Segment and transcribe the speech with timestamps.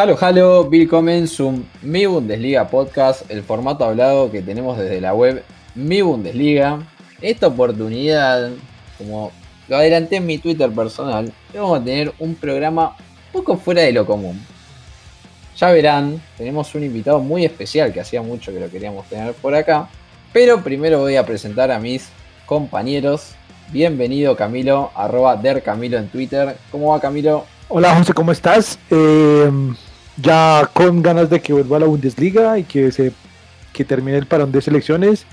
[0.00, 5.42] Halo, halo, willkommen zum Mi Bundesliga Podcast, el formato hablado que tenemos desde la web
[5.74, 6.78] Mi Bundesliga.
[7.20, 8.52] Esta oportunidad,
[8.96, 9.32] como
[9.66, 12.96] lo adelanté en mi Twitter personal, vamos a tener un programa
[13.32, 14.40] poco fuera de lo común.
[15.56, 19.52] Ya verán, tenemos un invitado muy especial que hacía mucho que lo queríamos tener por
[19.56, 19.88] acá.
[20.32, 22.08] Pero primero voy a presentar a mis
[22.46, 23.32] compañeros.
[23.72, 26.56] Bienvenido Camilo, arroba der Camilo en Twitter.
[26.70, 27.46] ¿Cómo va Camilo?
[27.66, 28.78] Hola José, ¿cómo estás?
[28.90, 29.50] Eh,
[30.20, 33.12] ya con ganas de que vuelva a la Bundesliga y que se
[33.72, 35.24] que termine el parón de selecciones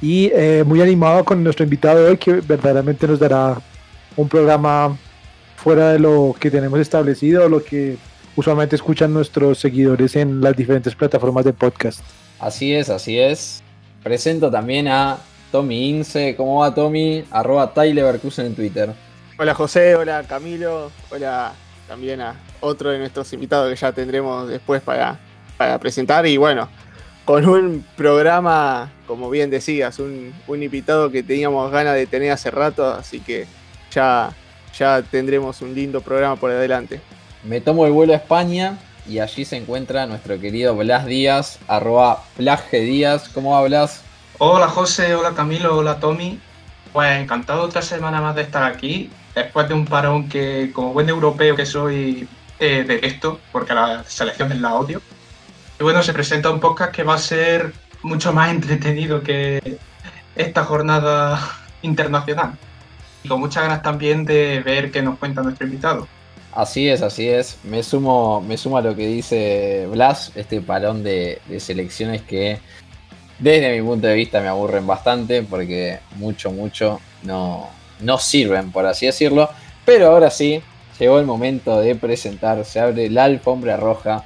[0.00, 3.60] y eh, muy animado con nuestro invitado hoy que verdaderamente nos dará
[4.16, 4.96] un programa
[5.56, 7.96] fuera de lo que tenemos establecido, lo que
[8.36, 12.00] usualmente escuchan nuestros seguidores en las diferentes plataformas de podcast.
[12.38, 13.62] Así es, así es.
[14.02, 15.18] Presento también a
[15.52, 16.34] Tommy Ince.
[16.36, 17.24] ¿Cómo va Tommy?
[17.30, 18.90] Arroba Tyler en Twitter.
[19.38, 21.52] Hola José, hola Camilo, hola
[21.88, 25.18] también a otro de nuestros invitados que ya tendremos después para,
[25.56, 26.26] para presentar.
[26.26, 26.68] Y bueno,
[27.24, 32.86] con un programa, como bien decías, un, invitado que teníamos ganas de tener hace rato,
[32.88, 33.46] así que
[33.92, 34.32] ya,
[34.76, 37.00] ya tendremos un lindo programa por adelante.
[37.44, 42.22] Me tomo el vuelo a España y allí se encuentra nuestro querido Blas Díaz, arroba
[42.36, 43.28] Plaje Díaz.
[43.28, 44.02] ¿Cómo hablas?
[44.38, 46.40] Hola José, hola Camilo, hola Tommy.
[46.92, 51.08] Pues encantado otra semana más de estar aquí después de un parón que, como buen
[51.08, 52.28] europeo que soy,
[52.60, 55.00] eh, detesto, porque la selección es la odio.
[55.78, 59.78] Y bueno, se presenta un podcast que va a ser mucho más entretenido que
[60.36, 61.40] esta jornada
[61.82, 62.52] internacional.
[63.24, 66.06] Y con muchas ganas también de ver qué nos cuenta nuestro invitado.
[66.52, 67.58] Así es, así es.
[67.64, 72.58] Me sumo, me sumo a lo que dice Blas, este parón de, de selecciones que
[73.38, 77.70] desde mi punto de vista me aburren bastante porque mucho, mucho no,
[78.00, 79.48] no sirven, por así decirlo.
[79.84, 80.62] Pero ahora sí,
[81.00, 84.24] llegó el momento de presentar, se abre la alfombra roja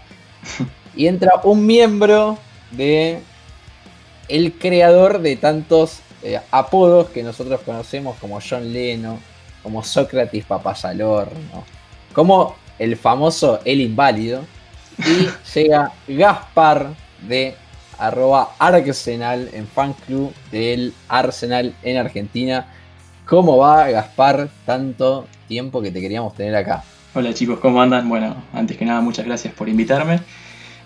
[0.96, 2.36] y entra un miembro
[2.72, 3.20] de
[4.28, 9.18] el creador de tantos eh, apodos que nosotros conocemos como John Leno,
[9.62, 11.28] como Sócrates Papasalor,
[12.12, 14.44] como el famoso El Inválido.
[14.98, 16.94] Y llega Gaspar
[17.28, 17.54] de
[17.98, 22.66] arroba Arsenal en fan club del Arsenal en Argentina.
[23.26, 24.50] ¿Cómo va, Gaspar?
[24.66, 26.84] Tanto tiempo que te queríamos tener acá.
[27.14, 28.06] Hola chicos, ¿cómo andan?
[28.06, 30.20] Bueno, antes que nada, muchas gracias por invitarme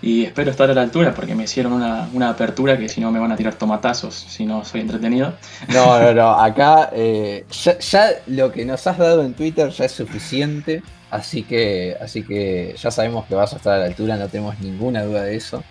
[0.00, 3.19] y espero estar a la altura porque me hicieron una, apertura que si no me
[3.19, 5.34] van a tirar tomatazos si no soy entretenido.
[5.75, 9.93] No, no, no, acá eh, ya, lo que nos has dado en Twitter ya es
[9.93, 14.28] suficiente, así que, así que ya sabemos que vas a estar a la altura, no
[14.28, 15.65] tenemos ninguna duda de eso.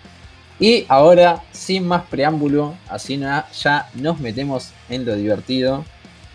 [0.60, 5.84] Y ahora, sin más preámbulo, así ya nos metemos en lo divertido.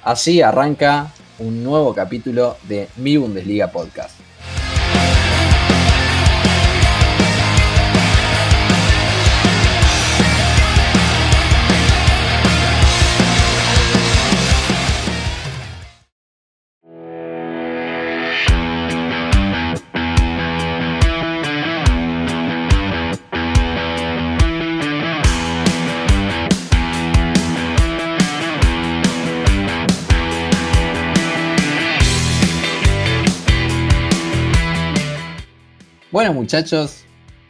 [0.04, 4.20] Así arranca un nuevo capítulo de Mi Bundesliga Podcast.
[36.14, 37.06] Bueno muchachos,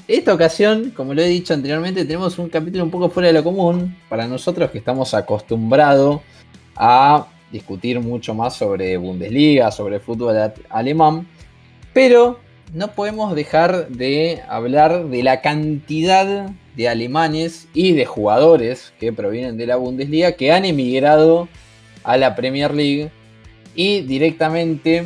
[0.08, 3.44] esta ocasión, como lo he dicho anteriormente, tenemos un capítulo un poco fuera de lo
[3.44, 6.22] común para nosotros que estamos acostumbrados
[6.78, 11.28] a discutir mucho más sobre Bundesliga, sobre fútbol alemán,
[11.92, 12.40] pero
[12.74, 19.58] no podemos dejar de hablar de la cantidad de alemanes y de jugadores que provienen
[19.58, 21.50] de la Bundesliga que han emigrado
[22.06, 23.12] a la Premier League.
[23.76, 25.04] Y directamente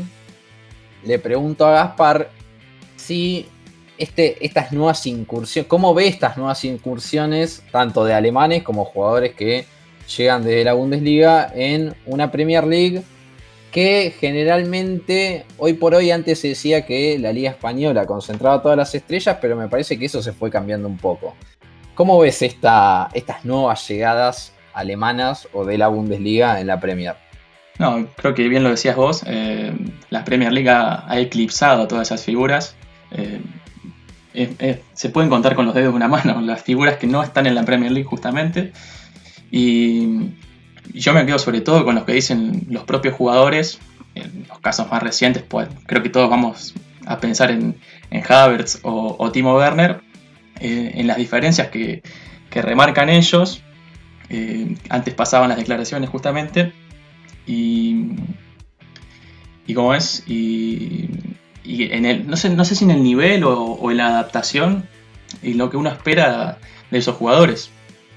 [1.03, 2.37] le pregunto a Gaspar
[3.07, 3.45] si
[3.97, 9.65] este, estas nuevas incursiones, cómo ve estas nuevas incursiones, tanto de alemanes como jugadores que
[10.15, 13.03] llegan desde la Bundesliga en una Premier League
[13.71, 18.95] que generalmente, hoy por hoy, antes se decía que la Liga Española concentraba todas las
[18.95, 21.35] estrellas, pero me parece que eso se fue cambiando un poco.
[21.93, 27.15] ¿Cómo ves esta, estas nuevas llegadas alemanas o de la Bundesliga en la Premier.
[27.79, 29.73] No, creo que bien lo decías vos, eh,
[30.09, 32.75] la Premier League ha, eclipsado todas esas figuras.
[33.11, 33.41] Eh,
[34.93, 37.55] se pueden contar con los dedos de una mano las figuras que no están en
[37.55, 38.71] la Premier League justamente.
[39.51, 40.31] Y,
[40.93, 43.79] yo me quedo sobre todo con los que dicen los propios jugadores,
[44.15, 46.73] en los casos más recientes, pues creo que todos vamos
[47.05, 47.75] a pensar en,
[48.09, 50.01] en Havertz o, Timo Werner,
[50.59, 52.01] eh, en las diferencias que,
[52.51, 53.61] remarcan ellos.
[54.29, 56.73] Eh, antes pasaban las declaraciones justamente.
[57.45, 58.13] Y,
[59.67, 61.09] y cómo es, y,
[61.67, 64.87] en el, no, sé, no sé si en el nivel o, en la adaptación
[65.41, 66.57] y lo que uno espera
[66.91, 67.69] de esos jugadores.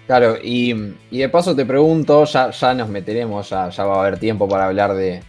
[0.07, 0.75] Claro, y,
[1.11, 4.67] de paso te pregunto, ya, ya nos meteremos, ya, ya va a haber tiempo para
[4.67, 5.23] hablar de,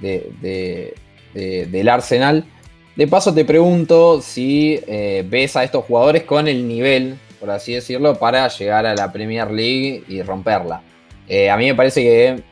[0.00, 2.44] del Arsenal.
[2.96, 7.74] De paso te pregunto si eh, ves a estos jugadores con el nivel, por así
[7.74, 10.80] decirlo, para llegar a la Premier League y romperla.
[11.28, 12.42] Eh, a mí me parece que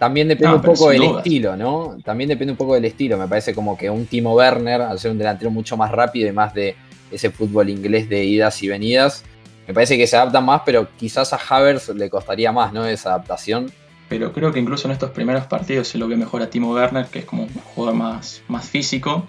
[0.00, 1.98] también depende un poco del estilo, ¿no?
[2.02, 3.18] También depende un poco del estilo.
[3.18, 6.32] Me parece como que un Timo Werner, al ser un delantero mucho más rápido y
[6.32, 6.74] más de
[7.10, 9.26] ese fútbol inglés de idas y venidas,
[9.68, 12.86] me parece que se adapta más, pero quizás a Havers le costaría más, ¿no?
[12.86, 13.70] Esa adaptación.
[14.08, 17.04] Pero creo que incluso en estos primeros partidos se lo ve mejor a Timo Werner,
[17.04, 19.26] que es como un jugador más, más físico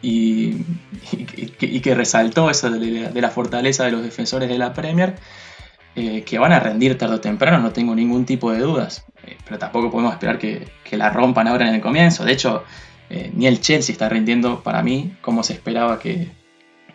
[0.00, 0.54] y,
[1.82, 5.16] que, resaltó eso de, la fortaleza de los defensores de la Premier,
[5.96, 9.36] eh, que van a rendir tarde o temprano, no tengo ningún tipo de dudas, eh,
[9.44, 12.24] pero tampoco podemos esperar que, la rompan ahora en el comienzo.
[12.24, 12.64] De hecho,
[13.10, 16.30] eh, ni el Chelsea está rindiendo para mí como se esperaba que,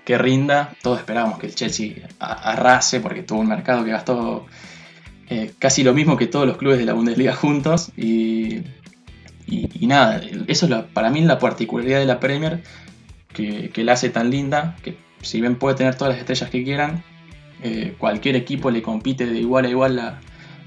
[0.06, 0.74] rinda.
[0.82, 4.46] Todos esperábamos que el Chelsea arrase porque tuvo un mercado que gastó
[5.58, 8.62] casi lo mismo que todos los clubes de la Bundesliga juntos y,
[9.82, 12.62] nada, eso es para mí la particularidad de la Premier
[13.34, 17.04] que, la hace tan linda, que si bien puede tener todas las estrellas que quieran,
[17.64, 20.20] eh, cualquier equipo le compite de igual a igual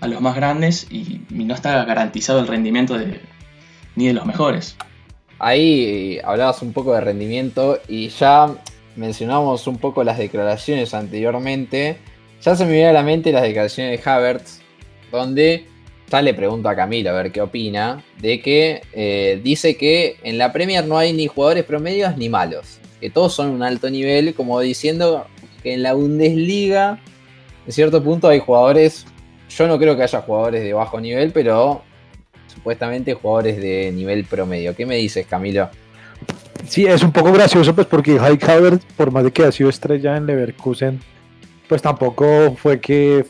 [0.03, 3.21] los más grandes y, no está garantizado el rendimiento de,
[3.95, 4.77] ni de los mejores.
[5.39, 8.55] Ahí hablabas un poco de rendimiento y ya
[8.97, 11.99] mencionamos un poco las declaraciones anteriormente.
[12.43, 14.61] Ya se me viene a la mente las declaraciones de Havertz,
[15.11, 15.67] donde
[16.11, 20.39] ya le pregunto a Camilo a ver qué opina, de que eh, dice que en
[20.39, 24.35] la Premier no hay ni jugadores promedios ni malos, que todos son un alto nivel,
[24.35, 25.27] como diciendo
[25.63, 27.01] que en la Bundesliga,
[27.67, 29.07] en cierto punto hay jugadores,
[29.57, 31.83] yo no creo que haya jugadores de bajo nivel, pero
[32.47, 34.75] supuestamente jugadores de nivel promedio.
[34.75, 35.69] ¿Qué me dices, Camilo?
[36.69, 39.71] Sí, es un poco gracioso, pues porque High Havertz, por más de que ha sido
[39.71, 41.01] estrella en Leverkusen,
[41.69, 43.25] pues tampoco fue que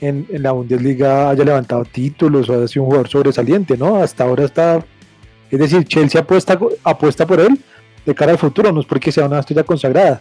[0.00, 3.96] en, la Bundesliga haya levantado títulos o haya sido un jugador sobresaliente, ¿no?
[3.96, 4.84] Hasta ahora está,
[5.50, 7.58] es decir, Chelsea apuesta, apuesta por él
[8.04, 10.20] de cara al futuro, no es porque sea una estrella consagrada,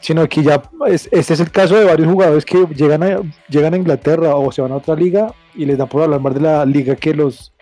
[0.00, 3.76] sino que ya este es el caso de varios jugadores que llegan a, llegan a
[3.76, 6.64] Inglaterra o se van a otra liga y les da por hablar más de la
[6.64, 7.52] liga que los,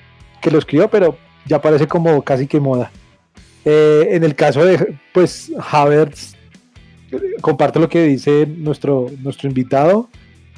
[0.40, 2.90] que los crió, pero ya parece como casi que moda.
[3.64, 6.36] Eh, en el caso de pues Havertz,
[7.40, 10.08] comparto lo que dice nuestro, nuestro invitado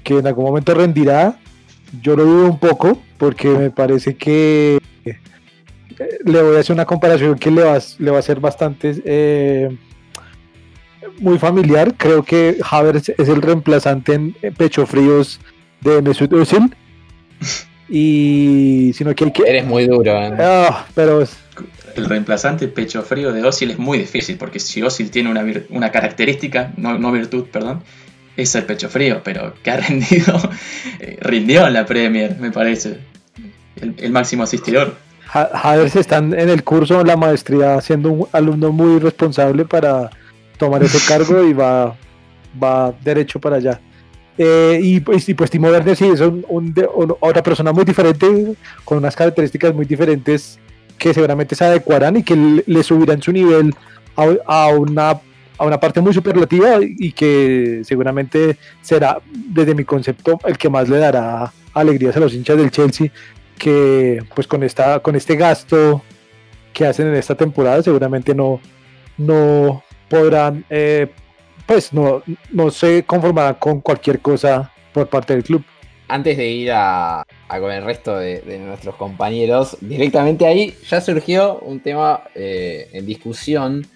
[0.03, 1.39] que en algún momento rendirá.
[2.03, 5.19] Yo lo dudo un poco porque me parece que eh,
[6.25, 9.77] le voy a hacer una comparación que le va, le va a ser bastante eh,
[11.19, 11.95] muy familiar.
[11.97, 15.41] Creo que Havertz es el reemplazante en pecho fríos
[15.81, 16.75] de Mesut Özil.
[17.89, 20.13] Y sino que hay que eres muy duro.
[20.13, 20.37] ¿eh?
[20.95, 21.25] Pero
[21.97, 25.91] el reemplazante pecho frío de Özil es muy difícil porque si Özil tiene una, una
[25.91, 27.83] característica, no, no virtud, perdón,
[28.37, 30.41] es el pecho frío, pero que ha rendido,
[31.01, 32.99] eh, rindió en la Premier, me parece.
[33.81, 34.95] El, máximo asistidor.
[35.91, 40.11] se están en el curso, la maestría, siendo un alumno muy responsable para
[40.61, 41.97] tomar ese cargo y va,
[42.63, 43.81] va derecho para allá.
[44.37, 49.17] Eh, y, pues, y pues Timo Werner sí es otra persona muy diferente, con unas
[49.17, 50.61] características muy diferentes
[50.99, 53.75] que seguramente se adecuarán y que le, subirán su nivel
[54.17, 55.21] a, una
[55.57, 60.89] a una parte muy superlativa y que seguramente será, desde mi concepto, el que más
[60.89, 63.11] le dará alegrías a los hinchas del Chelsea,
[63.59, 66.03] que pues con, esta, con este gasto
[66.73, 68.61] que hacen en esta temporada seguramente no
[70.11, 71.07] podrán, eh,
[71.65, 75.65] pues no, no se conformarán con cualquier cosa por parte del club.
[76.09, 81.81] Antes de ir a, con el resto de, nuestros compañeros, directamente ahí ya surgió un
[81.81, 83.87] tema eh, en discusión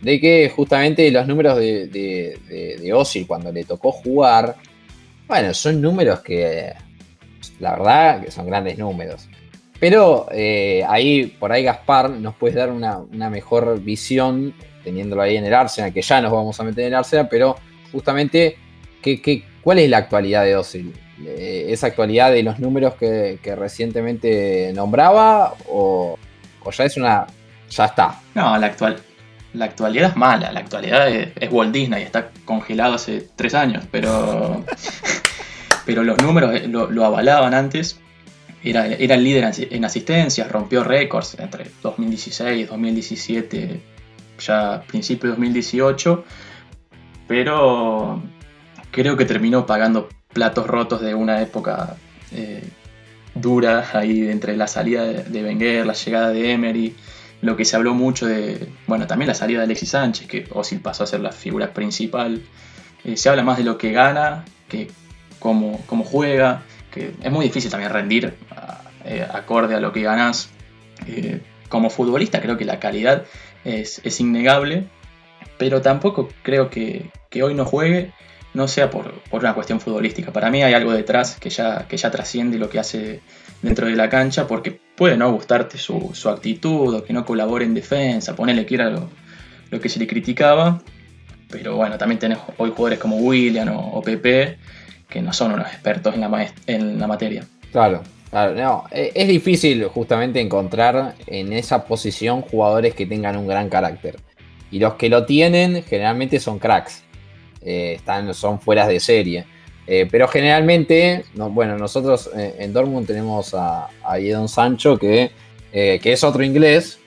[0.00, 4.54] de que justamente los números de, de, cuando le tocó jugar,
[5.26, 6.72] bueno, son números que
[7.58, 9.28] la verdad que son grandes números.
[9.78, 14.54] Pero eh, ahí, por ahí Gaspar nos puede dar una, mejor visión,
[14.86, 17.56] teniéndolo ahí en el Arsenal, que ya nos vamos a meter en el Arsenal, pero
[17.90, 18.56] justamente,
[19.02, 20.94] ¿qué, cuál es la actualidad de Ozil?
[21.24, 26.18] eh, esa actualidad de los números que, recientemente nombraba o,
[26.76, 27.26] ya es una...
[27.70, 28.20] ya está?
[28.34, 28.98] No, la, actual,
[29.54, 34.64] la actualidad es mala, la actualidad es, Walt Disney, está congelado hace tres años, pero,
[35.86, 38.00] pero los números eh, lo, avalaban antes.
[38.64, 43.80] Era, era, el líder en asistencias, rompió récords entre 2016 y 2017,
[44.38, 46.24] ya principio de 2018,
[47.28, 48.22] pero
[48.90, 51.96] creo que terminó pagando platos rotos de una época
[52.32, 52.62] eh,
[53.34, 56.96] dura ahí entre la salida de, Wenger, la llegada de Emery,
[57.42, 60.80] lo que se habló mucho de, bueno, también la salida de Alexis Sánchez, que Osil
[60.80, 62.42] pasó a ser la figura principal.
[63.04, 64.88] Eh, se habla más de lo que gana que
[65.38, 68.34] cómo, cómo juega, que es muy difícil también rendir
[69.04, 70.50] eh, acorde a lo que ganas.
[71.68, 73.24] Como futbolista creo que la calidad
[73.64, 74.88] es, es innegable,
[75.58, 78.12] pero tampoco creo que, que hoy no juegue
[78.56, 80.32] no sea por, una cuestión futbolística.
[80.32, 83.20] Para mí hay algo detrás que ya, que ya trasciende lo que hace
[83.62, 87.74] dentro de la cancha, porque puede no gustarte su, actitud o que no colabore en
[87.74, 89.10] defensa, ponerle que era lo,
[89.80, 90.82] que se le criticaba,
[91.50, 94.58] pero bueno, también tenés hoy jugadores como William o, Pepe
[95.08, 97.44] que no son unos expertos en la, en la materia.
[97.70, 98.02] Claro,
[98.32, 104.16] no, e, es difícil justamente encontrar en esa posición jugadores que tengan un gran carácter.
[104.70, 107.04] Y los que lo tienen generalmente son cracks.
[107.62, 109.44] Eh, están, son fueras de serie.
[109.86, 115.30] Eh, pero generalmente, bueno, nosotros eh, en Dortmund tenemos a, a Sancho, que,
[115.72, 116.98] que, es otro inglés,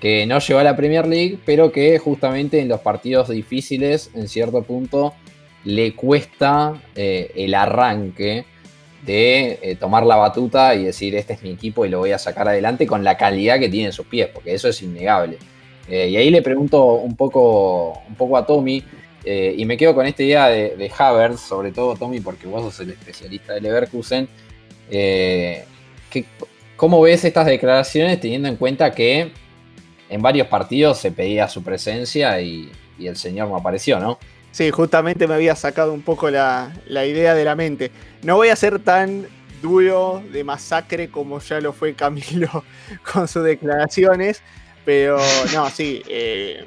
[0.00, 4.28] que no llegó a la Premier League, pero que justamente en los partidos difíciles, en
[4.28, 5.14] cierto punto,
[5.64, 8.44] le cuesta el arranque
[9.06, 12.48] de tomar la batuta y decir, este es mi equipo y lo voy a sacar
[12.48, 15.38] adelante con la calidad que tiene en sus pies, porque eso es innegable.
[15.88, 18.82] y ahí le pregunto un poco, un poco a Tommy,
[19.28, 22.62] eh, y me quedo con esta idea de, de, Havertz, sobre todo Tommy, porque vos
[22.62, 24.28] sos el especialista de Leverkusen.
[24.88, 25.64] Eh,
[26.76, 29.32] ¿Cómo ves estas declaraciones teniendo en cuenta que
[30.08, 32.70] en varios partidos se pedía su presencia y,
[33.00, 34.18] el señor no apareció, ¿no?
[34.56, 37.90] Sí, justamente me había sacado un poco la, la idea de la mente.
[38.22, 39.26] No voy a ser tan
[39.60, 42.64] duro de masacre como ya lo fue Camilo
[43.12, 44.40] con sus declaraciones,
[44.86, 45.18] pero
[45.52, 46.02] no, sí.
[46.08, 46.64] Eh,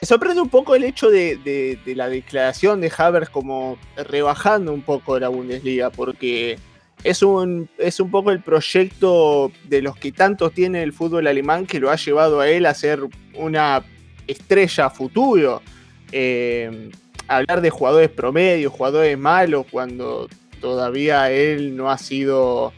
[0.00, 5.16] me sorprende un poco el hecho de, la declaración de Havertz como rebajando un poco
[5.20, 6.58] la Bundesliga, porque
[7.04, 11.66] es un, es un poco el proyecto de los que tanto tiene el fútbol alemán
[11.66, 12.98] que lo ha llevado a él a ser
[13.36, 13.84] una
[14.26, 15.62] estrella futuro.
[16.12, 16.90] Eh,
[17.28, 20.28] hablar de jugadores promedio, jugadores malos, cuando
[20.60, 22.72] todavía él no ha sido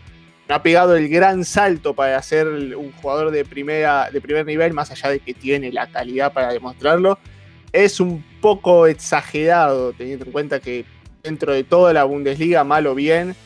[0.49, 4.73] no ha pegado el gran salto para ser un jugador de, primera, de primer nivel,
[4.73, 7.18] más allá de que tiene la calidad para demostrarlo.
[7.70, 10.87] Es un poco exagerado, teniendo en cuenta que
[11.23, 13.37] dentro de toda la Bundesliga, mal o bien,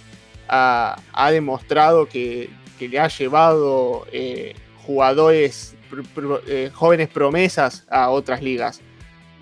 [0.49, 0.97] ha,
[1.33, 5.75] demostrado que, le ha llevado eh, jugadores,
[6.47, 8.81] eh, jóvenes promesas a otras ligas.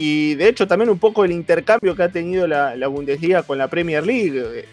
[0.02, 3.68] Y de hecho también un poco el intercambio que ha tenido la, Bundesliga con la
[3.68, 4.64] Premier League.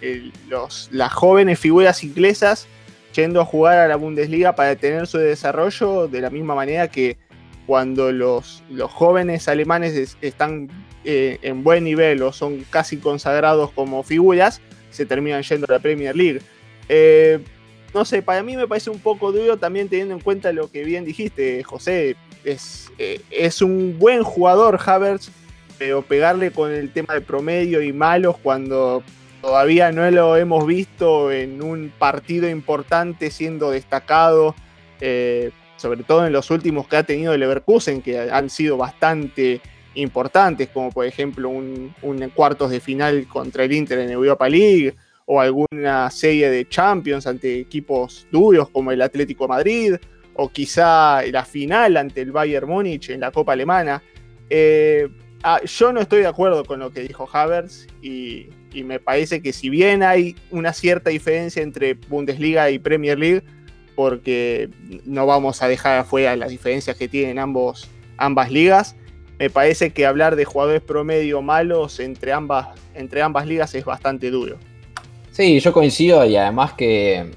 [0.48, 2.66] los, las jóvenes figuras inglesas
[3.14, 7.18] yendo a jugar a la Bundesliga para tener su desarrollo de la misma manera que
[7.66, 10.70] cuando los, los jóvenes alemanes están
[11.04, 15.80] eh, en buen nivel o son casi consagrados como figuras, se terminan yendo a la
[15.80, 16.40] Premier League.
[16.88, 17.40] Eh,
[17.94, 20.86] no sé, para mí me parece un poco duro también teniendo en cuenta lo que
[20.86, 22.16] bien dijiste, José.
[22.48, 25.30] Es, eh, es un buen jugador Havertz,
[25.78, 29.04] pero pegarle con el tema de promedio y malos cuando
[29.42, 34.56] Todavía no lo hemos visto en un partido importante siendo destacado,
[35.00, 39.62] eh, sobre todo en los últimos que ha tenido el Leverkusen, que han sido bastante
[39.94, 41.94] importantes, como por ejemplo un,
[42.34, 47.60] cuartos de final contra el Inter en Europa League, o alguna serie de Champions ante
[47.60, 49.96] equipos duros como el Atlético Madrid,
[50.38, 54.02] o quizá la final ante el Bayern Múnich en la Copa Alemana.
[54.50, 55.10] Eh,
[55.44, 59.42] ah, yo no estoy de acuerdo con lo que dijo Havertz y y me parece
[59.42, 63.44] que si bien hay una cierta diferencia entre Bundesliga y Premier League,
[63.96, 64.70] porque
[65.06, 68.96] no vamos a dejar afuera las diferencias que tienen ambos, ambas ligas,
[69.40, 74.30] me parece que hablar de jugadores promedio malos entre ambas, entre ambas ligas es bastante
[74.30, 74.58] duro.
[75.32, 77.32] Sí, yo coincido y además que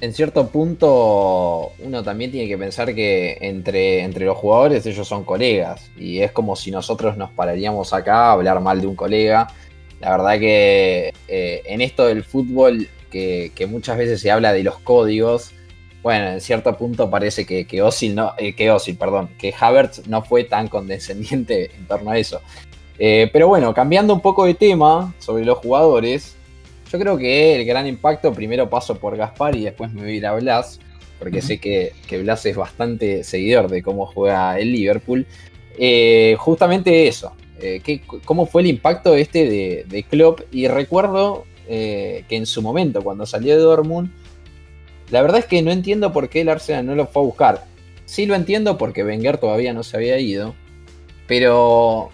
[0.00, 5.24] en cierto punto uno también tiene que pensar que entre, entre los jugadores ellos son
[5.24, 9.48] colegas y es como si nosotros nos pararíamos acá a hablar mal de un colega
[10.00, 14.78] la verdad que eh, en esto del fútbol, que, muchas veces se habla de los
[14.78, 15.52] códigos,
[16.02, 20.06] bueno, en cierto punto parece que, que Osil no, eh, que Osil, perdón, que Havertz
[20.06, 22.40] no fue tan condescendiente en torno a eso.
[22.98, 26.36] Eh, pero bueno, cambiando un poco de tema sobre los jugadores,
[26.90, 30.14] Yo creo que el gran impacto, primero paso por Gaspar y después me voy a
[30.14, 30.80] ir a Blas,
[31.18, 35.26] porque sé que, que, Blas es bastante seguidor de cómo juega el Liverpool.
[35.78, 37.82] Eh, justamente eso, eh,
[38.24, 40.40] ¿cómo fue el impacto este de, de Klopp?
[40.50, 44.10] Y recuerdo eh, que en su momento, cuando salió de Dortmund,
[45.10, 47.64] la verdad es que no entiendo por qué el Arsenal no lo fue a buscar.
[48.06, 50.54] Sí lo entiendo porque Wenger todavía no se había ido,
[51.26, 52.10] pero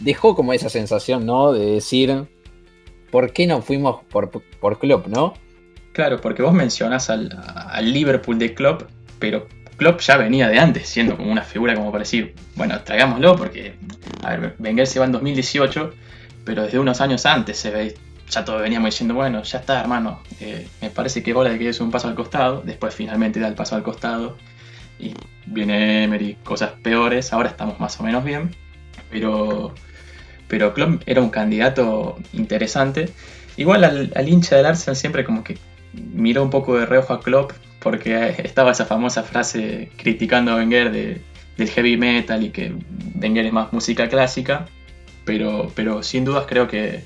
[0.00, 1.52] dejó como esa sensación, ¿no?
[1.52, 2.26] De decir,
[3.10, 5.34] ¿por qué no fuimos por, por Klopp, no?
[5.92, 7.30] Claro, porque vos mencionás al,
[7.82, 8.82] Liverpool de Klopp,
[9.18, 13.36] pero Klopp ya venía de antes, siendo como una figura como para decir, bueno, traigámoslo
[13.36, 13.74] porque,
[14.22, 15.92] a ver, Wenger se va en 2018,
[16.44, 17.96] pero desde unos años antes se ve,
[18.28, 21.58] ya todos veníamos diciendo, bueno, ya está, hermano, eh, me parece que es hora de
[21.58, 24.36] que des un paso al costado, después finalmente da el paso al costado
[24.98, 25.14] y
[25.46, 28.54] viene Emery, cosas peores, ahora estamos más o menos bien,
[29.10, 29.74] pero,
[30.50, 33.08] pero Klopp era un candidato interesante.
[33.56, 35.56] Igual al, hincha del Arsenal siempre como que
[35.92, 40.90] miró un poco de reojo a Klopp porque estaba esa famosa frase criticando a Wenger
[40.90, 42.74] del heavy metal y que
[43.14, 44.66] Wenger es más música clásica,
[45.24, 47.04] pero, pero sin dudas creo que,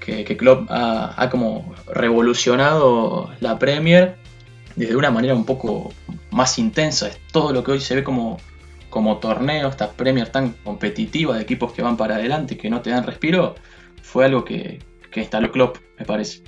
[0.00, 4.16] que, Klopp ha, como revolucionado la Premier
[4.74, 5.92] desde una manera un poco
[6.30, 7.08] más intensa.
[7.08, 8.38] Es todo lo que hoy se ve como,
[8.94, 12.90] como torneo, esta Premier tan competitiva de equipos que van para adelante, que no te
[12.90, 13.56] dan respiro,
[14.00, 14.78] fue algo que,
[15.10, 16.42] que instaló Klopp, me parece.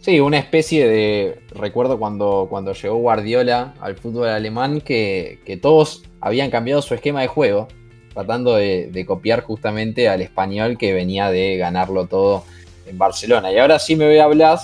[0.00, 1.40] Sí, una especie de.
[1.50, 7.26] Recuerdo cuando, cuando llegó Guardiola al fútbol alemán que, todos habían cambiado su esquema de
[7.26, 7.66] juego,
[8.14, 12.44] tratando de, copiar justamente al español que venía de ganarlo todo
[12.86, 13.52] en Barcelona.
[13.52, 14.60] Y ahora sí me voy a hablar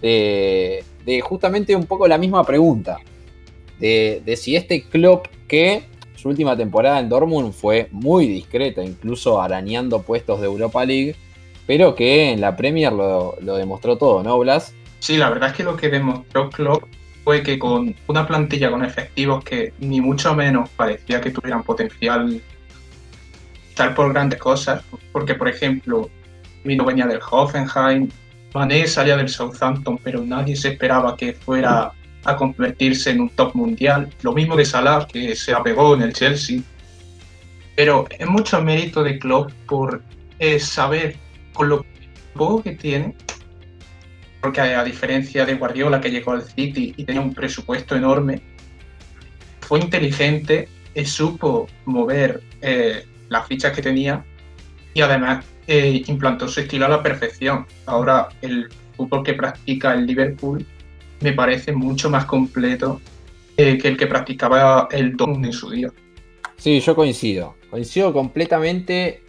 [0.00, 2.96] de, de justamente un poco la misma pregunta.
[3.78, 5.91] De, de, si este club que
[6.22, 11.16] su última temporada en Dortmund fue muy discreta, incluso arañando puestos de Europa League,
[11.66, 14.72] pero que en la Premier lo, demostró todo, ¿no, Blas?
[15.00, 16.84] Sí, la verdad es que lo que demostró Klopp
[17.24, 22.40] fue que con una plantilla con efectivos que ni mucho menos parecía que tuvieran potencial
[23.68, 26.08] estar por grandes cosas, porque por ejemplo,
[26.62, 28.08] Mino venía del Hoffenheim,
[28.54, 31.92] Mané salía del Southampton, pero nadie se esperaba que fuera
[32.24, 34.10] a convertirse en un top mundial.
[34.22, 36.60] Lo mismo de Salah, que se apegó en el Chelsea.
[37.74, 40.02] Pero es mucho mérito de Klopp por
[40.38, 41.16] eh, saber
[41.52, 41.86] con lo
[42.34, 43.14] poco que tiene,
[44.40, 48.42] porque a, diferencia de Guardiola que llegó al City y tenía un presupuesto enorme,
[49.60, 54.24] fue inteligente y supo mover eh, las fichas que tenía
[54.94, 57.66] y además eh, implantó su estilo a la perfección.
[57.86, 60.66] Ahora el fútbol que practica el Liverpool
[61.22, 63.00] me parece mucho más completo
[63.56, 65.88] eh, que el que practicaba el Dortmund en su día.
[66.56, 67.56] Sí, yo coincido.
[67.70, 69.22] Coincido completamente.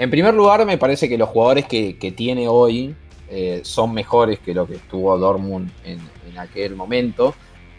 [0.00, 2.94] En primer lugar, me parece que los jugadores que, tiene hoy
[3.28, 6.00] eh, son mejores que lo que estuvo Dortmund en,
[6.38, 7.34] aquel momento,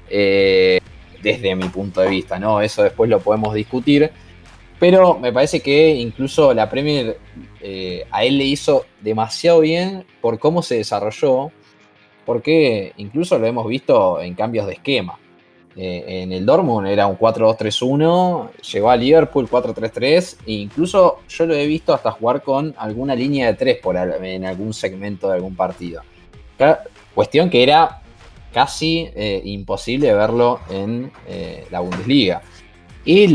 [0.07, 0.79] eh,
[1.23, 2.61] desde mi punto de vista, ¿no?
[2.61, 4.11] Eso después lo podemos discutir.
[4.79, 7.17] Pero me parece que incluso la Premier
[7.59, 11.51] eh, a él le hizo demasiado bien por cómo se desarrolló,
[12.25, 15.17] porque incluso lo hemos visto en cambios de esquema.
[15.75, 21.53] Eh, en el Dortmund era un 4-2-3-1, llegó a Liverpool 4-3-3 e incluso yo lo
[21.53, 25.55] he visto hasta jugar con alguna línea de 3 por en algún segmento de algún
[25.55, 26.01] partido.
[27.15, 28.01] Cuestión que era
[28.53, 32.41] casi eh, imposible verlo en eh, la Bundesliga.
[33.05, 33.33] Y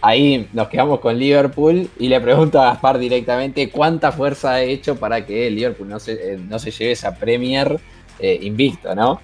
[0.00, 4.96] ahí nos quedamos con Liverpool y le pregunto a Gaspar directamente cuánta fuerza ha hecho
[4.96, 7.78] para que Liverpool no se, no se lleve esa Premier
[8.20, 9.20] invicto, ¿no?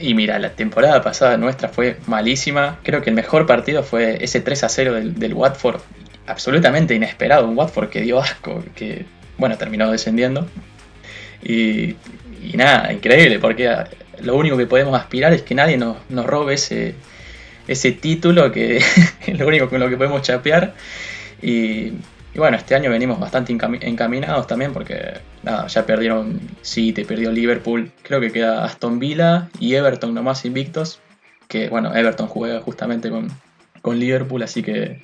[0.00, 2.78] Y mira, la temporada pasada nuestra fue malísima.
[2.82, 5.80] Creo que el mejor partido fue ese 3 a 0 del, Watford.
[6.26, 7.46] Absolutamente inesperado.
[7.46, 9.04] Un Watford que dio asco, que
[9.36, 10.48] bueno, terminó descendiendo.
[11.42, 11.96] Y,
[12.54, 13.70] nada, increíble, porque
[14.22, 16.94] lo único que podemos aspirar es que nadie nos, nos robe ese,
[17.68, 18.78] ese título, que
[19.26, 20.74] es lo único con lo que podemos chapear.
[21.42, 21.92] Y,
[22.34, 27.92] y bueno, este año venimos bastante encaminados también porque nada, ya perdieron City, perdió Liverpool,
[28.02, 30.98] creo que queda Aston Villa y Everton nomás invictos,
[31.46, 33.28] que bueno, Everton juega justamente con,
[33.82, 35.02] con Liverpool, así que,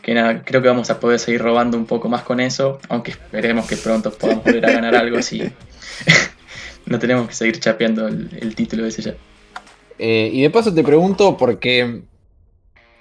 [0.00, 3.10] que nada, creo que vamos a poder seguir robando un poco más con eso, aunque
[3.10, 5.42] esperemos que pronto podamos volver a ganar algo así.
[6.86, 9.14] no tenemos que seguir chapeando el, título de ese ya.
[9.98, 12.02] Eh, y de paso te pregunto, porque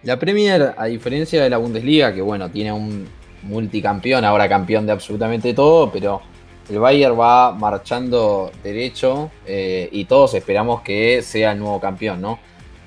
[0.04, 3.08] la Premier, a diferencia de la Bundesliga, que bueno, tiene un
[3.44, 6.22] multicampeón, ahora campeón de absolutamente todo, pero
[6.70, 12.40] el Bayern va marchando derecho eh, y todos esperamos que sea el nuevo campeón, ¿no?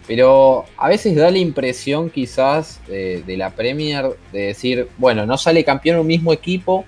[0.07, 5.65] Pero a veces da la impresión quizás de la Premier de decir, bueno, no sale
[5.65, 6.85] campeón un mismo equipo,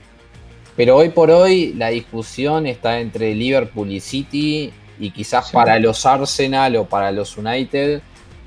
[0.77, 6.05] Pero hoy por hoy la discusión está entre Liverpool y City y quizás para los
[6.05, 8.03] Arsenal o para los United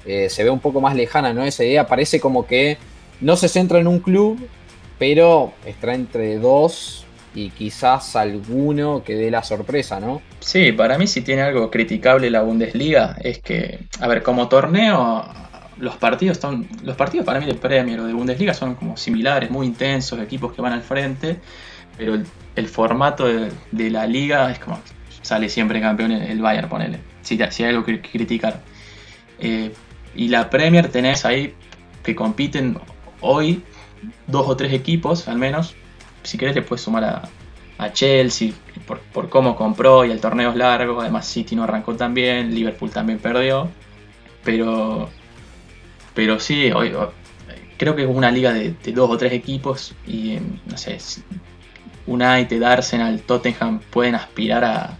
[0.06, 1.44] eh, se ve un poco más lejana, ¿no?
[1.44, 2.78] Esa idea parece como que
[3.22, 4.48] no se centra en un club,
[4.98, 10.22] pero está entre dos y quizás alguno que dé la sorpresa, ¿no?
[10.40, 15.26] Sí, para mí si tiene algo criticable la Bundesliga es que, a ver, como torneo,
[15.78, 19.50] los partidos son, los partidos para mí de Premier o de Bundesliga son como similares,
[19.50, 21.38] muy intensos, equipos que van al frente,
[21.98, 22.18] pero
[22.56, 24.80] el, formato de, la liga es como
[25.22, 28.62] sale siempre campeón el Bayern, ponele, si, si hay algo que criticar.
[29.40, 29.72] Eh,
[30.16, 31.54] y la Premier tenés ahí
[32.04, 32.80] que compiten
[33.22, 33.64] hoy
[34.28, 35.76] dos o tres equipos al menos
[36.24, 37.30] si querés le puedes sumar a,
[37.94, 38.52] Chelsea
[39.14, 41.00] por, cómo compró y el torneo es largo.
[41.00, 43.70] Además City no arrancó tan bien, Liverpool también perdió.
[44.44, 45.10] Pero,
[46.14, 46.94] pero sí, hoy,
[47.78, 50.98] creo que es una liga de, dos o tres equipos y no sé,
[52.06, 54.98] United, Arsenal, Tottenham pueden aspirar a,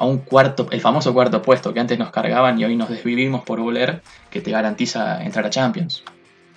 [0.00, 3.42] a un cuarto, el famoso cuarto puesto que antes nos cargaban y hoy nos desvivimos
[3.42, 6.02] por volver, que te garantiza entrar a Champions.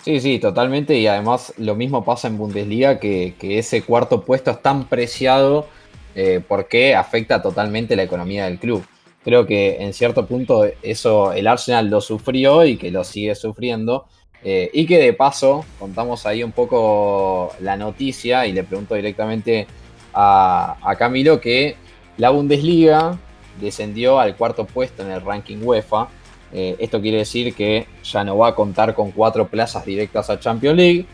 [0.02, 0.96] Sí, sí, totalmente.
[0.98, 5.68] Y además lo mismo pasa en Bundesliga, que, ese cuarto puesto es tan preciado
[6.14, 8.82] eh, porque afecta totalmente la economía del club.
[9.22, 14.06] Creo que en cierto punto eso el Arsenal lo sufrió y que lo sigue sufriendo.
[14.42, 19.66] Eh, y que de paso contamos ahí un poco la noticia y le pregunto directamente
[20.14, 21.76] a, a Camilo que
[22.16, 23.18] la Bundesliga
[23.60, 26.08] descendió al cuarto puesto en el ranking UEFA
[26.54, 30.38] eh, esto quiere decir que ya no va a contar con cuatro plazas directas a
[30.38, 31.06] Champions League.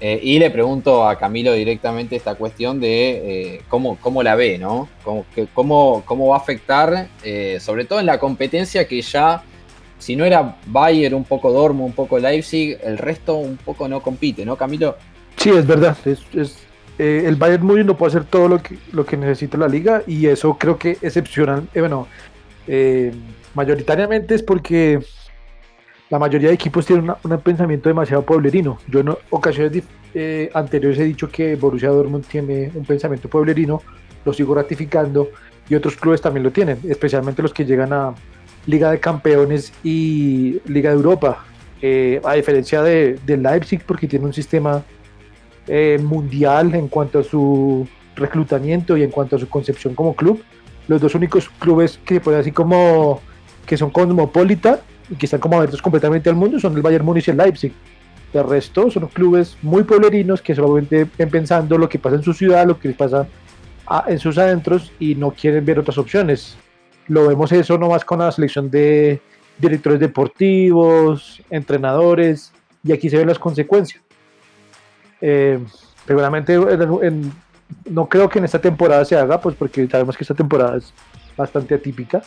[0.00, 4.58] Eh, y le pregunto a Camilo directamente esta cuestión de eh, cómo, cómo, la ve,
[4.58, 4.88] ¿no?
[5.04, 7.08] Cómo, cómo, cómo va a afectar,
[7.60, 9.42] sobre todo en la competencia que ya,
[9.98, 14.00] si no era Bayern, un poco Dortmund, un poco Leipzig, el resto un poco no
[14.00, 14.96] compite, ¿no, Camilo?
[15.36, 15.96] Sí, es verdad.
[16.04, 16.67] Es,
[16.98, 18.60] el Bayern muy no puede hacer todo lo
[19.06, 22.08] que, necesita la liga y eso creo que excepcional, bueno,
[23.54, 25.00] mayoritariamente es porque
[26.10, 28.78] la mayoría de equipos tienen un pensamiento demasiado pueblerino.
[28.88, 29.82] Yo en ocasiones
[30.14, 33.82] eh, anteriores he dicho que Borussia Dortmund tiene un pensamiento pueblerino,
[34.24, 35.28] lo sigo ratificando
[35.68, 38.14] y otros clubes también lo tienen, especialmente los que llegan a
[38.66, 41.44] Liga de Campeones y Liga de Europa.
[41.80, 44.82] Eh, a diferencia de, Leipzig, porque tiene un sistema
[45.68, 50.42] eh, mundial en cuanto a su reclutamiento y en cuanto a su concepción como club.
[50.88, 53.20] Los dos únicos clubes que pueden así como
[53.66, 57.28] que son cosmopolita y que están como abiertos completamente al mundo son el Bayern Múnich
[57.28, 57.72] y el Leipzig.
[58.32, 62.32] De resto son clubes muy pueblerinos que solamente ven pensando lo que pasa en su
[62.32, 63.26] ciudad, lo que les pasa
[64.06, 66.56] en sus adentros y no quieren ver otras opciones.
[67.06, 69.20] Lo vemos eso nomás con la selección de
[69.58, 72.52] directores deportivos, entrenadores,
[72.84, 74.02] y aquí se ven las consecuencias.
[75.20, 75.58] Eh,
[76.06, 76.56] seguramente
[77.90, 80.92] no creo que en esta temporada se haga, pues porque sabemos que esta temporada es
[81.36, 82.22] bastante atípica,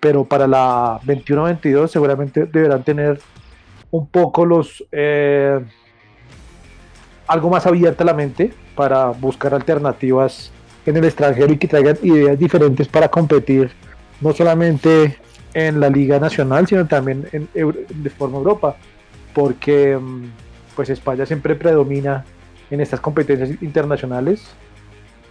[0.00, 3.20] pero para la 21-22 seguramente deberán tener
[3.90, 5.60] un poco los eh,
[7.26, 10.50] algo más abierta la mente para buscar alternativas
[10.86, 13.70] en el extranjero y que traigan ideas diferentes para competir
[14.20, 15.18] no solamente
[15.54, 18.76] en la liga nacional sino también en, de forma Europa
[19.34, 20.24] porque mm,
[20.80, 22.24] pues España siempre predomina
[22.70, 24.46] en estas competencias internacionales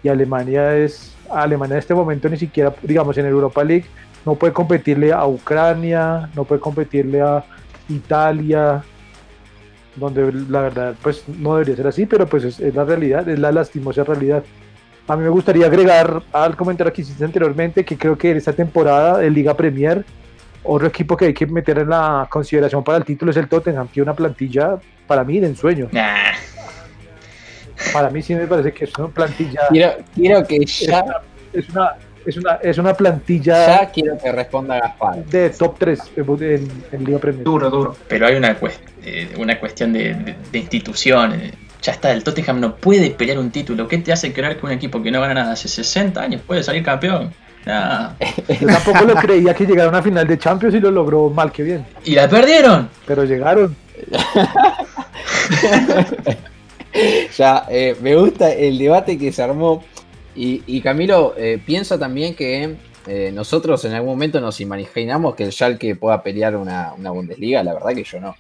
[0.04, 3.86] y Alemania es Alemania en este momento ni siquiera digamos en Europa League
[4.28, 7.44] no puede competirle a Ucrania, no puede competirle a
[7.88, 8.84] Italia,
[9.96, 13.52] donde la verdad pues no debería ser así, pero pues es, la realidad, es la
[13.52, 14.44] lastimosa realidad.
[15.08, 18.54] A mí me gustaría agregar al comentario que hiciste anteriormente que creo que en esta
[18.54, 20.06] temporada de Liga Premier,
[20.64, 23.88] otro equipo que hay que meter en la consideración para el título es el Tottenham,
[23.88, 24.78] que una plantilla
[25.10, 25.90] para mí de ensueño.
[27.92, 29.62] Para mí sí me parece que es una plantilla.
[30.14, 31.04] Quiero, que ya.
[31.52, 31.96] es una
[32.26, 33.82] es una, es una plantilla.
[33.82, 35.26] Ya quiero que responda Gaspar.
[35.26, 37.44] De top 3 en, en Liga Premier.
[37.44, 37.96] Duro, duro.
[38.08, 38.56] Pero hay una,
[39.04, 41.34] eh, una cuestión de, institución.
[41.34, 43.88] Eh, ya está, el Tottenham no puede pelear un título.
[43.88, 46.62] ¿Qué te hace creer que un equipo que no gana nada hace 60 años puede
[46.62, 47.34] salir campeón?
[47.66, 51.52] Yo tampoco lo creía que llegara a una final de Champions y lo logró mal
[51.52, 51.86] que bien.
[52.04, 52.90] ¿Y la perdieron?
[53.06, 53.76] Pero llegaron.
[57.38, 59.84] ya, eh, me gusta el debate que se armó.
[60.36, 65.52] Y, Camilo, eh, pienso también que eh, nosotros en algún momento nos imaginamos que el
[65.52, 68.36] Schalke pueda pelear una, Bundesliga, la verdad que yo no.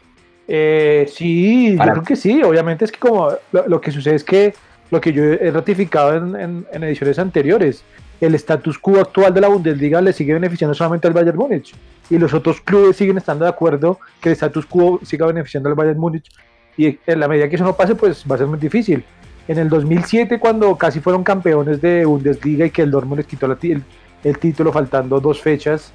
[0.47, 4.53] Eh, sí, yo creo que sí, obviamente es que como lo, que sucede es que
[4.91, 7.83] lo que yo he ratificado en, ediciones anteriores,
[8.21, 11.73] el status quo actual de la Bundesliga le sigue beneficiando solamente al Bayern Múnich.
[12.09, 15.75] Y los otros clubes siguen estando de acuerdo que el status quo siga beneficiando al
[15.75, 16.29] Bayern Múnich.
[16.77, 19.03] Y en la medida que eso no pase pues va a ser muy difícil.
[19.47, 23.45] En el 2007 cuando casi fueron campeones de Bundesliga y que el Dortmund les quitó
[23.45, 25.91] el, título faltando dos fechas,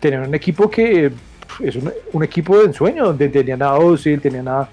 [0.00, 1.10] tenían un equipo que
[1.60, 1.76] es
[2.12, 4.68] un, equipo de ensueño, donde tenían a Ozil, tenían a,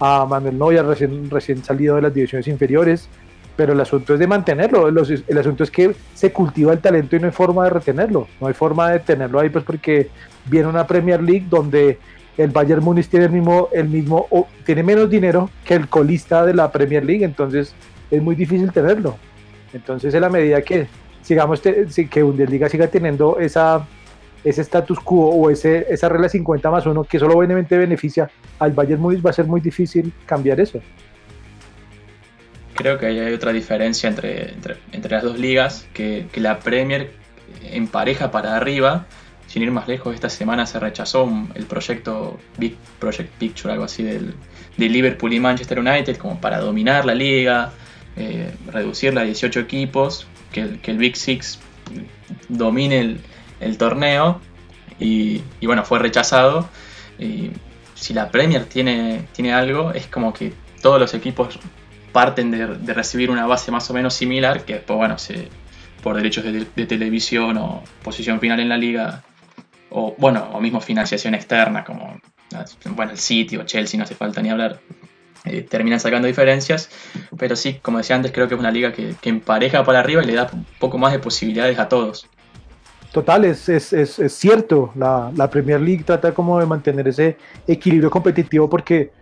[0.00, 3.08] a Manuel Neuer recién, recién salido de las divisiones inferiores,
[3.56, 7.20] pero el asunto es de mantenerlo, el asunto es que se cultiva el talento y
[7.20, 10.10] no hay forma de retenerlo, no hay forma de tenerlo ahí pues porque
[10.44, 11.98] viene una Premier League donde
[12.36, 16.44] el Bayern Munich tiene el mismo, el mismo o tiene menos dinero que el colista
[16.44, 17.74] de la Premier League, entonces
[18.10, 19.16] es muy difícil tenerlo.
[19.72, 20.86] Entonces, en la medida que
[21.22, 23.86] sigamos que Bundesliga siga teniendo esa
[24.44, 29.02] ese status quo o ese, esa regla 50 más 1 que solo beneficia al Bayern
[29.02, 30.80] Munich, va a ser muy difícil cambiar eso.
[32.76, 34.54] Creo que hay otra diferencia entre,
[34.92, 37.12] entre, las dos ligas, que, que la Premier
[37.72, 39.06] empareja para arriba
[39.46, 44.02] sin ir más lejos, esta semana se rechazó el proyecto Big Project Picture, algo así,
[44.02, 44.34] del,
[44.76, 47.72] de Liverpool y Manchester United, como para dominar la liga,
[48.16, 51.58] eh, reducirla a 18 equipos, que, el Big Six
[52.48, 53.18] domine
[53.60, 54.40] el, torneo,
[54.98, 56.68] y, bueno, fue rechazado.
[57.18, 57.50] Y
[57.94, 61.58] si la Premier tiene, tiene algo, es como que todos los equipos
[62.16, 65.50] parten de, recibir una base más o menos similar, que después, bueno, se,
[66.02, 69.22] por derechos de, televisión o posición final en la liga
[69.90, 72.18] o bueno, o mismo financiación externa, como
[72.94, 74.80] bueno, el City o Chelsea, no hace falta ni hablar,
[75.44, 76.88] eh, terminan sacando diferencias,
[77.36, 80.26] pero sí, como decía antes, creo que es una liga que, empareja para arriba y
[80.26, 82.26] le da un poco más de posibilidades a todos.
[83.12, 88.10] Total, es, es, es, cierto, la, la, Premier League trata como de mantener ese equilibrio
[88.10, 89.12] competitivo porque,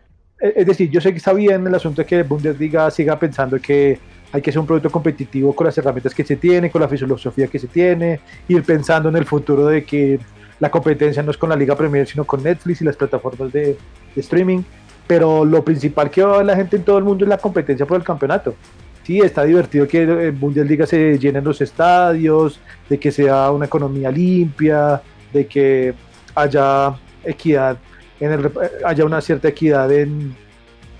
[0.54, 3.98] es decir, yo sé que está bien el asunto de que Bundesliga siga pensando que
[4.30, 7.46] hay que ser un producto competitivo con las herramientas que se tiene, con la filosofía
[7.46, 10.18] que se tiene, ir pensando en el futuro de que
[10.60, 13.76] la competencia no es con la Liga Premier, sino con Netflix y las plataformas de,
[14.16, 14.62] streaming.
[15.06, 17.86] Pero lo principal que va a la gente en todo el mundo es la competencia
[17.86, 18.54] por el campeonato.
[19.02, 24.10] Sí, está divertido que en Bundesliga se llenen los estadios, de que sea una economía
[24.10, 25.00] limpia,
[25.32, 25.94] de que
[26.34, 27.76] haya equidad,
[28.20, 28.50] en el,
[28.84, 30.34] haya una cierta equidad en,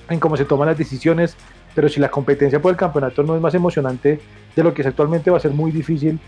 [0.09, 1.37] en cómo se toman las decisiones.
[1.75, 4.21] Pero si la competencia por el campeonato no es más emocionante
[4.55, 6.21] de lo que es actualmente, va a ser muy difícil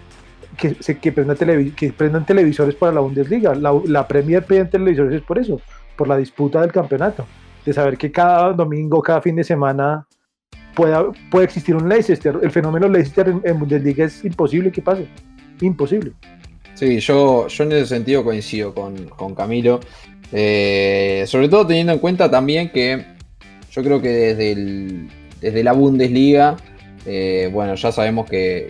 [0.57, 1.37] que, se, que, prendan
[1.77, 3.55] que prendan televisores para la Bundesliga.
[3.55, 5.61] La, la Premier prende televisores es por eso,
[5.97, 7.27] por la disputa del campeonato.
[7.65, 10.07] De saber que cada domingo, cada fin de semana
[10.75, 12.39] pueda, puede existir un Leicester.
[12.41, 15.09] El fenómeno Leicester en, Bundesliga es imposible que pase.
[15.61, 16.13] Imposible.
[16.75, 19.81] Sí, yo, yo en ese sentido coincido con, con Camilo.
[20.33, 23.05] Eh, sobre todo teniendo en cuenta también que
[23.71, 25.09] yo creo que desde, el,
[25.41, 26.57] desde la Bundesliga
[27.09, 28.67] eh, bueno, ya sabemos que,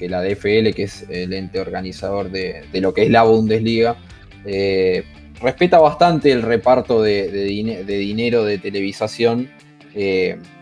[0.00, 3.96] la DFL, que es el ente organizador de, lo que es la Bundesliga,
[4.44, 5.02] eh,
[5.40, 7.28] respeta bastante el reparto de,
[7.84, 9.50] dinero de televisación,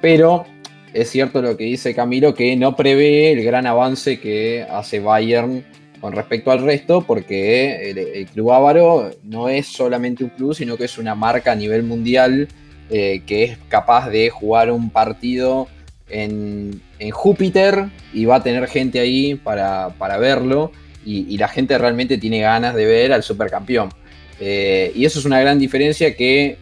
[0.00, 0.46] pero
[0.94, 5.62] es cierto lo que dice Camilo, que no prevé el gran avance que hace Bayern
[6.00, 10.84] con respecto al resto, porque el, club ávaro no es solamente un club, sino que
[10.84, 12.48] es una marca a nivel mundial
[12.88, 15.68] que es capaz de jugar un partido
[16.10, 16.82] en,
[17.12, 20.72] Júpiter y va a tener gente ahí para, verlo
[21.04, 23.90] y, la gente realmente tiene ganas de ver al supercampeón.
[24.38, 26.56] Eh, y eso es una gran diferencia que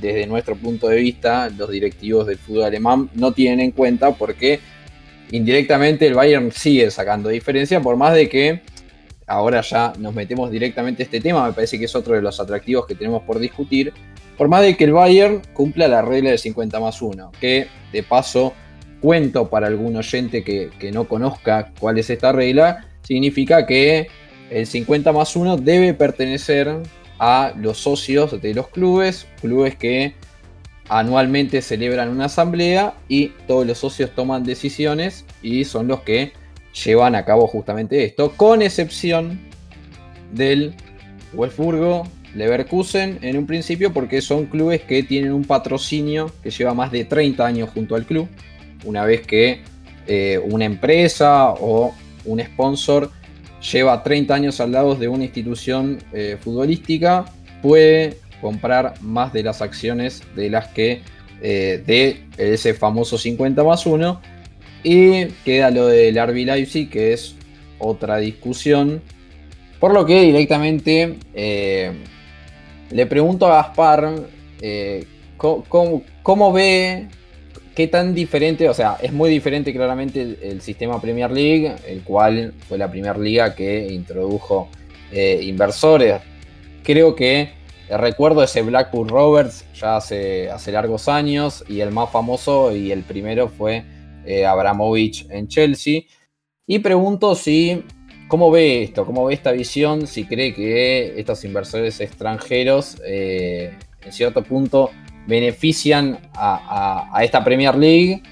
[0.00, 4.60] desde nuestro punto de vista los directivos del fútbol alemán no tienen en cuenta porque
[5.30, 8.60] indirectamente el Bayern sigue sacando diferencia por más de que
[9.26, 12.40] ahora ya nos metemos directamente a este tema, me parece que es otro de los
[12.40, 13.92] atractivos que tenemos por discutir,
[14.36, 18.02] por más de que el Bayern cumpla la regla de 50 más 1, que de
[18.02, 18.52] paso
[19.00, 24.08] cuento para algún oyente que, no conozca cuál es esta regla, significa que
[24.50, 26.74] el 50 más 1 debe pertenecer
[27.18, 30.14] a los socios de los clubes, clubes que
[30.88, 36.32] anualmente celebran una asamblea y todos los socios toman decisiones y son los que
[36.84, 39.40] llevan a cabo justamente esto, con excepción
[40.32, 40.74] del
[41.32, 46.90] Wolfsburgo, Leverkusen en un principio porque son clubes que tienen un patrocinio que lleva más
[46.90, 48.28] de 30 años junto al club
[48.84, 49.62] una vez que
[50.06, 53.10] eh, una empresa o un sponsor
[53.72, 57.24] lleva 30 años al lado de una institución eh, futbolística,
[57.62, 61.00] puede comprar más de las acciones de las que
[61.40, 64.20] eh, de ese famoso 50 más 1.
[64.84, 67.34] Y queda lo del RB Leipzig, que es
[67.78, 69.02] otra discusión.
[69.80, 71.16] Por lo que directamente
[72.90, 74.12] le pregunto a Gaspar
[76.22, 77.08] cómo ve
[77.74, 78.68] ¿Qué tan diferente?
[78.68, 83.18] O sea, es muy diferente claramente el, sistema Premier League, el cual fue la primera
[83.18, 84.68] liga que introdujo
[85.10, 86.20] eh, inversores.
[86.84, 87.50] Creo que
[87.90, 93.02] recuerdo ese Blackpool Roberts ya hace, hace largos años y el más famoso y el
[93.02, 93.82] primero fue
[94.24, 96.02] eh, Abramovich en Chelsea.
[96.66, 97.82] Y pregunto si,
[98.28, 99.04] ¿cómo ve esto?
[99.04, 100.06] ¿Cómo ve esta visión?
[100.06, 104.90] Si cree que estos inversores extranjeros, eh, en cierto punto,
[105.26, 108.22] benefician a, esta Premier League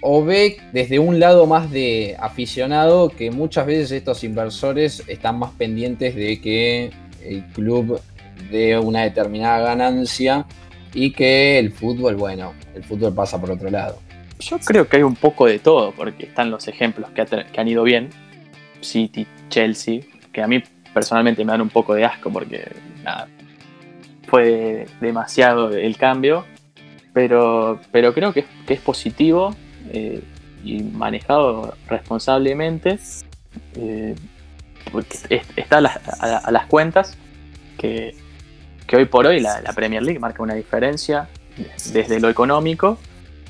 [0.00, 5.52] o ve desde un lado más de aficionado que muchas veces estos inversores están más
[5.52, 6.90] pendientes de que
[7.24, 8.00] el club
[8.50, 10.46] dé una determinada ganancia
[10.94, 13.98] y que el fútbol, bueno, el fútbol pasa por otro lado.
[14.38, 17.82] Yo creo que hay un poco de todo, porque están los ejemplos que, han ido
[17.82, 18.10] bien,
[18.80, 20.62] City, Chelsea, que a mí
[20.94, 22.70] personalmente me dan un poco de asco porque
[23.02, 23.28] nada,
[24.26, 26.44] fue demasiado el cambio,
[27.12, 29.54] pero, pero creo que es, positivo
[29.90, 30.22] eh,
[30.62, 32.98] y manejado responsablemente.
[33.74, 34.14] Eh,
[35.56, 37.18] está a las, cuentas
[37.76, 38.14] que,
[38.92, 41.28] hoy por hoy la, Premier League marca una diferencia
[41.92, 42.98] desde lo económico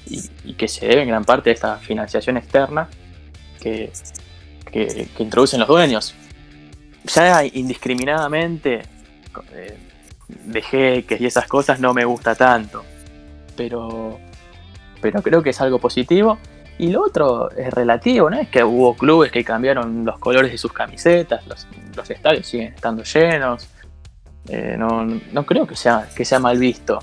[0.09, 2.89] y, que se debe en gran parte a esta financiación externa
[3.61, 3.91] que,
[4.71, 6.15] que, introducen los dueños.
[7.05, 8.83] Ya indiscriminadamente,
[9.55, 9.79] eh,
[10.29, 12.85] de jeques y esas cosas no me gusta tanto.
[13.57, 14.19] Pero,
[15.01, 16.39] pero creo que es algo positivo.
[16.79, 18.39] Y lo otro es relativo, ¿no?
[18.39, 21.67] Es que hubo clubes que cambiaron los colores de sus camisetas, los,
[22.09, 23.69] estadios siguen estando llenos.
[24.49, 27.01] Eh, no, creo que sea, que sea mal visto.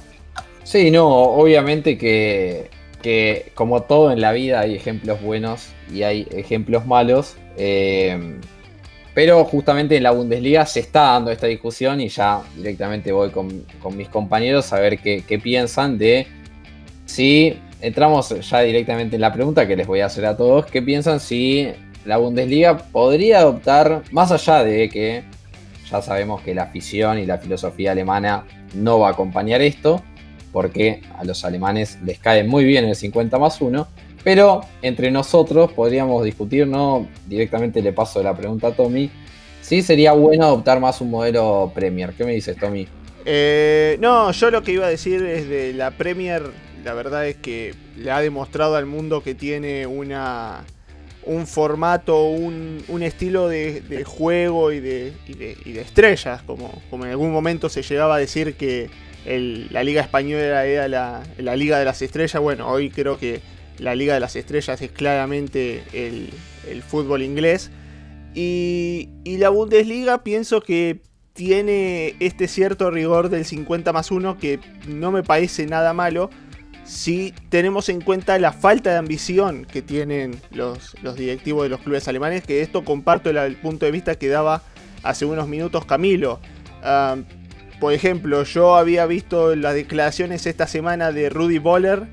[0.63, 2.71] Sí, no, obviamente que,
[3.05, 7.37] que como todo en la vida hay ejemplos buenos y hay ejemplos malos.
[7.55, 8.39] Eh,
[9.13, 13.63] pero justamente en la Bundesliga se está dando esta discusión y ya directamente voy con,
[13.95, 16.25] mis compañeros a ver qué, piensan de
[17.05, 20.81] si entramos ya directamente en la pregunta que les voy a hacer a todos, qué
[20.81, 21.69] piensan si
[22.05, 25.23] la Bundesliga podría adoptar, más allá de que
[25.91, 30.01] ya sabemos que la afición y la filosofía alemana no va a acompañar esto,
[30.55, 33.85] porque a los alemanes les cae muy bien el 50 más 1,
[34.23, 39.11] pero entre nosotros podríamos discutir, no directamente le paso la pregunta a Tommy,
[39.59, 42.13] si sería bueno adoptar más un modelo Premier.
[42.13, 42.87] ¿Qué me dices, Tommy?
[43.25, 46.43] Eh, no, yo lo que iba a decir es de la Premier,
[46.85, 50.63] la verdad es que le ha demostrado al mundo que tiene una
[51.25, 55.11] un formato, un, estilo de, juego y de,
[55.81, 58.89] estrellas, como, como en algún momento se llegaba a decir que
[59.25, 62.41] la Liga Española era la, Liga de las Estrellas.
[62.41, 63.41] Bueno, hoy creo que
[63.79, 66.31] la Liga de las Estrellas es claramente el,
[66.83, 67.71] fútbol inglés.
[68.33, 71.01] Y, la Bundesliga pienso que
[71.33, 76.29] tiene este cierto rigor del 50 más 1 que no me parece nada malo
[76.85, 82.07] si tenemos en cuenta la falta de ambición que tienen los, directivos de los clubes
[82.07, 84.61] alemanes, que esto comparto el, punto de vista que daba
[85.03, 86.39] hace unos minutos Camilo.
[86.83, 87.17] Ah,
[87.79, 92.07] por ejemplo, yo había visto las declaraciones esta semana de Rudy Boller,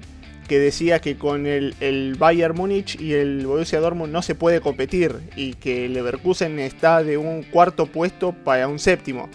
[0.49, 5.15] que decía que con el, Bayern Múnich y el Borussia Dortmund no se puede competir
[5.37, 9.29] y que el Leverkusen está de un cuarto puesto para un séptimo.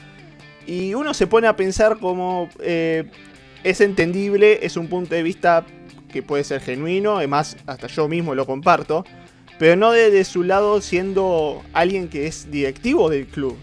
[0.66, 3.06] Y uno se pone a pensar como eh,
[3.64, 5.66] es entendible, es un punto de vista
[6.12, 9.06] que puede ser genuino, además hasta yo mismo lo comparto,
[9.58, 13.58] pero no desde su lado siendo alguien que es directivo del club.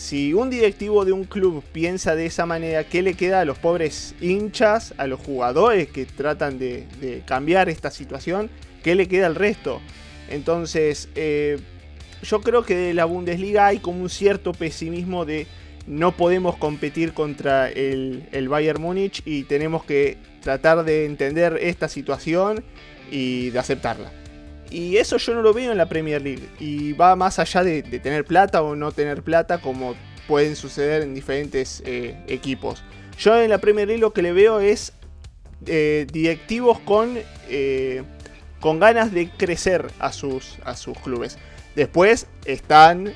[0.00, 3.58] Si un directivo de un club piensa de esa manera, ¿qué le queda a los
[3.58, 8.48] pobres hinchas, a los jugadores que tratan de, cambiar esta situación?
[8.82, 9.82] ¿Qué le queda al resto?
[10.30, 11.58] Entonces, eh,
[12.22, 15.46] yo creo que de la Bundesliga hay como un cierto pesimismo de
[15.86, 21.88] no podemos competir contra el, el Bayern Múnich y tenemos que tratar de entender esta
[21.88, 22.64] situación
[23.10, 24.19] y de aceptarla.
[24.70, 26.48] Y eso yo no lo veo en la Premier League.
[26.60, 29.94] Y va más allá de, tener plata o no tener plata, como
[30.28, 32.84] pueden suceder en diferentes eh, equipos.
[33.18, 34.92] Yo en la Premier League lo que le veo es
[35.66, 38.02] eh, directivos con, eh,
[38.60, 41.36] con ganas de crecer a sus, a sus clubes.
[41.74, 43.12] Después están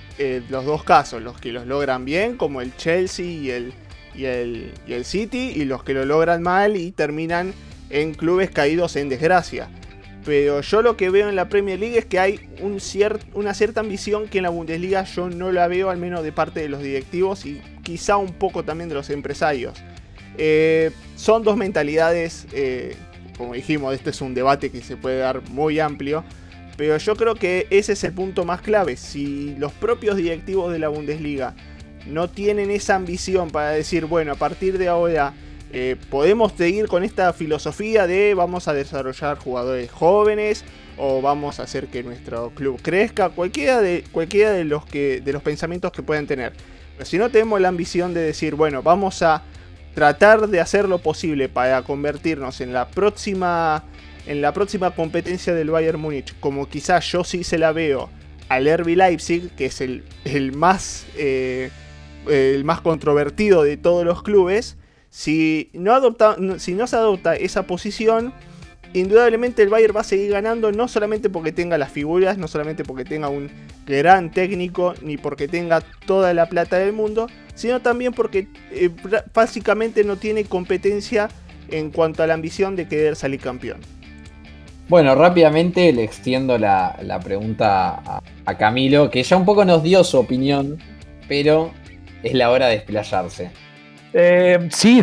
[0.49, 3.75] los dos casos, los que los logran bien, como el Chelsea y el,
[4.15, 7.53] y el, y el City, y los que lo logran mal y terminan
[7.91, 9.69] en clubes caídos en desgracia.
[10.25, 12.79] Pero yo lo que veo en la Premier League es que hay un
[13.35, 16.61] una cierta ambición que en la Bundesliga yo no la veo, al menos de parte
[16.61, 19.75] de los directivos y quizá un poco también de los empresarios.
[20.39, 22.97] Eh, son dos mentalidades, eh,
[23.37, 26.25] como dijimos, este es un debate que se puede dar muy amplio.
[26.77, 28.97] Pero yo creo que ese es el punto más clave.
[28.97, 31.55] Si los propios directivos de la Bundesliga
[32.07, 35.35] no tienen esa ambición para decir, bueno, a partir de ahora
[35.75, 40.65] eh, podemos seguir con esta filosofía de vamos a desarrollar jugadores jóvenes
[40.97, 45.33] o vamos a hacer que nuestro club crezca, cualquiera de, cualquiera de, los, que, de
[45.33, 46.53] los pensamientos que puedan tener.
[46.97, 49.43] Pero si no tenemos la ambición de decir, bueno, vamos a
[49.95, 53.85] tratar de hacer lo posible para convertirnos en la próxima
[54.27, 58.09] en la próxima competencia del Bayern Múnich, como quizás yo sí se la veo
[58.49, 60.03] al RB Leipzig, que es el,
[60.55, 61.71] más, eh,
[62.29, 64.77] el más controvertido de todos los clubes,
[65.15, 68.33] si no, adopta, si no se adopta esa posición,
[68.95, 72.83] indudablemente el Bayern va a seguir ganando, no solamente porque tenga las figuras, no solamente
[72.83, 73.49] porque tenga un
[73.87, 78.91] gran técnico, ni porque tenga toda la plata del mundo, sino también porque eh,
[79.33, 81.29] básicamente no tiene competencia
[81.71, 83.79] en cuanto a la ambición de querer salir campeón.
[84.89, 90.19] Bueno, rápidamente le extiendo la, pregunta a, Camilo, que ya un poco nos dio su
[90.19, 90.79] opinión,
[91.29, 91.71] pero
[92.25, 93.53] es la hora de explayarse.
[94.17, 95.03] Eh, sí,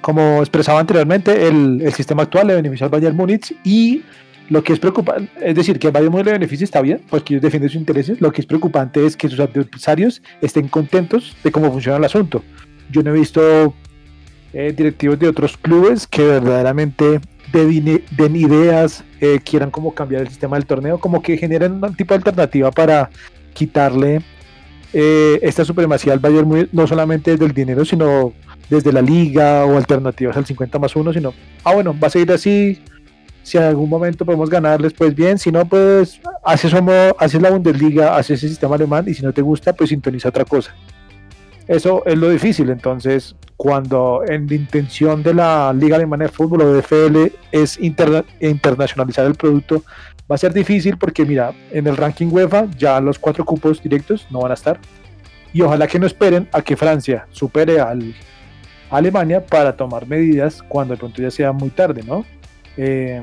[0.00, 4.04] como expresaba anteriormente, el, sistema actual le beneficia al Bayern Múnich y
[4.48, 7.24] lo que es preocupante, es decir, que el Bayern Múnich le beneficia está bien, pues
[7.28, 8.20] ellos defienden sus intereses.
[8.20, 12.44] Lo que es preocupante es que sus adversarios estén contentos de cómo funciona el asunto.
[12.90, 13.74] Yo no he visto
[14.52, 17.20] eh, directivos de otros clubes que verdaderamente
[17.52, 22.14] den, ideas, eh, quieran como cambiar el sistema del torneo, como que generen un tipo
[22.14, 23.10] de alternativa para
[23.52, 24.22] quitarle
[24.92, 28.32] eh, esta supremacía al Bayern no solamente desde el dinero, sino
[28.70, 31.34] desde la liga o alternativas al 50 más 1, sino,
[31.64, 32.80] ah bueno, va a seguir así,
[33.42, 36.72] si en algún momento podemos ganarles, pues bien, si no, pues haces,
[37.18, 40.44] haces la Bundesliga, haces ese sistema alemán y si no te gusta, pues sintoniza otra
[40.44, 40.74] cosa.
[41.66, 46.62] Eso es lo difícil, entonces cuando en la intención de la Liga Alemana de Fútbol
[46.62, 49.82] o de FL es internacionalizar el producto,
[50.30, 54.26] va a ser difícil porque mira, en el ranking UEFA ya los cuatro cupos directos
[54.30, 54.78] no van a estar.
[55.52, 57.94] Y ojalá que no esperen a que Francia supere a
[58.90, 62.24] Alemania para tomar medidas cuando de pronto ya sea muy tarde, ¿no?
[62.76, 63.22] Eh,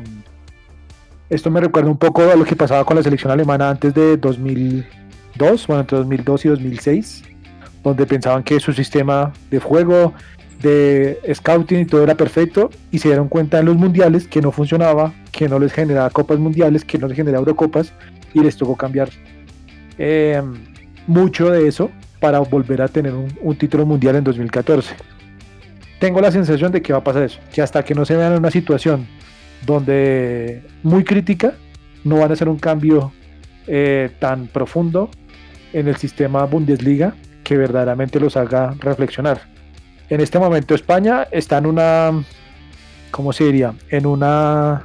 [1.30, 4.18] esto me recuerda un poco a lo que pasaba con la selección alemana antes de
[4.18, 7.24] 2002, bueno, entre 2002 y 2006
[7.86, 10.14] donde pensaban que su sistema de juego,
[10.62, 14.52] de scouting y todo era perfecto y se dieron cuenta en los mundiales que no
[14.52, 17.92] funcionaba, que no les generaba copas mundiales, que no les generaba eurocopas
[18.34, 19.10] y les tocó cambiar
[19.98, 20.42] eh,
[21.08, 24.96] mucho de eso para volver a tener un, título mundial en 2014.
[26.00, 28.32] Tengo la sensación de que va a pasar eso, que hasta que no se vean
[28.32, 29.08] en una situación
[29.66, 31.56] donde muy crítica,
[32.06, 33.12] no van a hacer un cambio
[33.68, 35.10] eh, tan profundo
[35.74, 37.14] en el sistema Bundesliga
[37.44, 39.42] que verdaderamente los haga reflexionar.
[40.10, 42.24] En este momento España está en una,
[43.12, 43.74] ¿cómo se diría?
[43.90, 44.84] En una,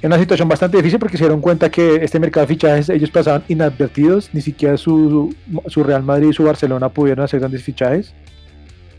[0.00, 3.10] en una situación bastante difícil porque se dieron cuenta que este mercado de fichajes ellos
[3.10, 5.34] pasaban inadvertidos, ni siquiera su,
[5.66, 8.14] su Real Madrid y su Barcelona pudieron hacer grandes fichajes.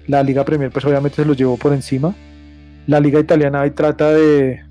[0.08, 2.14] La Liga Premier pues obviamente se los llevó por encima.
[2.86, 4.62] La Liga Italiana ahí trata de,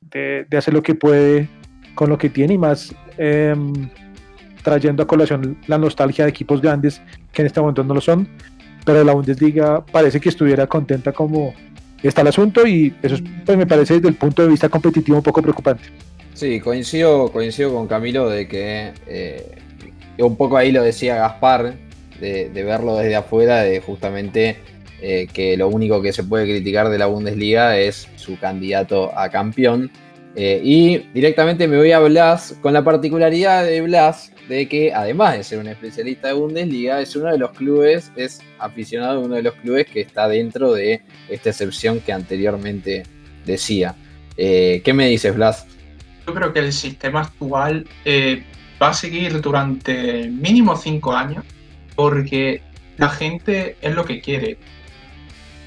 [0.00, 1.48] de, hacer lo que puede
[1.94, 3.90] con lo que tiene y más em,
[4.62, 7.02] trayendo a colación la nostalgia de equipos grandes
[7.32, 8.28] que en este momento no lo son,
[8.86, 11.52] pero la Bundesliga parece que estuviera contenta como
[12.02, 15.22] está el asunto y eso pues, me parece desde el punto de vista competitivo un
[15.22, 15.84] poco preocupante.
[16.34, 19.58] Sí, coincido, coincido con Camilo de que eh,
[20.18, 21.74] un poco ahí lo decía Gaspar,
[22.20, 24.56] de, verlo desde afuera, de justamente
[25.00, 29.28] eh, que lo único que se puede criticar de la Bundesliga es su candidato a
[29.30, 29.90] campeón.
[30.36, 35.36] Eh, y directamente me voy a Blas, con la particularidad de Blas de que además
[35.36, 39.34] de ser un especialista de Bundesliga, es uno de los clubes, es aficionado de uno
[39.36, 43.02] de los clubes que está dentro de esta excepción que anteriormente
[43.44, 43.94] decía.
[44.36, 45.66] Eh, ¿Qué me dices, Blas?
[46.26, 48.42] Yo creo que el sistema actual eh,
[48.80, 51.44] va a seguir durante mínimo cinco años,
[51.94, 52.62] porque
[52.96, 54.56] la gente es lo que quiere.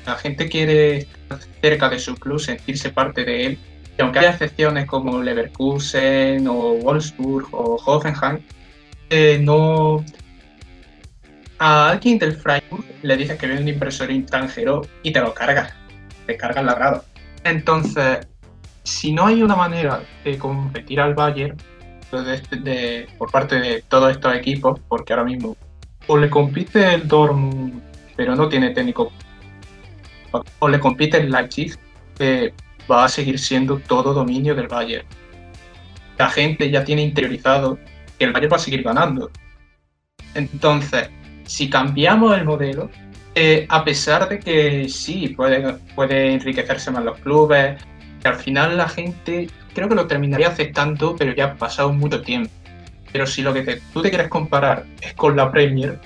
[0.05, 3.59] La gente quiere estar cerca de su club, sentirse parte de él.
[3.97, 8.39] Y aunque haya excepciones como Leverkusen o Wolfsburg o Hoffenheim,
[9.11, 10.03] eh, no.
[11.59, 15.73] A alguien del Freiburg le dices que viene un impresor extranjero y te lo cargas.
[16.25, 17.03] Te cargas la rada.
[17.43, 18.25] Entonces,
[18.83, 21.57] si no hay una manera de competir al Bayern
[23.17, 25.55] por parte de todos estos equipos, porque ahora mismo
[26.07, 27.81] o le compite el Dortmund,
[28.15, 29.11] pero no tiene técnico,
[30.59, 31.77] o le compite el Leipzig,
[32.19, 32.53] eh,
[32.89, 35.05] va a seguir siendo todo dominio del Bayern.
[36.17, 37.77] La gente ya tiene interiorizado
[38.23, 39.31] el Bayern va a seguir ganando.
[40.33, 41.09] Entonces,
[41.45, 42.89] si cambiamos el modelo,
[43.35, 47.81] eh, a pesar de que sí, puede, puede enriquecerse más los clubes,
[48.21, 52.21] que al final la gente creo que lo terminaría aceptando, pero ya ha pasado mucho
[52.21, 52.51] tiempo.
[53.11, 55.99] Pero si lo que tú te quieres comparar es con la Premier,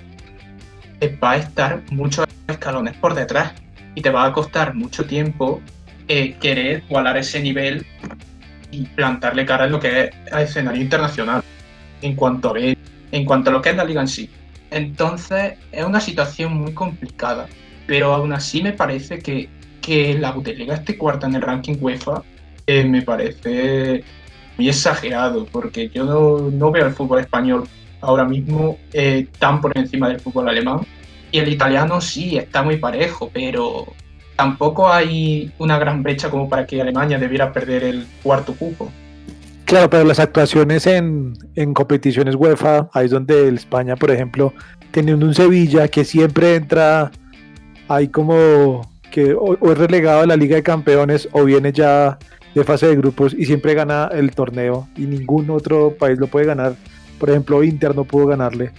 [1.02, 3.54] eh, va a estar muchos escalones por detrás
[3.96, 5.62] y te va a costar mucho tiempo
[6.08, 7.86] eh, querer igualar ese nivel
[8.72, 11.44] y plantarle cara en lo que es el escenario internacional
[12.02, 14.30] en cuanto a en cuanto a lo que es la liga en sí.
[14.72, 17.48] Entonces es una situación muy complicada,
[17.88, 19.48] pero aún así me parece que,
[19.82, 22.24] que la Bundesliga esté cuarta en el ranking UEFA
[22.68, 24.04] eh, me parece
[24.58, 27.68] muy exagerado, porque yo no, no veo el fútbol español
[28.02, 30.80] ahora mismo eh, tan por encima del fútbol alemán.
[31.32, 33.94] Y el italiano sí, está muy parejo, pero
[34.36, 38.92] tampoco hay una gran brecha como para que Alemania debiera perder el cuarto cupo.
[39.66, 44.54] Claro, pero las actuaciones en, en competiciones UEFA, ahí es donde España, por ejemplo,
[44.92, 47.12] teniendo un Sevilla que siempre entra
[47.88, 52.20] ahí como que o, o es relegado a la Liga de Campeones o viene ya
[52.54, 56.46] de fase de grupos y siempre gana el torneo y ningún otro país lo puede
[56.46, 56.76] ganar.
[57.20, 58.72] Por ejemplo, Inter no pudo ganarle.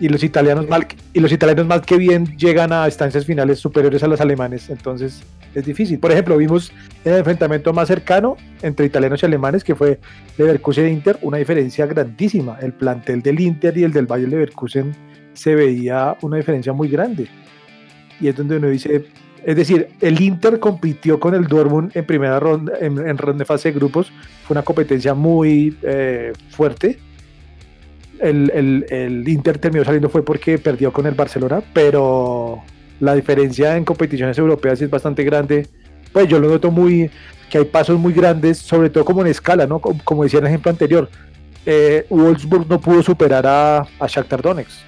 [0.00, 4.02] Y los italianos mal y los italianos más que bien llegan a estancias finales superiores
[4.02, 5.22] a los alemanes, entonces
[5.54, 5.98] es difícil.
[5.98, 6.72] Por ejemplo, vimos
[7.04, 9.98] en el enfrentamiento más cercano entre italianos y alemanes que fue
[10.36, 12.58] Leverkusen e Inter, una diferencia grandísima.
[12.60, 14.94] El plantel del Inter y el del Bayern Leverkusen
[15.32, 17.28] se veía una diferencia muy grande.
[18.20, 19.06] Y es donde uno dice,
[19.44, 23.44] es decir, el Inter compitió con el Dortmund en primera ronda, en, en ronda de
[23.44, 24.12] fase de grupos.
[24.44, 26.98] Fue una competencia muy eh, fuerte.
[28.20, 32.62] El, el, el, Inter terminó saliendo fue porque perdió con el Barcelona, pero
[33.00, 35.66] la diferencia en competiciones europeas es bastante grande.
[36.12, 37.10] Pues yo lo noto muy,
[37.50, 39.78] que hay pasos muy grandes, sobre todo como en escala, ¿no?
[39.78, 41.08] Como, como decía en el ejemplo anterior.
[41.66, 44.80] Eh, Wolfsburg no pudo superar a, a Shakhtar Donetsk.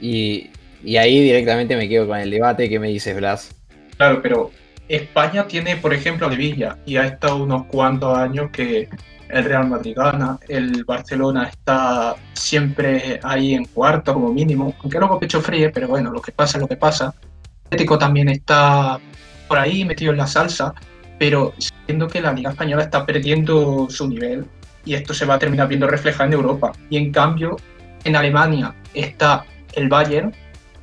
[0.00, 0.50] Y,
[0.84, 3.54] y ahí directamente me quedo con el debate que me dices, Blas.
[3.96, 4.50] Claro, pero
[4.88, 8.88] España tiene, por ejemplo, a Villa y ha estado unos cuantos años que
[9.32, 15.18] el Real Madrid gana, el Barcelona está siempre ahí en cuarto como mínimo, aunque luego
[15.18, 17.14] pecho fríe, pero bueno, lo que pasa es lo que pasa.
[17.24, 19.00] El Atlético también está
[19.48, 20.74] por ahí metido en la salsa,
[21.18, 21.54] pero
[21.86, 24.44] siendo que la Liga Española está perdiendo su nivel
[24.84, 26.72] y esto se va a terminar viendo reflejado en Europa.
[26.90, 27.56] Y en cambio,
[28.04, 30.34] en Alemania está el Bayern,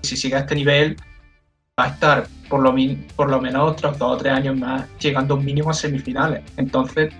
[0.02, 0.98] si sigue a este nivel,
[1.80, 2.74] va a estar por lo,
[3.16, 6.42] por lo menos otros dos o tres años más llegando mínimo a semifinales.
[6.58, 7.14] Entonces,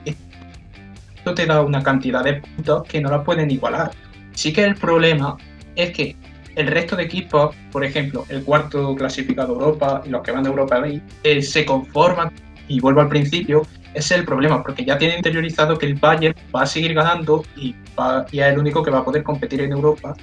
[1.20, 3.92] esto te da una cantidad de puntos que no la pueden igualar.
[4.34, 5.38] Sí que el problema
[5.76, 6.16] es que
[6.56, 10.44] el resto de equipos, por ejemplo, el cuarto clasificado de Europa y los que van
[10.44, 12.32] de Europa League, eh, se conforman,
[12.68, 13.64] y vuelvo al principio,
[13.94, 17.44] ese es el problema, porque ya tienen interiorizado que el Bayern va a seguir ganando
[17.58, 20.16] y, va, y es el único que va a poder competir en Europa.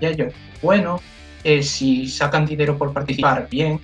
[0.00, 0.32] Y ellos,
[0.62, 1.00] bueno,
[1.44, 3.80] eh, si sacan dinero por participar, bien.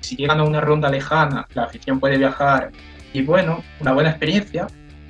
[0.00, 2.70] Si llegan a una ronda lejana, la afición puede viajar
[3.12, 4.68] y bueno, una buena experiencia,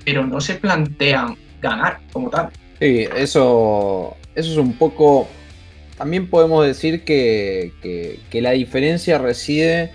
[0.08, 2.48] pero no se plantean ganar como tal.
[2.80, 5.28] Sí, eso, eso es un poco...
[5.98, 9.90] También podemos decir que, que, la diferencia reside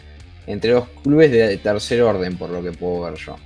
[0.45, 3.37] entre los clubes de tercer orden, por lo que puedo ver yo.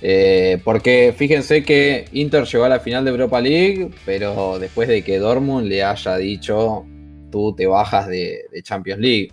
[0.00, 5.02] Eh, porque fíjense que Inter llegó a la final de Europa League, pero después de
[5.02, 6.86] que Dortmund le haya dicho
[7.30, 9.30] tú te bajas de, de Champions League.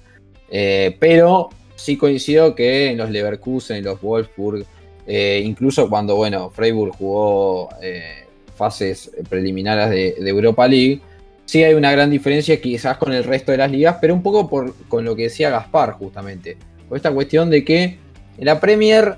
[0.52, 4.66] Eh, pero sí coincido que en los Leverkusen, en los Wolfsburg,
[5.08, 8.26] eh, incluso cuando bueno, Freiburg jugó eh,
[8.56, 11.02] fases preliminares de, Europa League,
[11.46, 14.50] sí hay una gran diferencia quizás con el resto de las ligas, pero un poco
[14.50, 16.58] por, con lo que decía Gaspar justamente.
[16.88, 17.98] Por esta cuestión de que
[18.38, 19.18] en la Premier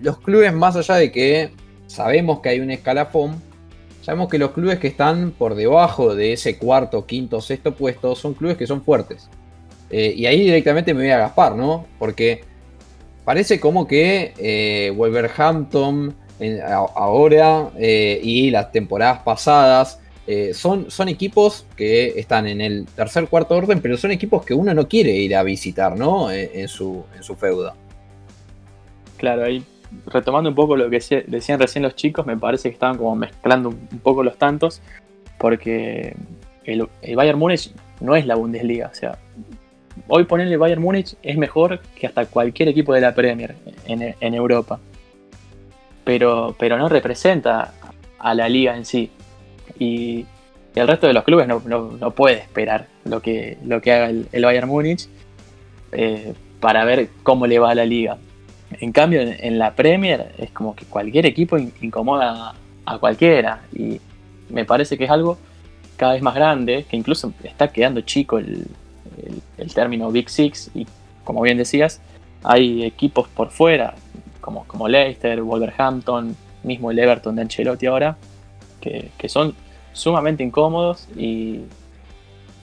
[0.00, 1.50] los clubes más allá de que
[1.86, 3.42] sabemos que hay un escalafón,
[4.02, 8.34] sabemos que los clubes que están por debajo de ese cuarto, quinto, sexto puesto son
[8.34, 9.28] clubes que son fuertes.
[9.90, 11.86] Eh, y ahí directamente me voy a Gaspar, ¿no?
[11.98, 12.44] Porque
[13.28, 16.14] parece como que eh, Wolverhampton
[16.94, 23.28] ahora eh, y las temporadas pasadas eh, son, son equipos que están en el tercer,
[23.28, 26.30] cuarto orden, pero son equipos que uno no quiere ir a visitar, ¿no?
[26.32, 27.74] En, en su, en su feuda.
[29.18, 29.62] Claro, ahí
[30.06, 33.68] retomando un poco lo que decían recién los chicos, me parece que estaban como mezclando
[33.68, 34.80] un poco los tantos,
[35.36, 36.16] porque
[36.64, 38.88] el, el Bayern Múnich no es la Bundesliga.
[38.90, 39.18] O sea,
[40.06, 44.78] hoy ponerle Bayern Múnich es mejor que hasta cualquier equipo de la Premier en, Europa.
[46.04, 47.74] Pero, pero no representa
[48.18, 49.10] a la liga en sí.
[49.78, 50.26] Y,
[50.74, 54.10] el resto de los clubes no, no, no, puede esperar lo que, lo que haga
[54.10, 55.08] el, Bayern Múnich
[55.90, 58.16] eh, para ver cómo le va a la liga.
[58.78, 63.62] En cambio, en, en, la Premier es como que cualquier equipo incomoda a cualquiera.
[63.74, 64.00] Y
[64.50, 65.36] me parece que es algo
[65.96, 68.68] cada vez más grande, que incluso está quedando chico el,
[69.56, 70.70] el, término Big Six.
[70.74, 70.86] Y
[71.24, 72.00] como bien decías,
[72.42, 73.94] hay equipos por fuera,
[74.40, 78.16] como, como Leicester, Wolverhampton, mismo el Everton de Ancelotti ahora,
[78.80, 79.54] que, que son
[79.92, 81.62] sumamente incómodos y,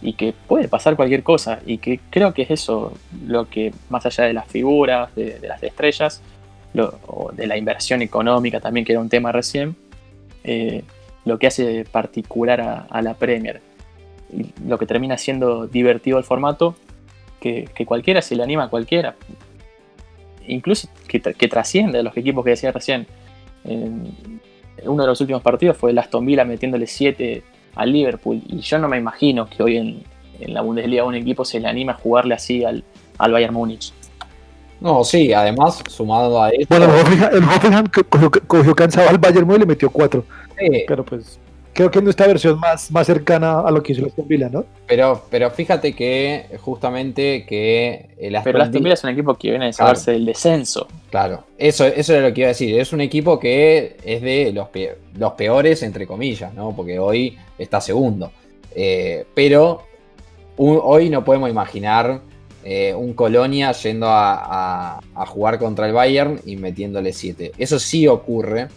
[0.01, 2.93] y que puede pasar cualquier cosa y que creo que es eso
[3.25, 6.21] lo que más allá de las figuras, de, las estrellas,
[7.07, 9.75] o de la inversión económica también que era un tema recién,
[10.43, 10.83] eh,
[11.23, 13.61] lo que hace particular a, la Premier
[14.31, 16.75] y lo que termina siendo divertido el formato
[17.39, 19.15] que, que cualquiera se le anima a cualquiera
[20.47, 23.07] incluso que, que trasciende a los equipos que decía recién
[23.63, 24.13] en
[24.85, 27.43] uno de los últimos partidos fue el Aston Villa metiéndole 7
[27.75, 28.41] al Liverpool.
[28.47, 30.03] Y yo no me imagino que hoy en,
[30.53, 32.83] la Bundesliga un equipo se le anime a jugarle así al,
[33.17, 33.93] al Bayern Múnich.
[34.81, 36.77] No, sí, además, sumado a esto.
[36.77, 36.93] Bueno,
[37.31, 37.85] el Hoffenheim
[38.47, 40.25] cogió, cansado al Bayern Múnich y le metió 4.
[40.87, 41.39] Pero pues
[41.75, 44.49] creo que es nuestra versión más, más cercana a lo que hizo el Aston Villa,
[44.49, 44.65] ¿no?
[44.87, 49.35] Pero, pero fíjate que justamente que el Aston, pero el Aston Villa es un equipo
[49.35, 50.87] que viene a salvarse del descenso.
[51.11, 52.79] Claro, eso, eso era lo que iba a decir.
[52.79, 54.69] Es un equipo que es de los,
[55.17, 56.73] los peores, entre comillas, ¿no?
[56.73, 58.31] Porque hoy está segundo.
[58.73, 59.83] Eh, pero
[60.57, 62.21] hoy no podemos imaginar
[62.63, 67.51] eh, un Colonia yendo a, jugar contra el Bayern y metiéndole 7.
[67.57, 68.69] Eso sí ocurre.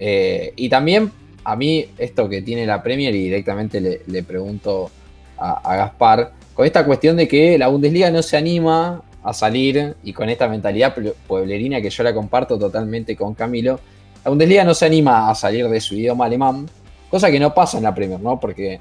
[0.00, 1.12] Eh, y también
[1.44, 4.90] a mí esto que tiene la Premier y directamente le, pregunto
[5.38, 10.12] a, Gaspar, con esta cuestión de que la Bundesliga no se anima a salir y
[10.12, 10.94] con esta mentalidad
[11.26, 13.80] pueblerina que yo la comparto totalmente con Camilo,
[14.24, 16.68] la Bundesliga no se anima a salir de su idioma alemán,
[17.10, 18.38] cosa que no pasa en la Premier, ¿no?
[18.38, 18.78] Porque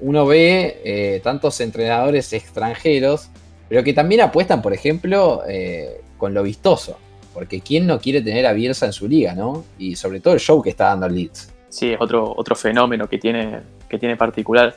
[0.00, 3.28] uno ve eh, tantos entrenadores extranjeros,
[3.68, 6.96] pero que también apuestan, por ejemplo, eh, con lo vistoso.
[7.34, 9.64] Porque quién no quiere tener a Bielsa en su liga, ¿no?
[9.78, 13.08] Y sobre todo el show que está dando el Leeds sí, es otro, otro fenómeno
[13.08, 14.76] que tiene, que tiene particular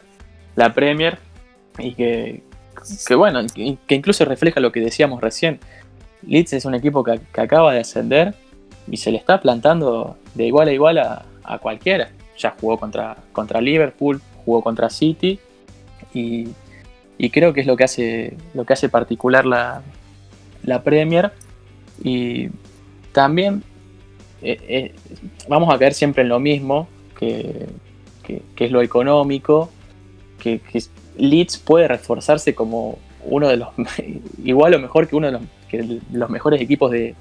[0.56, 1.18] la Premier
[1.78, 2.44] y que,
[3.16, 5.60] bueno, que, incluso refleja lo que decíamos recién.
[6.24, 8.36] Leeds es un equipo que, acaba de ascender
[8.90, 11.26] y se le está plantando de igual a igual a,
[11.62, 12.10] cualquiera.
[12.38, 15.40] Ya jugó contra, contra Liverpool, jugó contra City
[16.14, 16.50] y,
[17.32, 19.82] creo que es lo que hace, lo que hace particular la,
[20.64, 21.32] la Premier.
[22.04, 22.50] Y
[23.12, 23.64] también
[24.42, 24.96] eh, eh,
[25.48, 26.88] vamos a caer siempre en lo mismo,
[27.18, 27.68] que,
[28.58, 29.70] es lo económico,
[30.40, 30.62] que,
[31.18, 33.70] Leeds puede reforzarse como uno de los,
[34.44, 35.40] igual o mejor que uno de
[36.12, 37.16] los, mejores equipos de,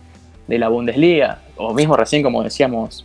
[0.48, 3.04] la Bundesliga, o mismo recién como decíamos,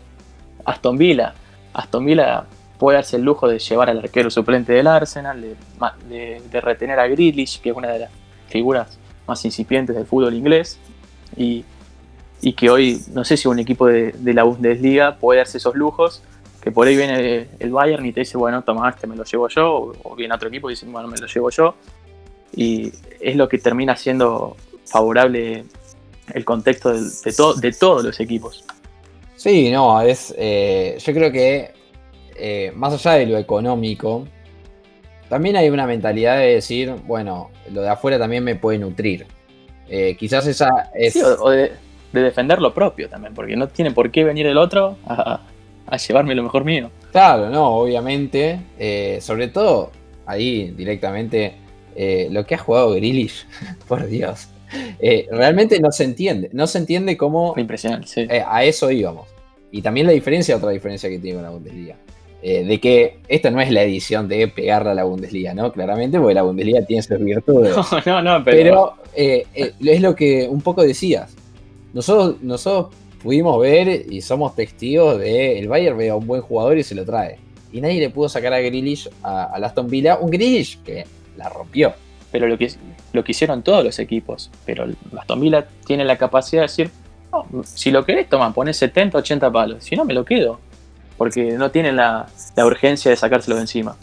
[0.63, 1.33] Aston Villa.
[1.73, 2.45] Aston Villa
[2.79, 5.41] puede darse el lujo de llevar al arquero suplente del Arsenal,
[6.09, 8.11] de, de retener a Grealish, que es una de las
[8.47, 8.97] figuras
[9.27, 10.79] más incipientes del fútbol inglés,
[11.37, 11.65] y
[12.41, 16.21] y que hoy no sé si un equipo de, la Bundesliga puede darse esos lujos,
[16.61, 19.47] que por ahí viene el Bayern y te dice, bueno, toma, este me lo llevo
[19.49, 21.75] yo, o viene otro equipo y dice, bueno, me lo llevo yo,
[22.55, 24.55] y es lo que termina siendo
[24.85, 25.65] favorable
[26.33, 27.01] el contexto de,
[27.61, 28.63] de todos los equipos.
[29.35, 30.33] Sí, no, es.
[30.37, 31.71] Eh, yo creo que
[32.35, 34.27] eh, más allá de lo económico,
[35.29, 39.27] también hay una mentalidad de decir, bueno, lo de afuera también me puede nutrir.
[39.87, 41.71] Eh, quizás esa es de
[42.21, 45.41] defender lo propio también, porque no tiene por qué venir el otro a,
[46.07, 46.89] llevarme lo mejor mío.
[47.11, 48.59] Claro, no, obviamente.
[48.79, 49.91] Eh, sobre todo
[50.25, 51.53] ahí directamente
[51.95, 53.45] eh, lo que ha jugado Grealish,
[53.87, 54.47] por Dios.
[54.99, 56.49] Eh, realmente no se entiende.
[56.53, 57.53] No se entiende cómo.
[57.57, 58.27] Impresionante, sí.
[58.29, 59.27] a eso íbamos.
[59.71, 61.97] Y también la diferencia, otra diferencia que tiene con la Bundesliga.
[62.41, 65.71] de que esta no es la edición de pegarle a la Bundesliga, ¿no?
[65.71, 67.75] Claramente, porque la Bundesliga tiene sus virtudes.
[68.05, 68.93] No, no, no, pero.
[69.15, 71.35] Pero es lo que un poco decías.
[71.95, 72.93] Nosotros, nosotros
[73.23, 76.93] pudimos ver y somos testigos de el Bayern ve a un buen jugador y se
[76.93, 77.39] lo trae.
[77.71, 81.05] Y nadie le pudo sacar a Grealish a, Aston Villa, un Grealish que
[81.37, 81.93] la rompió.
[82.33, 82.69] Pero lo que,
[83.13, 84.51] lo que hicieron todos los equipos.
[84.65, 84.87] Pero
[85.17, 86.91] Aston Villa tiene la capacidad de decir,
[87.63, 89.83] si lo querés, toma, pones 70, 80 palos.
[89.85, 90.59] Si no, me lo quedo.
[91.17, 92.27] Porque no tienen la,
[92.57, 93.95] urgencia de sacárselo de encima.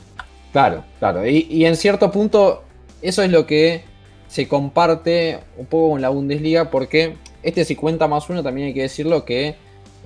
[0.50, 1.28] Claro, claro.
[1.28, 2.62] Y, y en cierto punto,
[3.02, 3.84] eso es lo que
[4.32, 8.80] se comparte un poco con la Bundesliga porque este 50 más 1 también hay que
[8.80, 9.56] decirlo que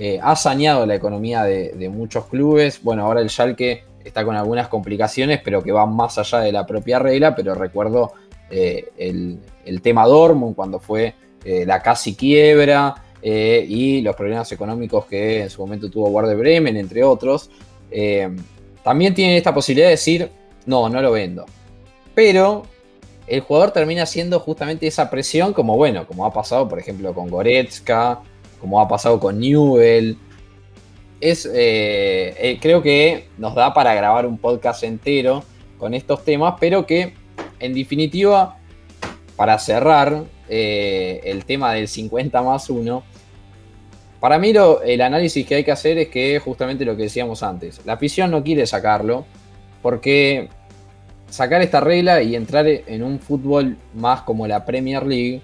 [0.01, 2.83] eh, ha sañado la economía de, muchos clubes.
[2.83, 6.67] Bueno, ahora el Schalke está con algunas complicaciones, pero que van más allá de la
[6.67, 7.37] propia regla.
[7.37, 8.15] Pero recuerdo
[8.51, 11.15] eh, el, tema Dortmund cuando fue
[11.45, 16.77] eh, la casi quiebra y los problemas económicos que en su momento tuvo Werder Bremen,
[16.77, 17.49] entre otros.
[18.83, 20.29] también tiene esta posibilidad de decir,
[20.67, 21.45] no, no lo vendo.
[22.13, 22.65] Pero
[23.27, 27.29] el jugador termina siendo justamente esa presión, como bueno, como ha pasado, por ejemplo, con
[27.29, 28.21] Goretzka,
[28.61, 30.17] como ha pasado con Newell.
[31.21, 35.43] Es, eh, eh, creo que nos da para grabar un podcast entero
[35.79, 37.15] con estos temas, pero que
[37.59, 38.59] en definitiva,
[39.35, 43.03] para cerrar eh, el tema del 50 más 1,
[44.21, 44.53] para mí
[44.85, 48.31] el análisis que hay que hacer es que justamente lo que decíamos antes, la afición
[48.31, 49.27] no quiere sacarlo
[49.83, 50.49] porque
[51.29, 55.43] sacar esta regla y entrar en un fútbol más como la Premier League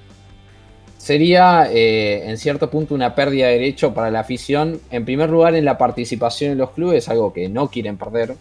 [1.02, 4.80] sería eh, en cierto punto una pérdida de derecho para la afición.
[4.90, 8.36] En primer lugar, en la participación en los clubes, algo que no quieren perder,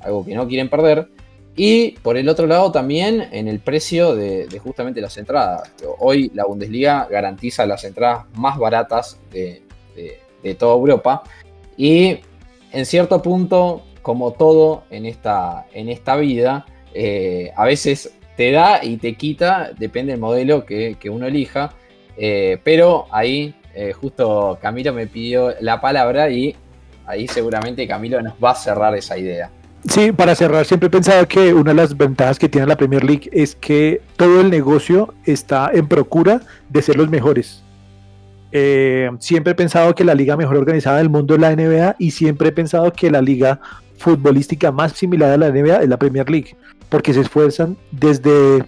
[0.00, 1.08] algo que no quieren perder.
[1.56, 5.72] Y por el otro lado también en el precio de, justamente las entradas.
[5.98, 9.62] Hoy la Bundesliga garantiza las entradas más baratas de,
[10.42, 11.22] de toda Europa.
[11.76, 12.18] Y
[12.70, 18.84] en cierto punto, como todo en esta, en esta vida, eh, a veces te da
[18.84, 21.72] y te quita, depende del modelo que, uno elija.
[22.16, 26.54] Eh, pero ahí eh, justo Camilo me pidió la palabra y
[27.06, 29.50] ahí seguramente Camilo nos va a cerrar esa idea.
[29.88, 33.04] Sí, para cerrar, siempre he pensado que una de las ventajas que tiene la Premier
[33.04, 36.40] League es que todo el negocio está en procura
[36.70, 37.62] de ser los mejores.
[39.18, 42.48] Siempre he pensado que la liga mejor organizada del mundo es la NBA y siempre
[42.50, 43.60] he pensado que la liga
[43.98, 46.56] futbolística más similar a la NBA es la Premier League,
[46.88, 48.64] porque se esfuerzan desde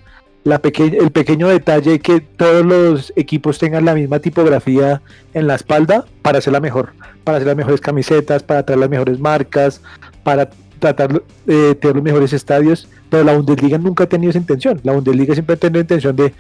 [0.46, 5.02] la el pequeño detalle que todos los equipos tengan la misma tipografía
[5.34, 6.92] en la espalda para hacer la mejor,
[7.24, 9.80] para hacer las mejores camisetas, para traer las mejores marcas,
[10.22, 10.48] para
[10.78, 14.80] tratar de tener los mejores estadios, pero la Bundesliga nunca ha tenido esa intención.
[14.84, 16.32] La Bundesliga siempre ha tenido la intención de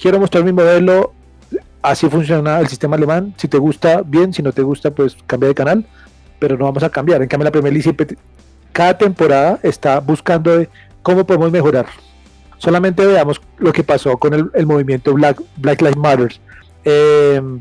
[0.00, 1.12] quiero mostrar mi modelo,
[1.82, 5.48] así funciona el sistema alemán, si te gusta, bien, si no te gusta, pues cambia
[5.48, 5.86] de canal,
[6.40, 7.22] pero no vamos a cambiar.
[7.22, 8.16] En cambio, la Premier League siempre,
[8.72, 10.66] cada temporada está buscando
[11.02, 11.86] cómo podemos mejorar.
[12.58, 16.32] Solamente veamos lo que pasó con el, movimiento Black, Black Lives Matter.
[16.84, 17.60] Em,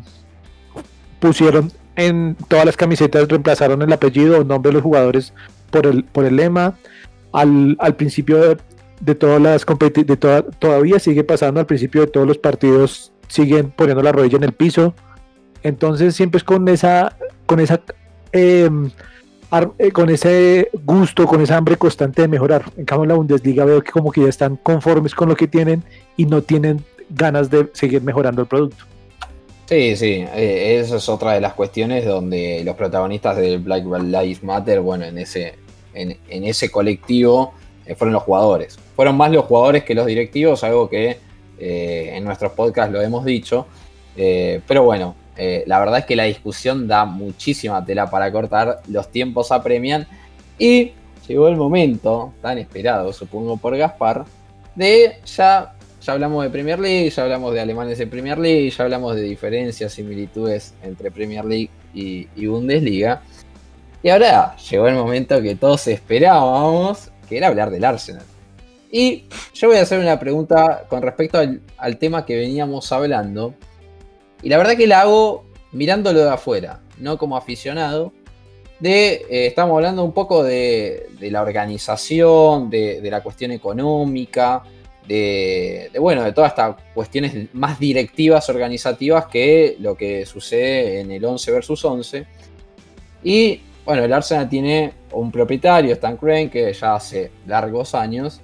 [1.20, 5.34] pusieron en todas las camisetas, reemplazaron el apellido o nombre de los jugadores
[5.72, 6.76] por el, por el lema.
[7.32, 8.58] Al, principio
[9.00, 14.04] de, todas las de todavía sigue pasando, al principio de todos los partidos siguen poniendo
[14.04, 14.94] la rodilla en el piso.
[15.64, 17.16] Entonces siempre es con esa,
[17.46, 17.82] con esa
[18.34, 18.92] em,
[19.92, 22.64] con ese gusto, con esa hambre constante de mejorar.
[22.78, 25.48] En cambio, en la Bundesliga veo que como que ya están conformes con lo que
[25.48, 25.84] tienen
[26.16, 28.86] y no tienen ganas de seguir mejorando el producto.
[29.66, 34.44] Sí, sí, eh, esa es otra de las cuestiones donde los protagonistas del Black Lives
[34.44, 35.56] Matter, bueno, en ese,
[35.94, 37.54] en, ese colectivo
[37.86, 38.80] eh, fueron los jugadores.
[38.96, 41.18] Fueron más los jugadores que los directivos, algo que
[41.64, 43.68] en nuestros podcasts lo hemos dicho.
[44.16, 49.10] pero bueno, eh, la verdad es que la discusión da muchísima tela para cortar, los
[49.10, 50.08] tiempos apremian
[50.60, 50.92] y
[51.28, 54.26] llegó el momento, tan esperado supongo por Gaspar,
[54.76, 58.84] de ya, ya hablamos de Premier League, ya hablamos de alemanes de Premier League, ya
[58.84, 63.22] hablamos de diferencias, similitudes entre Premier League y, Bundesliga.
[64.04, 68.24] Y ahora llegó el momento que todos esperábamos, que era hablar del Arsenal.
[68.92, 71.40] Y yo voy a hacer una pregunta con respecto
[71.78, 73.54] al tema que veníamos hablando,
[74.42, 78.14] y la verdad que la hago mirándolo de afuera, no como aficionado.
[78.80, 84.64] De, eh, estamos hablando un poco de, la organización, de, la cuestión económica,
[85.08, 91.24] de, bueno, de todas estas cuestiones más directivas, organizativas que lo que sucede en el
[91.24, 92.26] 11 versus 11.
[93.24, 98.42] Y bueno, el Arsenal tiene un propietario, Stan Crane, que ya hace largos años.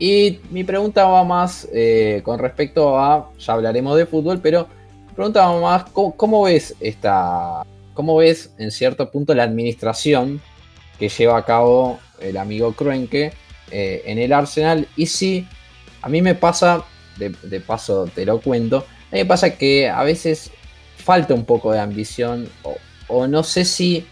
[0.00, 4.66] Y mi pregunta va más eh, con respecto a, ya hablaremos de fútbol, pero
[5.20, 7.62] preguntaba más, ¿cómo, ves esta,
[7.92, 10.40] cómo ves en cierto punto la administración
[10.98, 13.34] que lleva a cabo el amigo Kroenke
[13.70, 14.88] eh, en el Arsenal?
[14.96, 15.46] Y si
[16.00, 16.86] a mí me pasa,
[17.18, 20.52] de, paso te lo cuento, a mí me pasa que a veces
[20.96, 22.48] falta un poco de ambición
[23.06, 24.06] o, no sé si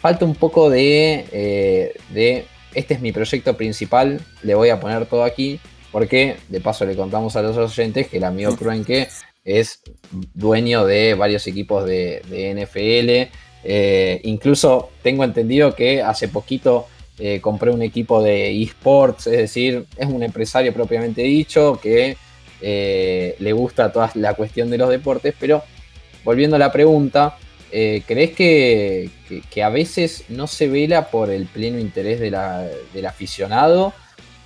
[0.00, 5.06] falta un poco de, eh, de, este es mi proyecto principal, le voy a poner
[5.06, 5.60] todo aquí,
[5.92, 9.06] porque de paso le contamos a los oyentes que el amigo Kroenke
[9.44, 9.82] es
[10.32, 12.22] dueño de varios equipos de,
[12.54, 13.36] NFL.
[13.66, 16.86] Eh, incluso tengo entendido que hace poquito
[17.18, 22.16] eh, compré un equipo de esports, es decir, es un empresario propiamente dicho que
[22.60, 25.62] eh, le gusta toda la cuestión de los deportes, pero
[26.24, 27.38] volviendo a la pregunta,
[27.70, 29.10] ¿crees que,
[29.62, 33.92] a veces no se vela por el pleno interés del aficionado?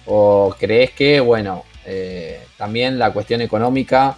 [0.06, 1.64] ¿O crees que, bueno,
[2.56, 4.16] también la cuestión económica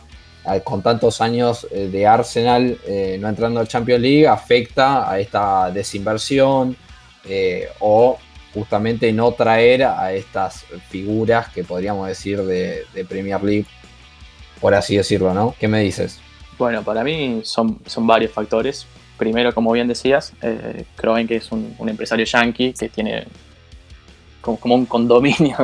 [0.64, 5.70] con tantos años eh, de Arsenal eh, no entrando al Champions League afecta a esta
[5.70, 6.76] desinversión
[7.24, 8.18] eh, o
[8.54, 13.66] justamente no traer a estas figuras que podríamos decir de, Premier League,
[14.60, 15.54] por así decirlo, ¿no?
[15.60, 16.18] ¿Qué me dices?
[16.58, 18.86] Bueno, para mí son, son varios factores.
[19.16, 20.84] Primero, como bien decías, eh,
[21.28, 23.24] es un, empresario yankee que tiene
[24.40, 25.56] como, un condominio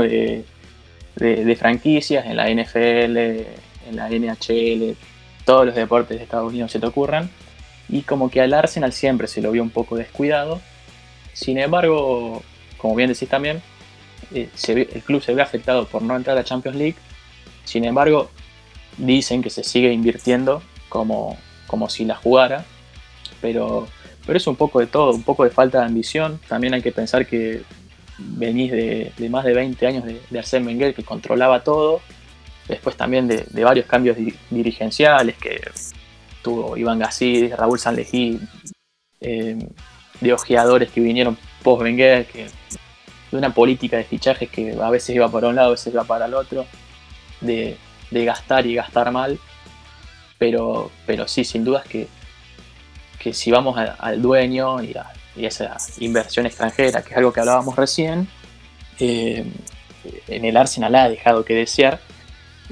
[1.17, 3.47] de franquicias en la NFL,
[3.89, 4.97] en la NHL,
[5.45, 7.31] todos los deportes de Estados Unidos se te ocurran.
[7.89, 10.61] Y como que al Arsenal siempre se lo vio un poco descuidado.
[11.33, 12.43] Sin embargo,
[12.79, 13.63] como bien decís también,
[14.35, 16.97] eh, el club se ve afectado por no entrar a Champions League.
[17.65, 18.29] Sin embargo,
[18.99, 22.65] dicen que se sigue invirtiendo como, como si la jugara.
[23.41, 23.87] Pero,
[24.27, 26.41] pero es un poco de todo, un poco de falta de ambición.
[26.49, 27.63] También hay que pensar que
[28.19, 32.01] venís de, más de 20 años de, de Arsène Wenger que controlaba todo
[32.69, 34.17] después también de, varios cambios
[34.51, 35.61] dirigenciales que
[36.43, 38.41] tuvo Iván Gassi, Raúl Sanlejí,
[39.21, 39.59] eh,
[40.21, 42.27] de ojeadores que vinieron post-Wenger,
[43.31, 46.05] de una política de fichajes que a veces iba para un lado, a veces iba
[46.05, 46.67] para el otro,
[47.41, 47.77] de,
[48.11, 49.39] gastar y gastar mal.
[50.39, 52.09] Pero, pero sí, sin dudas que,
[53.19, 57.77] que si vamos al dueño y a, esa inversión extranjera, que es algo que hablábamos
[57.77, 58.29] recién,
[58.99, 59.45] eh,
[60.29, 62.01] en el Arsenal ha dejado que desear.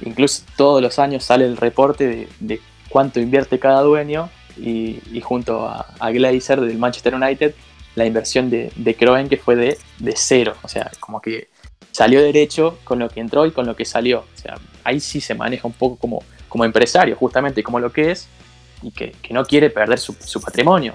[0.05, 6.11] Incluso todos los años sale el reporte de, cuánto invierte cada dueño y, junto a,
[6.11, 7.55] Glazer del Manchester United
[7.97, 10.55] la inversión de, de que fue de, de, cero.
[10.63, 11.49] O sea, como que
[11.93, 14.21] salió derecho con lo que entró y con lo que salió.
[14.21, 18.11] O sea, ahí sí se maneja un poco como, como empresario, justamente como lo que
[18.11, 18.29] es,
[18.83, 20.95] y que, no quiere perder su, patrimonio.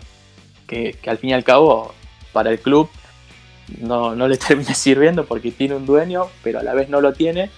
[0.67, 1.93] Que, al fin y al cabo,
[2.33, 2.89] para el club
[3.79, 7.49] no, le termina sirviendo porque tiene un dueño, pero a la vez no lo tiene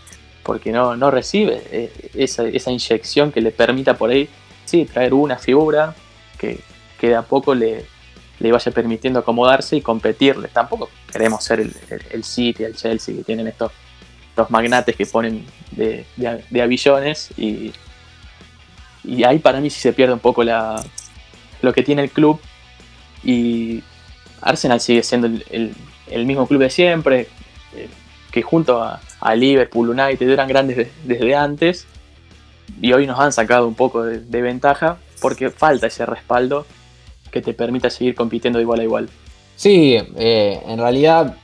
[0.43, 4.29] porque no, no recibe eh, esa, inyección que le permita por ahí,
[4.65, 5.95] sí, traer una figura
[6.37, 6.59] que,
[6.99, 7.85] que de a poco le,
[8.39, 10.47] le vaya permitiendo acomodarse y competirle.
[10.47, 11.73] Tampoco queremos ser el,
[12.09, 13.71] el, City, el Chelsea, que tienen estos,
[14.49, 17.71] magnates que ponen de, de, avillones y,
[19.03, 20.83] y ahí para mí sí se pierde un poco la,
[21.61, 22.39] lo que tiene el club
[23.23, 23.83] y
[24.41, 27.27] Arsenal sigue siendo el, mismo club de siempre,
[27.75, 27.87] eh,
[28.31, 28.99] que junto a,
[29.35, 31.85] Liverpool, United eran grandes desde antes
[32.81, 36.65] y hoy nos han sacado un poco de, ventaja porque falta ese respaldo
[37.29, 39.09] que te permita seguir compitiendo igual a igual.
[39.55, 41.35] Sí, eh, en realidad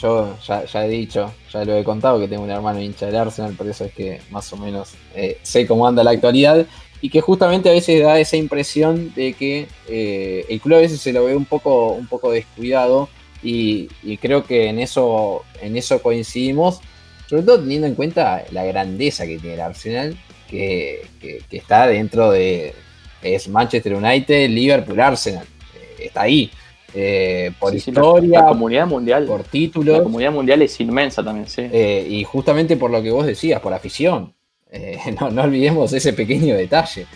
[0.00, 3.52] yo ya, he dicho, ya lo he contado que tengo un hermano hincha del Arsenal,
[3.52, 6.64] por eso es que más o menos eh, sé cómo anda la actualidad
[7.02, 11.00] y que justamente a veces da esa impresión de que eh, el club a veces
[11.00, 13.08] se lo ve un poco, un poco descuidado
[13.42, 13.88] y,
[14.18, 16.80] creo que en eso, en eso coincidimos,
[17.26, 20.16] sobre todo teniendo en cuenta la grandeza que tiene el Arsenal,
[20.48, 21.02] que
[21.50, 22.74] está dentro de,
[23.22, 25.46] es Manchester United, Liverpool, Arsenal.
[25.74, 26.50] Eh, está ahí.
[26.92, 29.98] Eh, por historia, la, comunidad mundial, por títulos.
[29.98, 31.62] La comunidad mundial es inmensa también, sí.
[31.70, 34.34] Eh, y justamente por lo que vos decías, por afición.
[35.20, 37.06] no, olvidemos ese pequeño detalle.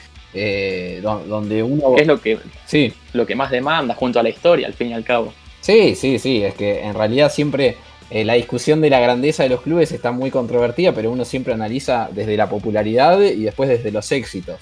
[1.03, 1.97] donde uno.
[1.97, 2.93] Es lo que, sí.
[3.13, 5.33] lo que más demanda junto a la historia, al fin y al cabo.
[5.65, 6.45] Sí, sí, sí.
[6.45, 7.77] Es que en realidad siempre
[8.11, 12.09] la discusión de la grandeza de los clubes está muy controvertida, pero uno siempre analiza
[12.13, 14.59] desde la popularidad y después desde los éxitos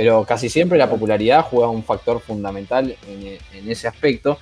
[0.00, 4.38] pero casi siempre la popularidad juega un factor fundamental en, ese aspecto.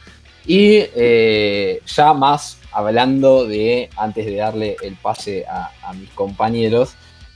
[0.46, 6.94] Y eh, ya más hablando de, antes de darle el pase a, mis compañeros,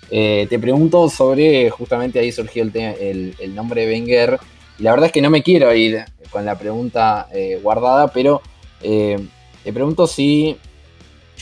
[0.08, 4.38] eh, te pregunto sobre, justamente ahí surgió el, el, nombre de Wenger.
[4.78, 8.40] La verdad es que no me quiero ir con la pregunta eh, guardada, pero
[8.82, 10.58] te pregunto si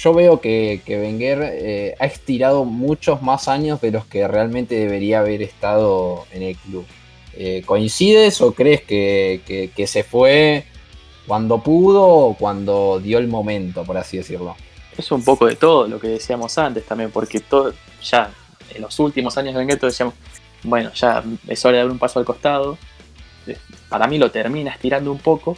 [0.01, 4.74] yo veo que, que Wenger eh, ha estirado muchos más años de los que realmente
[4.74, 6.86] debería haber estado en el club.
[7.34, 10.64] Eh, ¿Coincides o crees que, se fue
[11.26, 14.57] cuando pudo o cuando dio el momento, por así decirlo?
[14.97, 17.43] Es un poco de todo lo que decíamos antes también, porque
[18.03, 18.30] ya
[18.74, 20.14] en los últimos años de Wenger decíamos,
[20.62, 22.78] bueno, ya es hora de dar un paso al costado.
[23.88, 25.57] Para mí lo termina estirando un poco,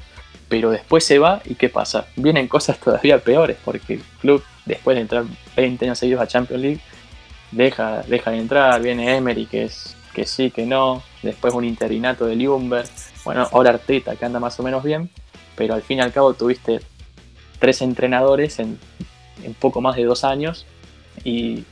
[0.52, 2.08] pero después se va y ¿qué pasa?
[2.14, 5.24] Vienen cosas todavía peores porque el club, después de entrar
[5.56, 6.80] 20 años seguidos a Champions League,
[7.52, 12.26] deja, deja de entrar, viene Emery que es que sí, que no, después un interinato
[12.26, 12.86] de Ljungberg,
[13.24, 15.08] bueno, ahora Arteta que anda más o menos bien,
[15.56, 16.82] pero al fin y al cabo tuviste
[17.58, 18.78] tres entrenadores en,
[19.42, 20.66] en poco más de dos años
[21.24, 21.64] y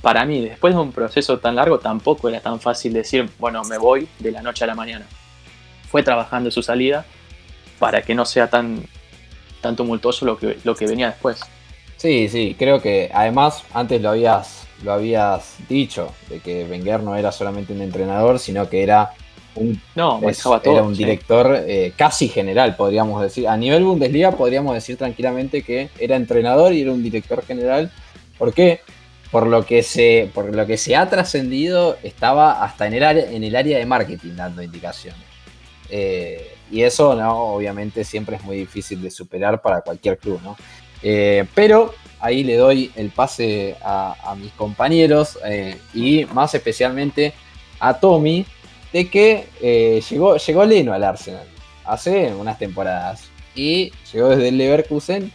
[0.00, 3.76] para mí, después de un proceso tan largo, tampoco era tan fácil decir, bueno, me
[3.76, 5.04] voy de la noche a la mañana.
[5.90, 7.04] Fue trabajando su salida
[7.84, 8.82] para que no sea tan,
[9.60, 11.38] tan tumultuoso lo que, lo que venía después.
[11.98, 17.14] Sí, sí, creo que además antes lo habías, lo habías dicho, de que Wenger no
[17.14, 19.12] era solamente un entrenador, sino que era
[19.54, 20.18] un, no,
[20.64, 23.46] era un director eh, casi general, podríamos decir.
[23.48, 27.92] A nivel Bundesliga podríamos decir tranquilamente que era entrenador y era un director general.
[28.38, 28.80] ¿Por qué?
[29.30, 33.30] Por lo que se, por lo que se ha trascendido, estaba hasta en el, área,
[33.30, 35.20] en el área de marketing dando indicaciones.
[35.90, 37.54] Eh, y eso, ¿no?
[37.54, 40.56] Obviamente siempre es muy difícil de superar para cualquier club, ¿no?
[41.04, 47.32] Eh, pero ahí le doy el pase a, mis compañeros eh, y más especialmente
[47.78, 48.44] a Tommy
[48.92, 51.46] de que eh, llegó, llegó Leno al Arsenal
[51.84, 55.30] hace unas temporadas y llegó desde el Leverkusen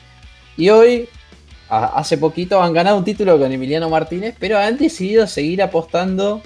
[0.57, 1.07] y hoy
[1.69, 6.41] hace poquito han ganado un título con Emiliano Martínez pero han decidido seguir apostando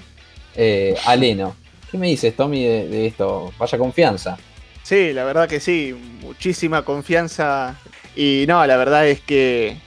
[1.04, 1.56] a Leno.
[1.90, 3.52] ¿Qué me dices Tommy de esto?
[3.58, 4.36] Vaya confianza.
[4.84, 7.76] Sí, la verdad que sí, muchísima confianza.
[8.14, 9.78] Y no, la verdad es que,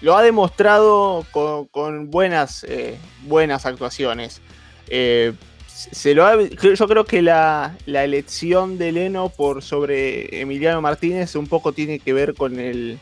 [0.00, 4.40] lo ha demostrado con, buenas, eh, buenas actuaciones.
[4.88, 5.34] Eh,
[5.66, 11.72] se lo yo creo que la, elección de Leno por sobre Emiliano Martínez un poco
[11.72, 12.98] tiene que ver con el,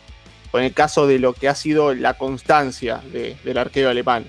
[0.50, 4.24] con el caso de lo que ha sido la constancia del arquero alemán.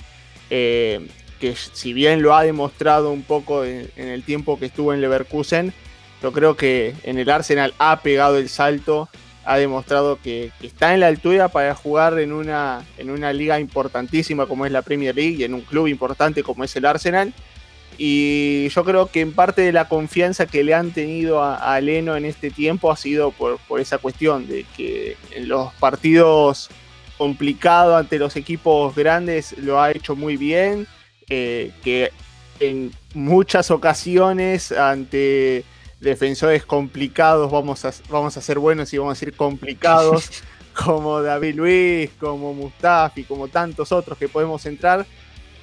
[0.50, 1.08] Eh,
[1.40, 5.74] que si bien lo ha demostrado un poco en, el tiempo que estuvo en Leverkusen,
[6.22, 9.10] yo creo que en el Arsenal ha pegado el salto,
[9.46, 14.46] ha demostrado que, está en la altura para jugar en una, en una liga importantísima
[14.46, 17.34] como es la Premier League y en un club importante como es el Arsenal.
[18.00, 22.16] Y yo creo que en parte de la confianza que le han tenido a, Leno
[22.16, 26.70] en este tiempo ha sido por, por, esa cuestión de que en los partidos
[27.18, 30.88] complicados ante los equipos grandes lo ha hecho muy bien,
[31.30, 32.12] eh, que
[32.60, 35.64] en muchas ocasiones ante
[36.00, 40.44] defensores complicados vamos a, vamos a ser buenos y vamos a ser complicados
[40.74, 45.06] como David Luis, como Mustafi, como tantos otros que podemos entrar.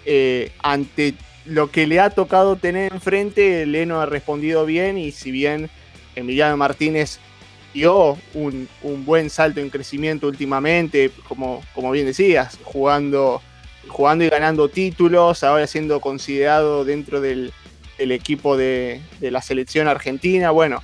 [0.05, 1.14] Eh, ante
[1.47, 5.70] lo que le ha tocado tener enfrente, Leno ha respondido bien y si bien
[6.16, 7.18] Emiliano Martínez
[7.72, 8.68] dio un,
[9.05, 13.43] buen salto en crecimiento últimamente, como, como bien decías, jugando,
[13.89, 17.53] jugando y ganando títulos, ahora siendo considerado dentro del,
[18.12, 20.50] equipo de, la selección argentina.
[20.50, 20.82] Bueno,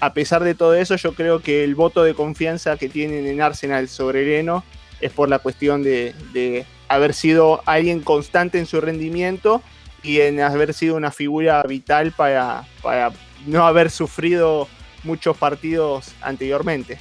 [0.00, 3.40] a pesar de todo eso, yo creo que el voto de confianza que tienen en
[3.40, 4.64] Arsenal sobre Leno
[5.00, 9.62] es por la cuestión de, haber sido alguien constante en su rendimiento
[10.02, 13.12] y en haber sido una figura vital para, para
[13.46, 14.66] no haber sufrido
[15.04, 16.98] muchos partidos anteriormente.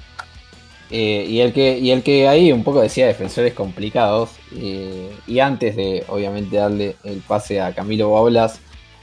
[0.92, 5.40] Eh, y, el que, y el que ahí un poco decía defensores complicados, eh, y
[5.40, 8.60] antes de obviamente darle el pase a Camilo Baulas,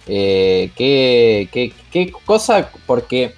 [0.06, 3.34] eh, ¿qué, qué, cosa, porque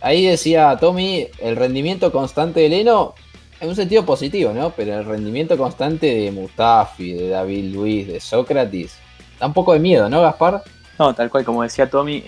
[0.00, 3.14] ahí decía Tommy, el rendimiento constante de Leno,
[3.60, 4.70] en un sentido positivo, ¿no?
[4.70, 8.98] Pero el rendimiento constante de Mustafi, de David Luis, de Sócrates,
[9.38, 10.62] da un poco de miedo, ¿no, Gaspar?
[10.98, 12.22] No, tal cual, como decía Tommy,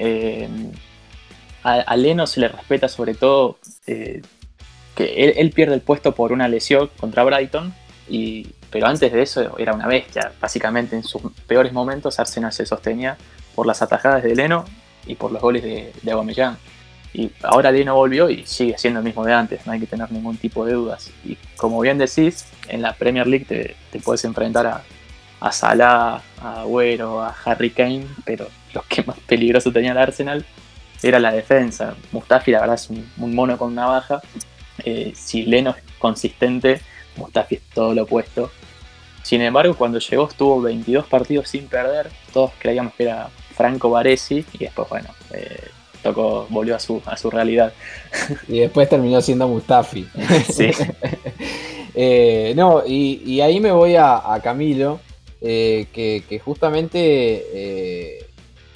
[1.66, 4.22] a, Leno se le respeta sobre todo eh,
[4.94, 7.74] que él, pierde el puesto por una lesión contra Brighton,
[8.08, 10.32] y, pero antes de eso era una bestia.
[10.40, 13.16] Básicamente en sus peores momentos Arsenal se sostenía
[13.56, 14.64] por las atajadas de Leno
[15.06, 16.56] y por los goles de, de.
[17.14, 20.12] Y ahora Leno volvió y sigue siendo el mismo de antes, no hay que tener
[20.12, 21.10] ningún tipo de dudas.
[21.24, 24.82] Y como bien decís, en la Premier League te, puedes enfrentar a,
[25.40, 30.44] a Salah, a Agüero, a Harry Kane, pero lo que más peligroso tenía el Arsenal
[31.02, 31.94] era la defensa.
[32.12, 34.20] Mustafi, la verdad, es un, mono con navaja.
[34.84, 36.80] Eh, si Leno es consistente,
[37.16, 38.50] Mustafi es todo lo opuesto.
[39.22, 42.10] Sin embargo, cuando llegó estuvo 22 partidos sin perder.
[42.32, 45.68] Todos creíamos que era Franco Baresi y después, bueno, eh,
[46.02, 47.72] tocó, volvió a su, a su realidad.
[48.48, 50.06] Y después terminó siendo Mustafi.
[50.52, 50.70] Sí.
[51.98, 55.00] Eh, no, y, ahí me voy a, Camilo,
[55.40, 58.26] que, justamente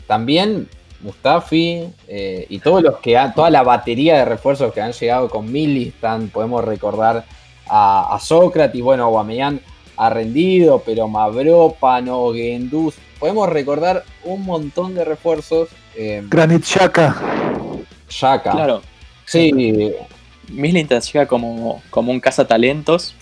[0.06, 0.66] también
[1.02, 5.50] Mustafi eh, y todos los que toda la batería de refuerzos que han llegado con
[5.50, 7.24] Milistan, podemos recordar
[7.68, 9.60] a, Sócrates, bueno, Guamellán
[9.96, 15.68] ha rendido, pero Mavropano, Gendús, podemos recordar un montón de refuerzos.
[15.94, 17.14] Eh, Granit Shaka.
[18.08, 18.50] Shaka.
[18.50, 18.82] Claro.
[19.26, 19.94] Sí.
[20.48, 23.14] Milintan llega como, como un cazatalentos.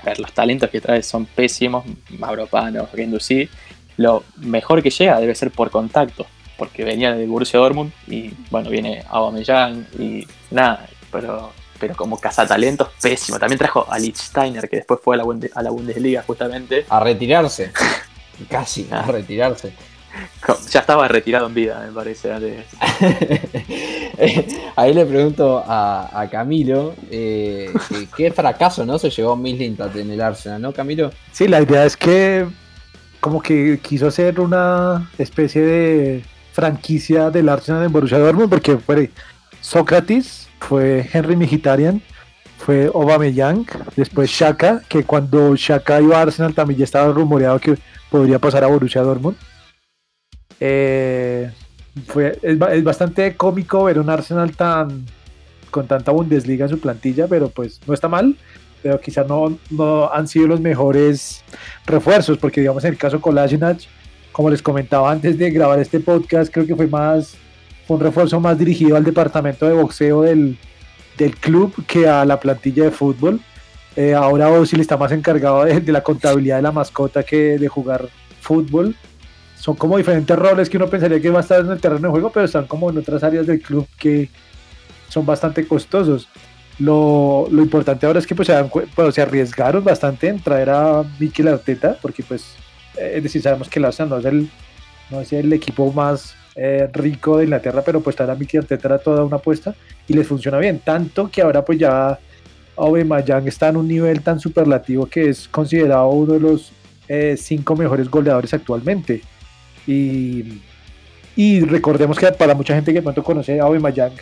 [0.00, 1.84] A ver, los talentos que trae son pésimos.
[2.10, 3.48] Mavropano, Gendouzi.
[3.96, 6.26] Lo mejor que llega debe ser por contacto
[6.58, 12.88] porque venía de Borussia Dortmund y bueno, viene Aubameyang y nada, pero, pero como cazatalentos
[13.00, 13.38] pésimo.
[13.38, 15.24] También trajo a Lichtsteiner, que después fue a la,
[15.54, 16.84] a la Bundesliga justamente.
[16.88, 17.72] A retirarse.
[18.48, 19.72] Casi, a retirarse.
[20.70, 22.32] Ya estaba retirado en vida, me parece.
[24.76, 27.72] Ahí le pregunto a, Camilo eh,
[28.16, 28.98] qué fracaso, ¿no?
[28.98, 31.10] Se llevó Mislintat en el Arsenal, ¿no, Camilo?
[31.32, 32.46] Sí, la idea es que
[33.20, 39.10] como que quiso hacer una especie de franquicia del Arsenal en Borussia Dortmund porque fue
[39.60, 42.00] Sócrates, fue Henry Mkhitaryan,
[42.58, 43.66] fue Aubameyang,
[43.96, 47.76] después Shaka, que cuando Shaka iba a Arsenal también ya estaba rumoreado que
[48.10, 49.36] podría pasar a Borussia Dortmund.
[50.60, 51.50] Eh,
[52.06, 55.06] fue, es, bastante cómico ver un Arsenal tan
[55.70, 58.36] con tanta Bundesliga en su plantilla, pero pues no está mal,
[58.82, 61.44] pero quizá no, no han sido los mejores
[61.86, 63.80] refuerzos, porque digamos en el caso Kolasinac
[64.38, 67.36] como les comentaba antes de grabar este podcast, creo que fue más
[67.88, 70.56] un refuerzo más dirigido al departamento de boxeo del,
[71.40, 73.40] club que a la plantilla de fútbol.
[73.98, 78.08] Eh, ahora Ozil está más encargado de, la contabilidad de la mascota que de jugar
[78.40, 78.94] fútbol.
[79.56, 82.10] Son como diferentes roles que uno pensaría que va a estar en el terreno de
[82.10, 84.30] juego, pero están como en otras áreas del club que
[85.08, 86.28] son bastante costosos.
[86.78, 91.98] Lo, importante ahora es que pues, se, se arriesgaron bastante en traer a Mikel Arteta,
[92.00, 92.54] porque pues
[92.96, 94.50] es decir, sabemos que el Arsenal no es el,
[95.10, 98.98] no es el equipo más eh, rico de Inglaterra, pero pues para Mikel Arteta era
[98.98, 99.74] toda una apuesta
[100.06, 100.78] y les funciona bien.
[100.78, 102.16] Tanto que ahora pues ya
[102.78, 106.72] Aubameyang está en un nivel tan superlativo que es considerado uno de los
[107.08, 109.22] eh, cinco mejores goleadores actualmente.
[109.86, 110.60] Y,
[111.60, 114.12] recordemos que para mucha gente que pronto conoce a Aubameyang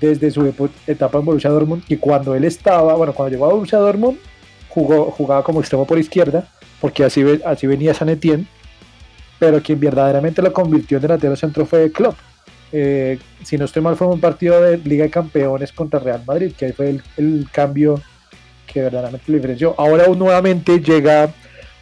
[0.00, 0.52] desde su
[0.86, 4.18] etapa en Borussia Dortmund, que cuando él estaba, bueno, cuando llegó a Borussia Dortmund,
[4.68, 6.48] jugó, jugaba como extremo por izquierda,
[6.80, 8.46] porque así, así venía San Etienne,
[9.38, 12.16] pero quien verdaderamente lo convirtió en delantero centro fue Klopp.
[12.72, 16.52] Eh, si no estoy mal, fue un partido de Liga de Campeones contra Real Madrid,
[16.56, 18.00] que ahí fue el, cambio
[18.66, 19.74] que verdaderamente lo diferenció.
[19.78, 21.32] Ahora nuevamente llega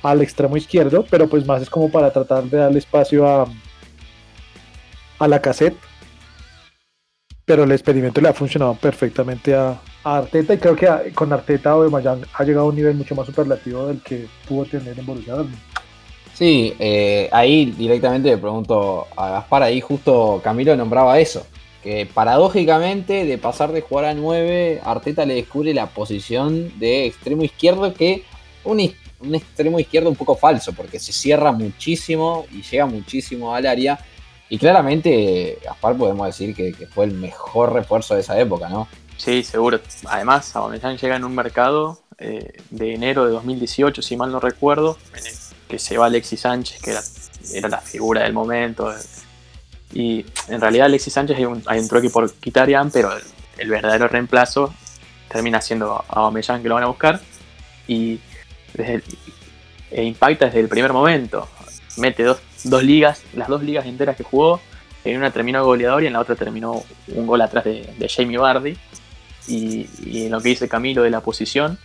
[0.02, 3.46] al extremo izquierdo, pero pues más es como para tratar de darle espacio a,
[5.20, 5.76] a la cassette.
[7.44, 11.84] Pero el experimento le ha funcionado perfectamente a, Arteta y creo que con Arteta o
[11.84, 15.34] ha llegado a un nivel mucho más superlativo del que pudo tener en Borussia.
[16.40, 21.46] Sí, eh, ahí directamente le pregunto a Gaspar, ahí justo Camilo nombraba eso,
[21.82, 27.44] que paradójicamente de pasar de jugar a 9, Arteta le descubre la posición de extremo
[27.44, 28.24] izquierdo que
[28.64, 28.80] un,
[29.20, 33.98] un extremo izquierdo un poco falso, porque se cierra muchísimo y llega muchísimo al área.
[34.48, 38.88] Y claramente Gaspar podemos decir que, fue el mejor refuerzo de esa época, ¿no?
[39.18, 39.78] Sí, seguro.
[40.06, 44.96] Además, Aubameyang llega en un mercado eh, de enero de 2018, si mal no recuerdo,
[45.14, 45.34] en el
[45.70, 46.90] que se va Alexis Sánchez, que
[47.56, 48.92] era, la figura del momento.
[49.92, 53.10] Y en realidad Alexis Sánchez hay un, hay un truque por Kitarian, pero
[53.56, 54.74] el, verdadero reemplazo
[55.28, 57.20] termina siendo a Aubameyang que lo van a buscar.
[57.86, 58.18] Y
[59.90, 61.48] e impacta desde el primer momento.
[61.96, 62.40] Mete dos,
[62.82, 64.60] ligas, las dos ligas enteras que jugó.
[65.04, 68.76] En una terminó goleador y en la otra terminó un gol atrás de, Jamie Vardy.
[69.48, 71.78] Y, y, en lo que dice Camilo de la posición,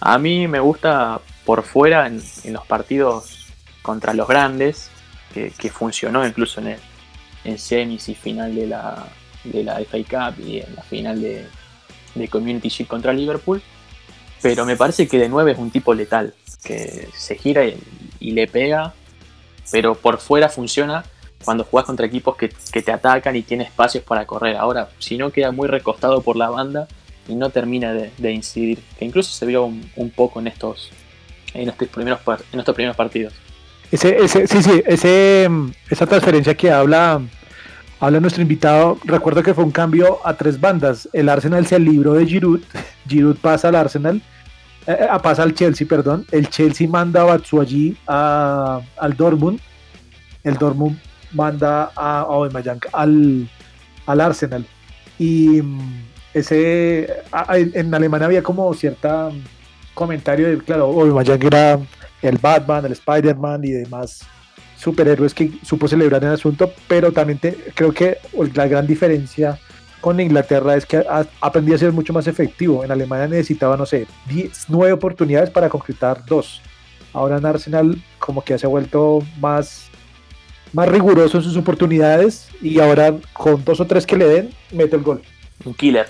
[0.00, 1.20] a mí me gusta
[1.50, 2.22] por fuera en,
[2.52, 3.48] los partidos
[3.82, 4.88] contra los grandes,
[5.34, 6.76] que, funcionó incluso en,
[7.42, 9.08] el, semis y final de la,
[9.42, 13.60] de la FA Cup y en la final de, Community Shield contra Liverpool.
[14.40, 18.46] Pero me parece que de 9 es un tipo letal, que se gira y, le
[18.46, 18.94] pega,
[19.72, 21.04] pero por fuera funciona
[21.44, 24.56] cuando juegas contra equipos que, te atacan y tiene espacios para correr.
[24.56, 26.86] Ahora, si no queda muy recostado por la banda
[27.26, 30.92] y no termina de, incidir, que incluso se vio un poco en estos,
[31.54, 32.20] en estos primeros,
[32.52, 33.32] en estos primeros partidos.
[33.90, 35.48] Ese, ese, sí, sí, ese,
[35.88, 37.20] esa transferencia que habla,
[37.98, 41.08] habla nuestro invitado, recuerdo que fue un cambio a tres bandas.
[41.12, 42.60] El Arsenal se libró de Giroud,
[43.08, 44.22] Giroud pasa al Arsenal,
[44.86, 46.24] eh, eh, pasa al Chelsea, perdón.
[46.30, 49.60] El Chelsea manda a Batsuagi al Dortmund,
[50.44, 50.98] el Dortmund
[51.32, 53.48] manda a Aubameyang al,
[54.06, 54.64] al Arsenal.
[55.18, 57.08] Y mm, ese
[57.56, 59.30] en Alemania había como cierta
[60.00, 61.78] comentario de, claro, Obi-Wan era
[62.22, 64.22] el Batman, el Spider-Man y demás
[64.76, 67.38] superhéroes que supo celebrar el asunto, pero también
[67.74, 68.16] creo que
[68.54, 69.58] la gran diferencia
[70.00, 71.04] con Inglaterra es que
[71.42, 72.82] aprendí a ser mucho más efectivo.
[72.82, 76.62] En Alemania necesitaba, no sé, 10, 9 oportunidades para concretar dos.
[77.12, 79.90] Ahora en Arsenal como que se ha vuelto más,
[80.72, 84.96] más riguroso en sus oportunidades y ahora con dos o tres que le den, mete
[84.96, 85.20] el gol.
[85.66, 86.06] Un killer.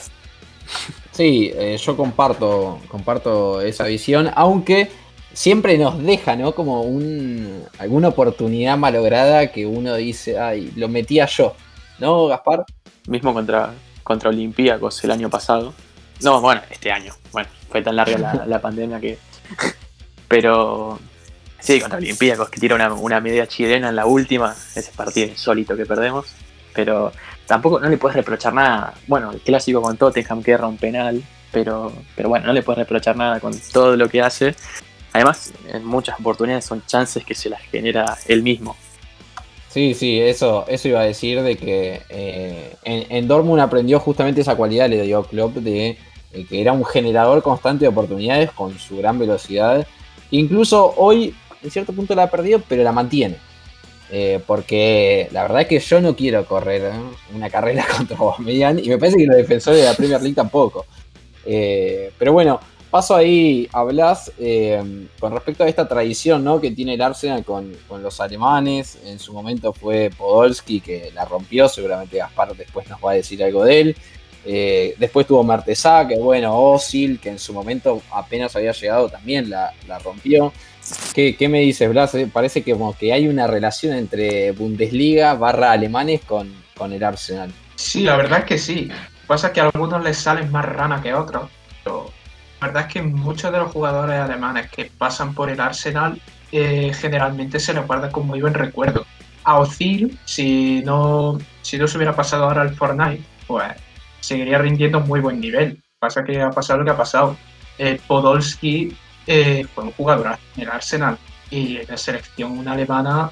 [1.20, 4.90] Sí, eh, yo comparto, comparto esa visión, aunque
[5.34, 6.54] siempre nos deja, ¿no?
[6.54, 11.54] Como un, alguna oportunidad malograda que uno dice, ay, lo metía yo,
[11.98, 12.64] ¿no, Gaspar?
[13.06, 15.74] Mismo contra, contra Olympiacos el año pasado.
[16.22, 17.12] No, bueno, este año.
[17.32, 19.18] Bueno, fue tan larga la, pandemia que.
[20.26, 20.98] Pero.
[21.58, 24.56] Sí, contra Olympiacos, que tira una, una media chilena en la última.
[24.74, 26.28] Ese partido insólito que perdemos.
[26.72, 27.12] Pero
[27.50, 28.94] tampoco no le puedes reprochar nada.
[29.08, 31.20] Bueno, el clásico con Tottenham que erra un penal,
[31.50, 34.54] pero, pero bueno, no le puedes reprochar nada con todo lo que hace.
[35.12, 38.76] Además, en muchas oportunidades son chances que se las genera él mismo.
[39.68, 44.54] Sí, sí, eso, eso iba a decir de que eh, en, Dortmund aprendió justamente esa
[44.54, 45.98] cualidad, le dio Klopp, de,
[46.48, 49.84] que era un generador constante de oportunidades con su gran velocidad.
[50.30, 53.38] Incluso hoy, en cierto punto la ha perdido, pero la mantiene.
[54.12, 56.98] Eh, porque la verdad es que yo no quiero correr ¿eh?
[57.32, 60.86] una carrera contra Aubameyang y me parece que los defensores de la Premier League tampoco.
[61.46, 62.60] Eh, pero bueno,
[62.90, 64.32] paso ahí a Blas
[65.20, 66.60] con respecto a esta tradición ¿no?
[66.60, 67.72] que tiene el Arsenal con,
[68.02, 68.98] los alemanes.
[69.04, 73.42] En su momento fue Podolski que la rompió, seguramente Gaspar después nos va a decir
[73.44, 73.96] algo de él.
[74.98, 79.72] después tuvo Martesá, que bueno, Osil, que en su momento apenas había llegado también la,
[79.86, 80.52] la rompió.
[81.14, 82.14] ¿Qué, me dices, Blas?
[82.14, 87.52] Eh, parece que, como que hay una relación entre Bundesliga barra alemanes con, el Arsenal.
[87.74, 88.88] Sí, la verdad es que sí.
[89.26, 91.50] Pasa que a algunos les salen más rana que a otros.
[91.84, 92.10] Pero
[92.60, 96.20] la verdad es que muchos de los jugadores alemanes que pasan por el Arsenal
[96.52, 99.04] eh, generalmente se les guarda con muy buen recuerdo.
[99.44, 103.72] a Ozil, si no, si no se hubiera pasado ahora al Fortnite, pues
[104.20, 105.78] seguiría rindiendo muy buen nivel.
[105.98, 107.36] Pasa que ha pasado lo que ha pasado.
[107.78, 108.96] Eh, Podolski
[109.32, 111.16] eh, fue un jugador en Arsenal
[111.50, 113.30] y en la selección alemana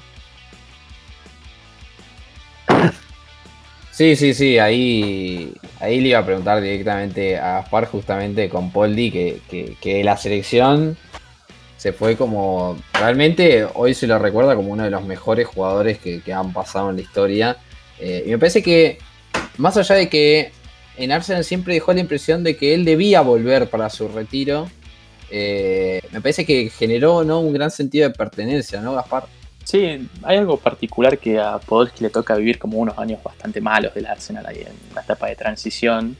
[3.91, 9.11] Sí, sí, sí, ahí, ahí le iba a preguntar directamente a Gaspar justamente con Poldi
[9.11, 10.97] que, que, que la selección
[11.75, 12.77] se fue como.
[12.93, 16.91] Realmente hoy se lo recuerda como uno de los mejores jugadores que, que han pasado
[16.91, 17.57] en la historia.
[17.99, 18.99] Eh, y me parece que,
[19.57, 20.53] más allá de que
[20.95, 24.69] en Arsenal siempre dejó la impresión de que él debía volver para su retiro,
[25.31, 27.39] eh, me parece que generó ¿no?
[27.39, 29.25] un gran sentido de pertenencia, ¿no, Gaspar?
[29.63, 33.93] Sí, hay algo particular que a Podolski le toca vivir como unos años bastante malos
[33.93, 36.17] del Arsenal ahí en la etapa de transición.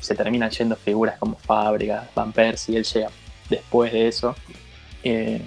[0.00, 3.10] Se terminan yendo figuras como Fábricas, Van Persie, él llega
[3.48, 4.34] después de eso.
[5.04, 5.40] Eh,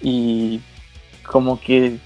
[0.00, 0.60] y
[1.26, 1.98] como que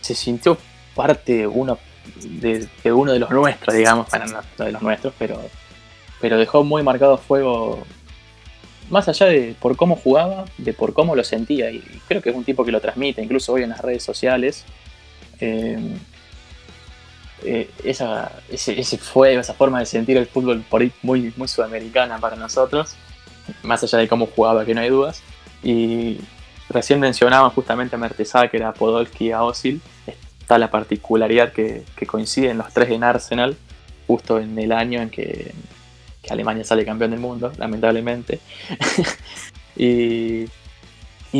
[0.00, 0.56] se sintió
[0.94, 1.78] parte uno
[2.22, 4.26] de, de, uno de los nuestros, digamos, bueno,
[4.58, 5.40] no de los nuestros, pero,
[6.20, 7.84] pero dejó muy marcado fuego
[8.90, 11.70] más allá de por cómo jugaba, de por cómo lo sentía.
[11.70, 14.64] Y creo que es un tipo que lo transmite, incluso hoy en las redes sociales.
[15.40, 15.78] Eh,
[17.42, 22.18] eh, esa, ese, ese, esa forma de sentir el fútbol por ahí muy, muy sudamericana
[22.18, 22.94] para nosotros,
[23.62, 25.22] más allá de cómo jugaba, que no hay dudas.
[25.62, 26.18] Y
[26.68, 29.80] recién mencionaban justamente a Mertesacker, a Podolski y a Osil.
[30.40, 33.56] Está la particularidad que, que coinciden los tres en Arsenal,
[34.06, 35.52] justo en el año en que
[36.30, 38.40] Alemania sale campeón del mundo, lamentablemente.
[39.76, 40.46] y,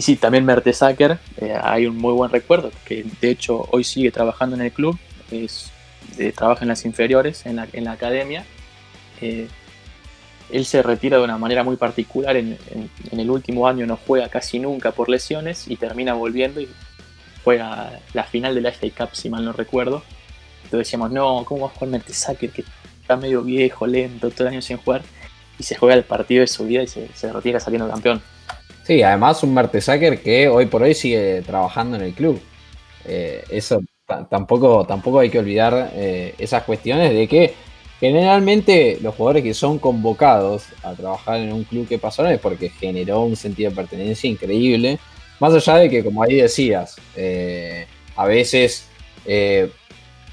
[0.01, 4.57] sí, también Mertesacker, eh, hay un muy buen recuerdo, que de hecho hoy sigue trabajando
[4.57, 4.99] en el club,
[5.31, 5.71] es,
[6.19, 8.45] eh, trabaja en las inferiores, en la, en la academia.
[9.21, 9.49] Eh,
[10.51, 13.97] él se retira de una manera muy particular, en, en, en, el último año no
[13.97, 16.69] juega casi nunca por lesiones y termina volviendo y
[17.43, 20.03] juega la final de la FA Cup, si mal no recuerdo.
[20.65, 22.51] Entonces decíamos, no, ¿cómo va a jugar Mertesacker?
[22.51, 22.65] Que
[23.07, 25.03] está medio viejo, lento, todo el año sin jugar,
[25.59, 28.21] y se juega el partido de su vida y se, se retira saliendo campeón.
[28.83, 32.41] Sí, además un Mertesacker que hoy por hoy sigue trabajando en el club.
[33.05, 33.81] Eh, eso
[34.29, 37.55] tampoco, tampoco hay que olvidar eh, esas cuestiones de que
[38.01, 42.69] generalmente los jugadores que son convocados a trabajar en un club que pasaron es porque
[42.69, 44.99] generó un sentido de pertenencia increíble.
[45.39, 48.89] Más allá de que, como ahí decías, eh, a veces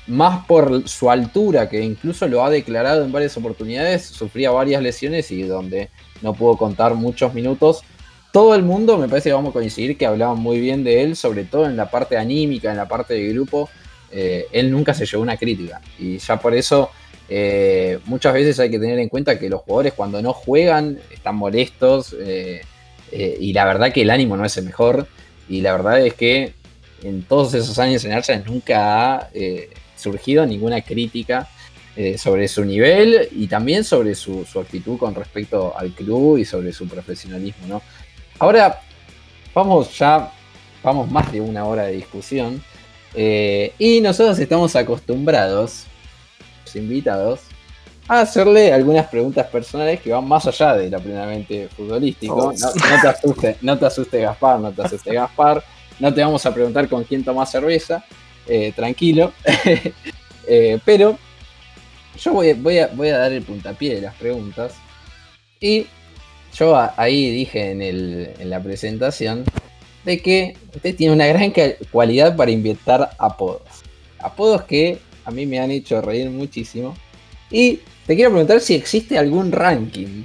[0.07, 5.31] más por su altura, que incluso lo ha declarado en varias oportunidades, sufría varias lesiones
[5.31, 5.89] y donde
[6.21, 7.83] no pudo contar muchos minutos.
[8.31, 11.15] Todo el mundo, me parece que vamos a coincidir, que hablaban muy bien de él,
[11.15, 13.69] sobre todo en la parte anímica, en la parte de grupo.
[14.11, 15.81] Eh, él nunca se llevó una crítica.
[15.99, 16.89] Y ya por eso
[17.29, 21.35] eh, muchas veces hay que tener en cuenta que los jugadores cuando no juegan están
[21.35, 22.15] molestos.
[22.19, 22.61] Eh,
[23.11, 25.07] y la verdad que el ánimo no es el mejor.
[25.47, 26.53] Y la verdad es que
[27.03, 29.29] en todos esos años en Arsenal nunca ha
[30.03, 31.47] surgido ninguna crítica
[31.95, 36.45] eh, sobre su nivel y también sobre su, su, actitud con respecto al club y
[36.45, 37.67] sobre su profesionalismo.
[37.67, 37.81] ¿no?
[38.39, 38.81] Ahora
[39.53, 40.31] vamos ya,
[40.83, 42.63] vamos más de una hora de discusión
[43.13, 45.85] eh, y nosotros estamos acostumbrados,
[46.65, 47.41] los invitados,
[48.07, 52.35] a hacerle algunas preguntas personales que van más allá de lo plenamente futbolístico.
[52.35, 52.53] Oh.
[52.53, 55.63] No, no, te asuste, no te asuste Gaspar, no te asuste Gaspar.
[55.99, 58.03] No te vamos a preguntar con quién tomas cerveza
[58.47, 59.33] eh, tranquilo.
[60.47, 61.17] eh, pero
[62.19, 64.73] yo voy, a, voy, a, dar el puntapié de las preguntas.
[65.59, 65.87] Y
[66.55, 69.43] yo ahí dije en, el, en la presentación
[70.05, 71.53] de que usted tiene una gran
[71.91, 73.61] cualidad para inventar apodos.
[74.19, 76.95] Apodos que a mí me han hecho reír muchísimo.
[77.49, 80.23] Y te quiero preguntar si existe algún ranking.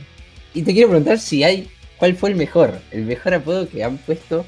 [0.54, 1.68] Y te quiero preguntar si hay.
[1.98, 2.80] ¿Cuál fue el mejor?
[2.92, 4.46] El mejor apodo que han puesto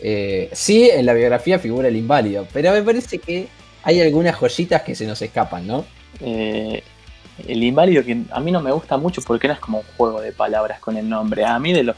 [0.00, 3.48] eh, sí, en la biografía figura el inválido, pero me parece que
[3.82, 5.84] hay algunas joyitas que se nos escapan, ¿no?
[6.20, 6.82] Eh,
[7.46, 10.20] el inválido que a mí no me gusta mucho porque no es como un juego
[10.20, 11.44] de palabras con el nombre.
[11.44, 11.96] A mí de los...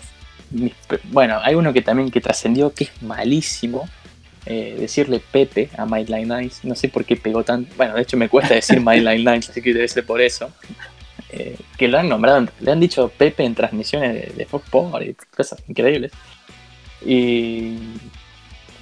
[0.50, 0.72] Mis,
[1.04, 3.88] bueno, hay uno que también que trascendió que es malísimo.
[4.46, 7.68] Eh, decirle Pepe a My Line Nice, no sé por qué pegó tan...
[7.76, 10.50] Bueno, de hecho me cuesta decir My Line Nice, así que debe ser por eso.
[11.30, 15.06] Eh, que lo han nombrado, le han dicho Pepe en transmisiones de, de Fox Power
[15.06, 16.12] y cosas increíbles.
[17.04, 17.78] Y,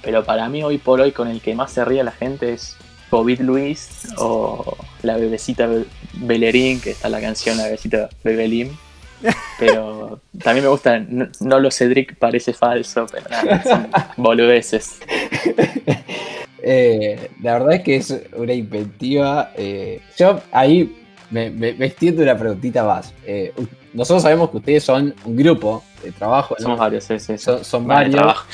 [0.01, 2.77] pero para mí hoy por hoy con el que más se ríe la gente es
[3.09, 5.67] COVID Luis o la bebecita
[6.13, 8.77] Bellerín, que está la canción La bebecita Bebelín.
[9.59, 14.99] Pero también me gusta, no, no lo Cedric parece falso, pero nada, son boludeces.
[16.61, 19.51] Eh, la verdad es que es una inventiva.
[19.55, 23.13] Eh, yo ahí me, me, me extiendo una preguntita más.
[23.25, 23.53] Eh,
[23.93, 26.55] nosotros sabemos que ustedes son un grupo de trabajo.
[26.59, 26.63] ¿no?
[26.63, 27.37] Somos varios, sí, sí.
[27.37, 28.15] Son, son varios.
[28.15, 28.45] trabajo.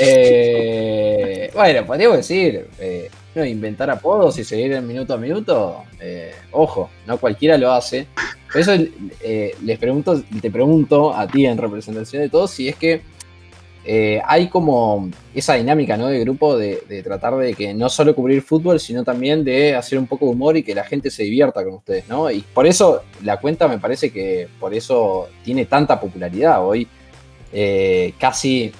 [0.00, 5.84] Eh, bueno, podríamos decir, eh, no, inventar apodos y seguir en minuto a minuto.
[6.00, 8.06] eh, ojo, no cualquiera lo hace.
[8.50, 8.72] Por eso
[9.20, 13.02] eh, les pregunto, te pregunto a ti en representación de todos si es que
[13.86, 16.06] eh, hay como esa dinámica ¿no?
[16.06, 20.06] de grupo de, tratar de que no solo cubrir fútbol, sino también de hacer un
[20.06, 22.30] poco de humor y que la gente se divierta con ustedes, ¿no?
[22.30, 26.88] Y por eso la cuenta me parece que por eso tiene tanta popularidad hoy.
[27.52, 28.72] eh, casi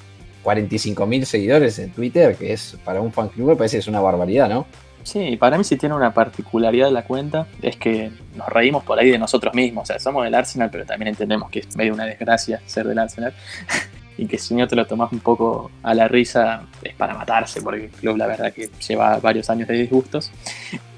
[0.44, 4.01] 45.000 seguidores en Twitter, que es para un fan club me parece que es una
[4.01, 4.66] barbaridad, ¿no?
[5.05, 9.10] Sí, para mí sí tiene una particularidad la cuenta, es que nos reímos por ahí
[9.10, 12.06] de nosotros mismos, o sea, somos del Arsenal, pero también entendemos que es medio una
[12.06, 13.35] desgracia ser del Arsenal,
[14.16, 17.62] y que si no te lo tomas un poco a la risa es para matarse,
[17.62, 20.30] porque el club la verdad que lleva varios años de disgustos,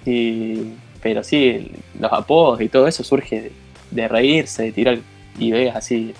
[0.05, 0.73] y,
[1.03, 3.53] pero sí, los apodos y todo eso surge
[3.91, 4.99] de, reírse, de tirar
[5.39, 6.15] ideas así,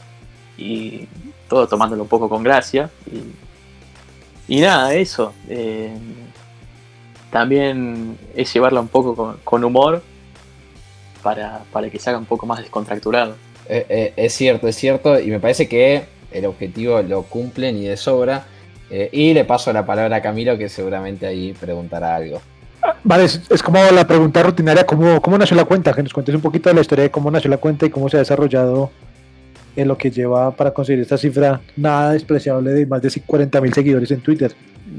[0.57, 1.07] y
[1.49, 2.91] todo tomándolo un poco con gracia,
[4.49, 5.35] y, y nada, eso.
[5.49, 5.95] eh,
[7.31, 10.03] también es llevarla un poco con, con humor
[11.23, 13.37] para, para que se haga un poco más descontracturado.
[13.69, 17.85] Eh, eh, es cierto, es cierto, y me parece que el objetivo lo cumplen y
[17.85, 18.47] de sobra.
[18.91, 22.41] Eh, y le paso la palabra a Camilo, que seguramente ahí preguntará algo.
[23.03, 25.93] Vale, es, es como la pregunta rutinaria, ¿cómo, ¿cómo nació la cuenta?
[25.93, 28.09] Que nos cuentes un poquito de la historia de cómo nació la cuenta y cómo
[28.09, 28.91] se ha desarrollado
[29.75, 34.11] en lo que lleva para conseguir esta cifra nada despreciable de más de 40.000 seguidores
[34.11, 34.55] en Twitter.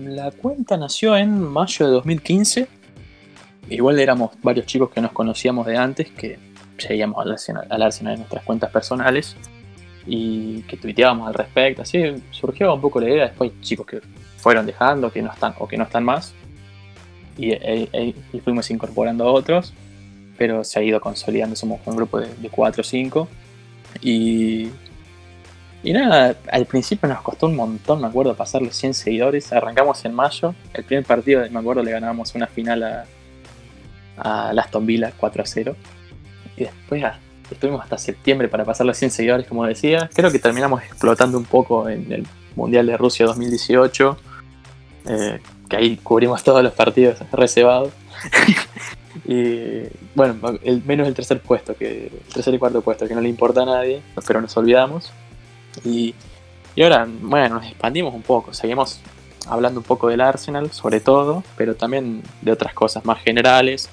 [0.05, 2.67] La cuenta nació en mayo de 2015.
[3.69, 6.37] Igual éramos varios chicos que nos conocíamos de antes, que
[6.77, 9.35] seguíamos al Arsenal, al Arsenal en nuestras cuentas personales
[10.07, 11.81] y que tuiteábamos al respecto.
[11.81, 12.01] Así
[12.31, 13.25] surgió un poco la idea.
[13.25, 14.01] Después chicos que
[14.37, 16.33] fueron dejando, que no están o que no están más.
[17.37, 19.73] Y, e- e- y fuimos incorporando a otros.
[20.37, 21.55] Pero se ha ido consolidando.
[21.55, 23.27] Somos un grupo de, de 4 o 5.
[24.01, 24.69] Y,
[25.83, 29.51] y nada, al principio nos costó un montón, me acuerdo, pasar los 100 seguidores.
[29.51, 30.55] Arrancamos en mayo.
[30.73, 33.05] El primer partido, me acuerdo, le ganábamos una final a,
[34.17, 35.75] a Aston Villa 4 a 0.
[36.55, 37.03] Y después
[37.51, 40.09] estuvimos hasta septiembre para pasar los 100 seguidores, como decía.
[40.13, 44.17] Creo que terminamos explotando un poco en el Mundial de Rusia 2018.
[45.09, 47.91] eh, que ahí cubrimos todos los partidos reservados.
[49.25, 49.83] y
[50.15, 50.35] bueno,
[50.85, 53.65] menos el tercer puesto, que el tercer y cuarto puesto, que no le importa a
[53.65, 55.11] nadie, pero nos olvidamos.
[55.83, 56.15] Y,
[56.75, 58.99] y ahora, bueno, nos expandimos un poco, seguimos
[59.47, 63.89] hablando un poco del Arsenal, sobre todo, pero también de otras cosas más generales.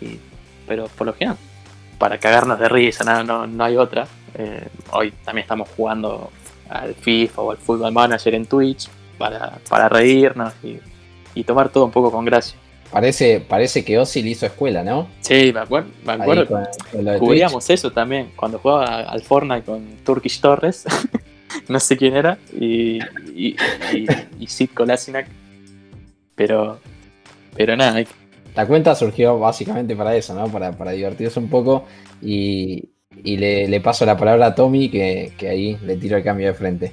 [0.00, 0.18] Y,
[0.66, 1.38] pero por lo general,
[1.98, 4.06] para cagarnos de risa, no, no, no hay otra.
[4.34, 6.30] Eh, hoy también estamos jugando
[6.68, 8.88] al FIFA o al Football Manager en Twitch
[9.18, 10.78] para, para reírnos y,
[11.34, 12.56] y tomar todo un poco con gracia.
[12.90, 15.08] Parece, parece que Ozil hizo escuela, ¿no?
[15.20, 16.64] Sí, me acuerdo, me acuerdo con-
[17.04, 20.84] con Cubríamos eso también, cuando jugaba al Fortnite con Turkish Torres,
[21.68, 22.98] no sé quién era, y,
[23.34, 23.56] y,
[23.92, 24.06] y,
[24.40, 25.26] y Sid Kolasinac.
[26.34, 26.78] Pero,
[27.56, 28.06] pero nada, hay-
[28.58, 30.48] La cuenta surgió básicamente para eso, ¿no?
[30.50, 31.84] Para, para divertirse un poco.
[32.20, 32.88] Y,
[33.22, 36.48] y le, le paso la palabra a Tommy, que, que ahí le tiro el cambio
[36.48, 36.92] de frente.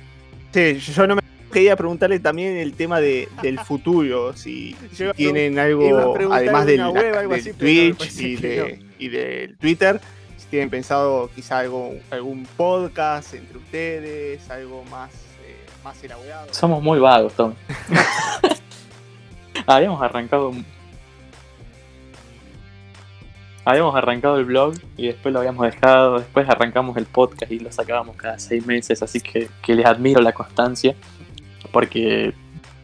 [0.53, 4.75] Sí, yo no me quería preguntarle también el tema de, del futuro, si
[5.15, 9.57] tienen algo, además de del, una web, algo del así, Twitch y, de, y del
[9.57, 9.99] Twitter,
[10.37, 15.11] si tienen pensado quizá algo, algún podcast entre ustedes, algo más,
[15.43, 16.47] eh, más elaborado.
[16.53, 17.55] somos muy vagos, Tom.
[19.65, 20.74] Habíamos arrancado un-
[23.65, 27.71] Habíamos arrancado el blog y después lo habíamos dejado, después arrancamos el podcast y lo
[27.71, 30.95] sacábamos cada seis meses, así que, que les admiro la constancia,
[31.71, 32.33] porque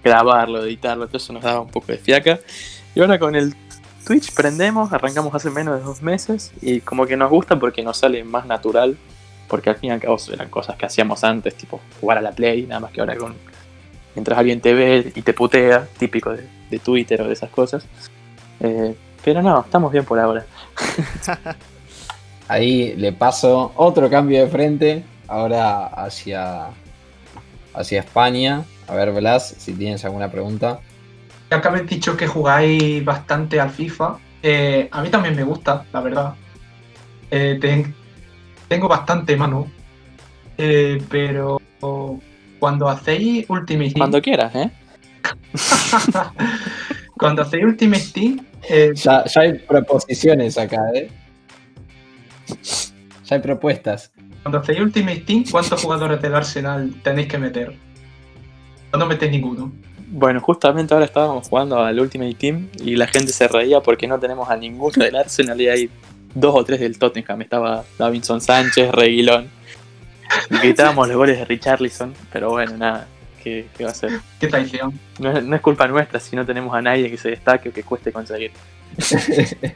[0.04, 2.40] grabarlo, editarlo, todo eso nos daba un poco de fiaca.
[2.96, 3.56] Y ahora con el
[4.08, 7.98] Twitch prendemos, arrancamos hace menos de dos meses y como que nos gusta porque nos
[7.98, 8.98] sale más natural,
[9.48, 12.32] porque al fin y al cabo eran cosas que hacíamos antes, tipo jugar a la
[12.32, 13.36] Play, nada más que ahora con...
[14.16, 17.86] Mientras alguien te ve y te putea, típico de, de Twitter o de esas cosas.
[18.60, 20.46] Eh, pero no, estamos bien por ahora.
[22.48, 25.04] Ahí le paso otro cambio de frente.
[25.28, 26.68] Ahora hacia,
[27.74, 28.64] hacia España.
[28.88, 30.80] A ver, Blas, si tienes alguna pregunta.
[31.50, 35.86] Ya que habéis dicho que jugáis bastante al FIFA, eh, a mí también me gusta,
[35.94, 36.34] la verdad.
[37.30, 37.94] Eh, ten-
[38.68, 39.68] tengo bastante mano,
[40.58, 41.62] eh, pero
[42.60, 44.70] cuando hacéis Ultimate Team, Cuando quieras, ¿eh?
[47.18, 51.10] cuando hacéis Ultimate Team, eh, Ya, ya hay proposiciones acá, ¿eh?
[53.26, 54.12] Ya hay propuestas.
[54.44, 57.76] cuando hacéis Ultimate Team, ¿cuántos jugadores del Arsenal tenéis que meter?
[58.92, 59.72] ¿O no metéis ninguno?
[60.08, 64.20] Bueno, justamente ahora estábamos jugando al Ultimate Team y la gente se reía porque no
[64.20, 65.90] tenemos a ninguno del Arsenal y hay
[66.36, 67.42] dos o tres del Tottenham.
[67.42, 69.50] Estaba Davinson Sánchez, Reguilón.
[70.50, 73.08] Gritábamos los goles de Richarlison, pero bueno, nada.
[73.44, 74.12] ¿Qué, qué va a ser?
[74.40, 75.00] Qué traición.
[75.20, 77.74] No es, no es culpa nuestra si no tenemos a nadie que se destaque o
[77.74, 78.52] que cueste conseguir.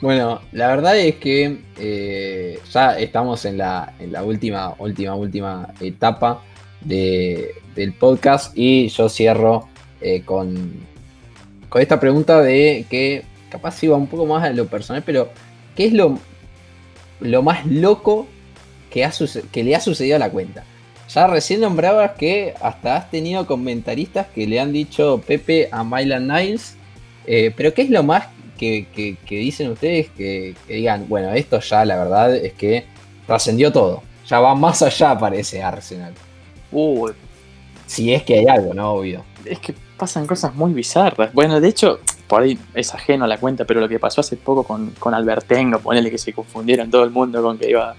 [0.00, 5.68] Bueno, la verdad es que eh, ya estamos en la, en la última, última, última
[5.80, 6.42] etapa
[6.80, 9.68] de- del podcast y yo cierro
[10.00, 10.72] eh, con,
[11.68, 15.30] con esta pregunta de que capaz iba un poco más a lo personal, pero
[15.76, 16.18] ¿qué es lo,
[17.20, 18.26] lo más loco
[18.90, 19.12] que, ha
[19.52, 20.64] que le ha sucedido a la cuenta?
[21.14, 26.26] Ya recién nombrabas que hasta has tenido comentaristas que le han dicho Pepe a Mylan
[26.28, 26.76] Niles,
[27.26, 28.28] eh, pero ¿qué es lo más
[28.58, 32.86] que, que- que dicen ustedes que, que digan, bueno, esto ya la verdad es que
[33.26, 36.14] trascendió todo, ya va más allá parece Arsenal?
[36.70, 37.10] Uh,
[37.86, 38.92] Si es que hay algo, ¿no?
[38.92, 39.22] Obvio.
[39.44, 41.32] es que pasan cosas muy bizarras.
[41.34, 44.36] Bueno, de hecho, por ahí es ajeno a la cuenta, pero lo que pasó hace
[44.36, 47.94] poco con, con Albertengo, ponele que se confundieron todo el mundo con que iba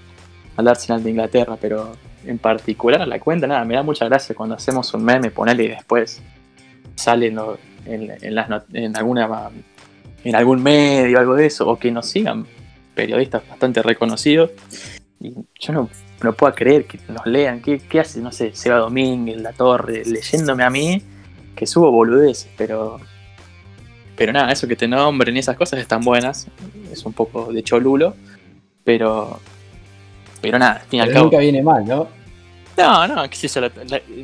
[0.56, 1.92] al Arsenal de Inglaterra, pero
[2.26, 5.64] en particular a la cuenta, nada, me da mucha gracia cuando hacemos un meme, ponele
[5.64, 6.22] y después
[6.94, 7.38] sale en,
[7.86, 8.10] en,
[8.72, 9.50] en alguna
[10.24, 12.46] en algún medio, algo de eso, o que nos sigan
[12.94, 14.50] periodistas bastante reconocidos.
[15.20, 15.90] Y yo no,
[16.22, 17.60] no puedo creer que nos lean.
[17.60, 21.02] ¿Qué, qué hace, no sé, Seba Domínguez, La Torre, leyéndome a mí?
[21.54, 23.00] que subo boludeces, pero.
[24.16, 26.46] Pero nada, eso que te nombren y esas cosas están buenas.
[26.92, 28.14] Es un poco de cholulo.
[28.84, 29.40] Pero.
[30.50, 31.24] Pero nada, al fin y al cabo.
[31.24, 32.08] nunca viene mal, ¿no?
[32.76, 33.70] No, no, qué sé yo, lo,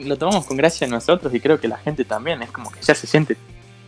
[0.07, 2.43] lo tomamos con gracia nosotros y creo que la gente también.
[2.43, 3.37] Es como que ya se siente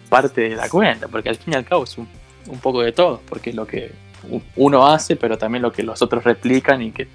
[0.09, 2.07] parte de la cuenta, porque al fin y al cabo es un,
[2.47, 3.93] un poco de todo, porque es lo que
[4.57, 7.09] uno hace, pero también lo que los otros replican y que.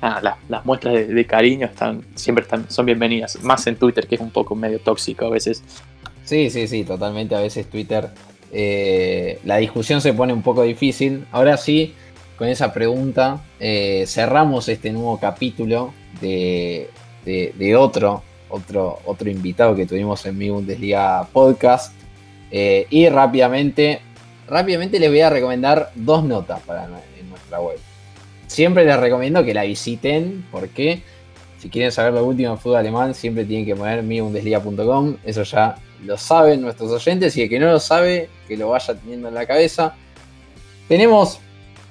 [0.00, 3.42] nada, las, las muestras de, de cariño están siempre están, son bienvenidas.
[3.42, 5.62] Más en Twitter, que es un poco medio tóxico a veces.
[6.24, 7.34] Sí, sí, sí, totalmente.
[7.34, 8.08] A veces Twitter,
[8.52, 11.26] eh, la discusión se pone un poco difícil.
[11.32, 11.94] Ahora sí,
[12.36, 16.88] con esa pregunta, eh, cerramos este nuevo capítulo de,
[17.76, 21.94] otro, otro, otro invitado que tuvimos en mi Bundesliga podcast.
[22.50, 24.00] Eh, y rápidamente,
[24.48, 27.78] rápidamente les voy a recomendar dos notas para en nuestra web.
[28.46, 31.02] Siempre les recomiendo que la visiten porque
[31.64, 35.16] si quieren saber lo último en fútbol alemán, siempre tienen que poner mibundesliga.com.
[35.24, 38.94] Eso ya lo saben nuestros oyentes y el que no lo sabe, que lo vaya
[38.94, 39.94] teniendo en la cabeza.
[40.88, 41.40] Tenemos,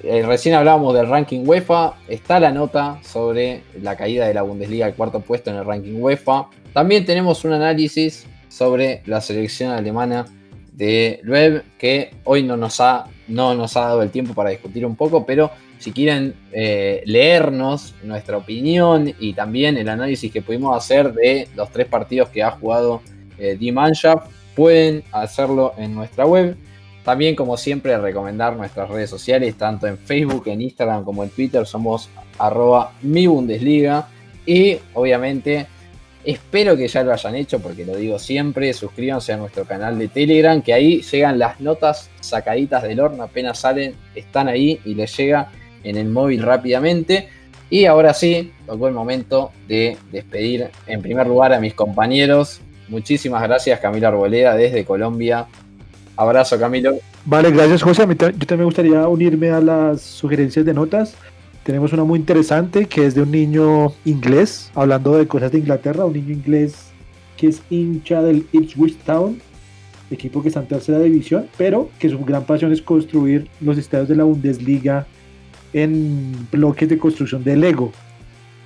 [0.04, 4.86] eh, recién hablábamos del ranking UEFA, está la nota sobre la caída de la Bundesliga
[4.86, 6.50] al cuarto puesto en el ranking UEFA.
[6.74, 10.26] También tenemos un análisis sobre la selección alemana
[10.74, 14.86] de Lueb, que hoy no nos ha, no nos ha dado el tiempo para discutir
[14.86, 20.76] un poco, pero si quieren eh, leernos nuestra opinión y también el análisis que pudimos
[20.76, 23.02] hacer de los tres partidos que ha jugado
[23.38, 26.58] eh, Die Mannschaft, pueden hacerlo en nuestra web.
[27.04, 31.66] También, como siempre, recomendar nuestras redes sociales, tanto en Facebook, en Instagram como en Twitter,
[31.66, 32.10] somos
[32.40, 34.08] arroba mi Bundesliga.
[34.46, 35.68] Y obviamente,
[36.24, 40.08] espero que ya lo hayan hecho, porque lo digo siempre, suscríbanse a nuestro canal de
[40.08, 45.16] Telegram, que ahí llegan las notas sacaditas del horno, apenas salen, están ahí y les
[45.18, 45.52] llega
[45.84, 47.28] en el móvil rápidamente.
[47.70, 52.62] Y ahora sí, tocó el momento de despedir en primer lugar a mis compañeros.
[52.88, 55.48] Muchísimas gracias Camilo Arboleda desde Colombia.
[56.16, 56.96] Abrazo Camilo.
[57.26, 58.06] Vale, gracias José.
[58.08, 61.16] Yo también me gustaría unirme a las sugerencias de notas.
[61.64, 66.06] Tenemos una muy interesante que es de un niño inglés, hablando de cosas de Inglaterra,
[66.06, 66.92] un niño inglés
[67.38, 69.42] que es hincha del Ipswich Town,
[70.12, 74.10] equipo que está en tercera división, pero que su gran pasión es construir los estadios
[74.10, 75.08] de la Bundesliga
[75.72, 77.92] en bloques de construcción de Lego.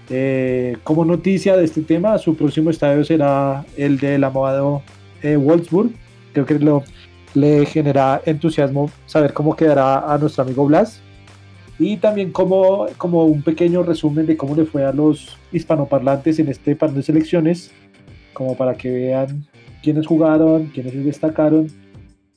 [0.09, 4.81] Eh, como noticia de este tema, su próximo estadio será el del amado
[5.21, 5.91] eh, Wolfsburg.
[6.33, 6.83] Creo que lo,
[7.39, 10.99] le genera entusiasmo saber cómo quedará a nuestro amigo Blas.
[11.79, 16.47] Y también como, como un pequeño resumen de cómo le fue a los hispanoparlantes en
[16.49, 17.71] este par de selecciones,
[18.33, 19.45] como para que vean
[19.83, 21.67] quiénes jugaron, quiénes se destacaron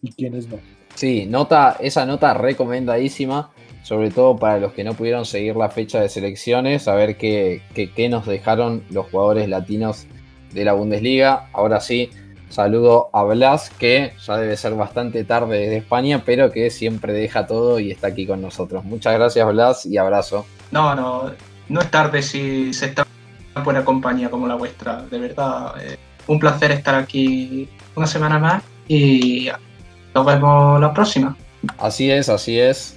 [0.03, 0.59] y quiénes no.
[0.95, 3.51] Sí, nota, esa nota recomendadísima,
[3.83, 7.63] sobre todo para los que no pudieron seguir la fecha de selecciones, a ver qué,
[7.75, 10.07] qué- qué nos dejaron los jugadores latinos
[10.53, 11.49] de la Bundesliga.
[11.55, 12.11] Ahora sí,
[12.51, 17.47] saludo a Blas, que ya debe ser bastante tarde desde España, pero que siempre deja
[17.47, 18.85] todo y está aquí con nosotros.
[18.85, 20.45] Muchas gracias Blas y abrazo.
[20.71, 21.31] No, no,
[21.69, 23.07] no es tarde si se está
[23.57, 25.03] en buena compañía como la vuestra.
[25.03, 25.97] De verdad, eh,
[26.27, 29.49] un placer estar aquí una semana más y
[30.15, 31.37] nos vemos la próxima.
[31.79, 32.97] Así es, así es.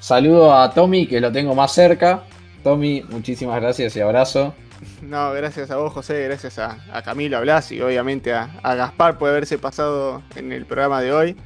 [0.00, 2.22] Saludo a Tommy, que lo tengo más cerca.
[2.62, 4.54] Tommy, muchísimas gracias y abrazo.
[5.02, 9.18] No, gracias a vos, José, gracias a, Camilo, a Blas y obviamente a, a Gaspar
[9.18, 11.36] por haberse pasado en el programa de hoy.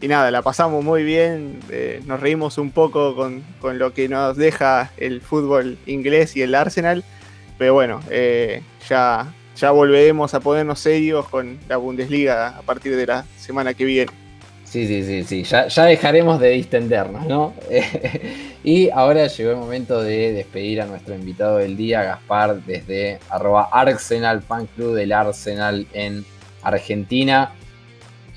[0.00, 4.08] y nada, la pasamos muy bien, eh, nos reímos un poco con, con, lo que
[4.08, 7.04] nos deja el fútbol inglés y el Arsenal,
[7.58, 13.06] pero bueno, eh, ya, ya volveremos a ponernos serios con la Bundesliga a partir de
[13.06, 14.21] la semana que viene.
[14.72, 17.52] Sí, sí, sí, sí, ya, ya dejaremos de distendernos, ¿no?
[18.64, 23.68] y ahora llegó el momento de despedir a nuestro invitado del día, Gaspar, desde arroba
[23.70, 26.24] Arsenal Fan Club del Arsenal en
[26.62, 27.52] Argentina.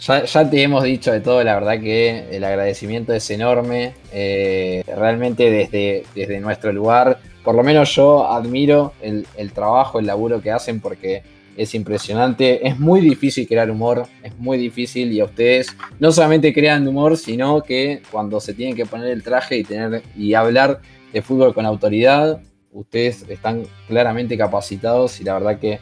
[0.02, 3.94] Ya, te hemos dicho de todo, la verdad que el agradecimiento es enorme.
[4.12, 10.08] Eh, realmente desde, desde nuestro lugar, por lo menos yo admiro el, el trabajo, el
[10.08, 11.24] laburo que hacen porque
[11.58, 12.68] es impresionante.
[12.68, 17.18] Es muy difícil crear humor, es muy difícil y a ustedes no solamente crean humor,
[17.18, 20.82] sino que cuando se tienen que poner el traje y, tener, y hablar
[21.14, 22.42] de fútbol con autoridad,
[22.72, 25.80] ustedes están claramente capacitados y la verdad que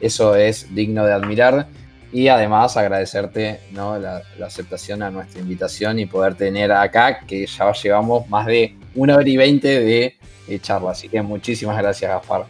[0.00, 1.66] eso es digno de admirar.
[2.12, 3.98] Y además agradecerte ¿no?
[3.98, 9.16] la, aceptación a nuestra invitación y poder tener acá, que ya llevamos más de una
[9.16, 10.14] hora y veinte de,
[10.46, 10.92] de charla.
[10.92, 12.46] Así que muchísimas gracias, Gaspar.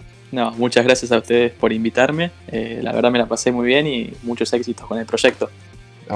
[0.57, 2.31] Muchas gracias a ustedes por invitarme.
[2.49, 5.51] Eh, la verdad me la pasé muy bien y muchos éxitos con el proyecto.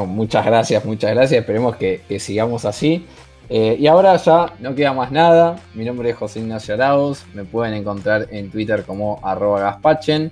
[0.07, 1.41] muchas gracias, muchas gracias.
[1.41, 3.05] Esperemos que, sigamos así.
[3.49, 5.57] Eh, y ahora ya no queda más nada.
[5.75, 7.25] Mi nombre es José Ignacio Arauz.
[7.35, 10.31] Me pueden encontrar en Twitter como arroba gaspachen.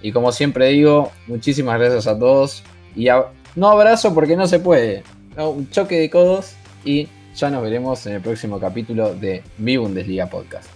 [0.00, 2.62] Y como siempre digo, muchísimas gracias a todos.
[2.96, 3.08] Y
[3.54, 5.02] no abrazo porque no se puede.
[5.36, 10.26] un choque de codos y ya nos veremos en el próximo capítulo de Mi Bundesliga
[10.26, 10.68] Podcast.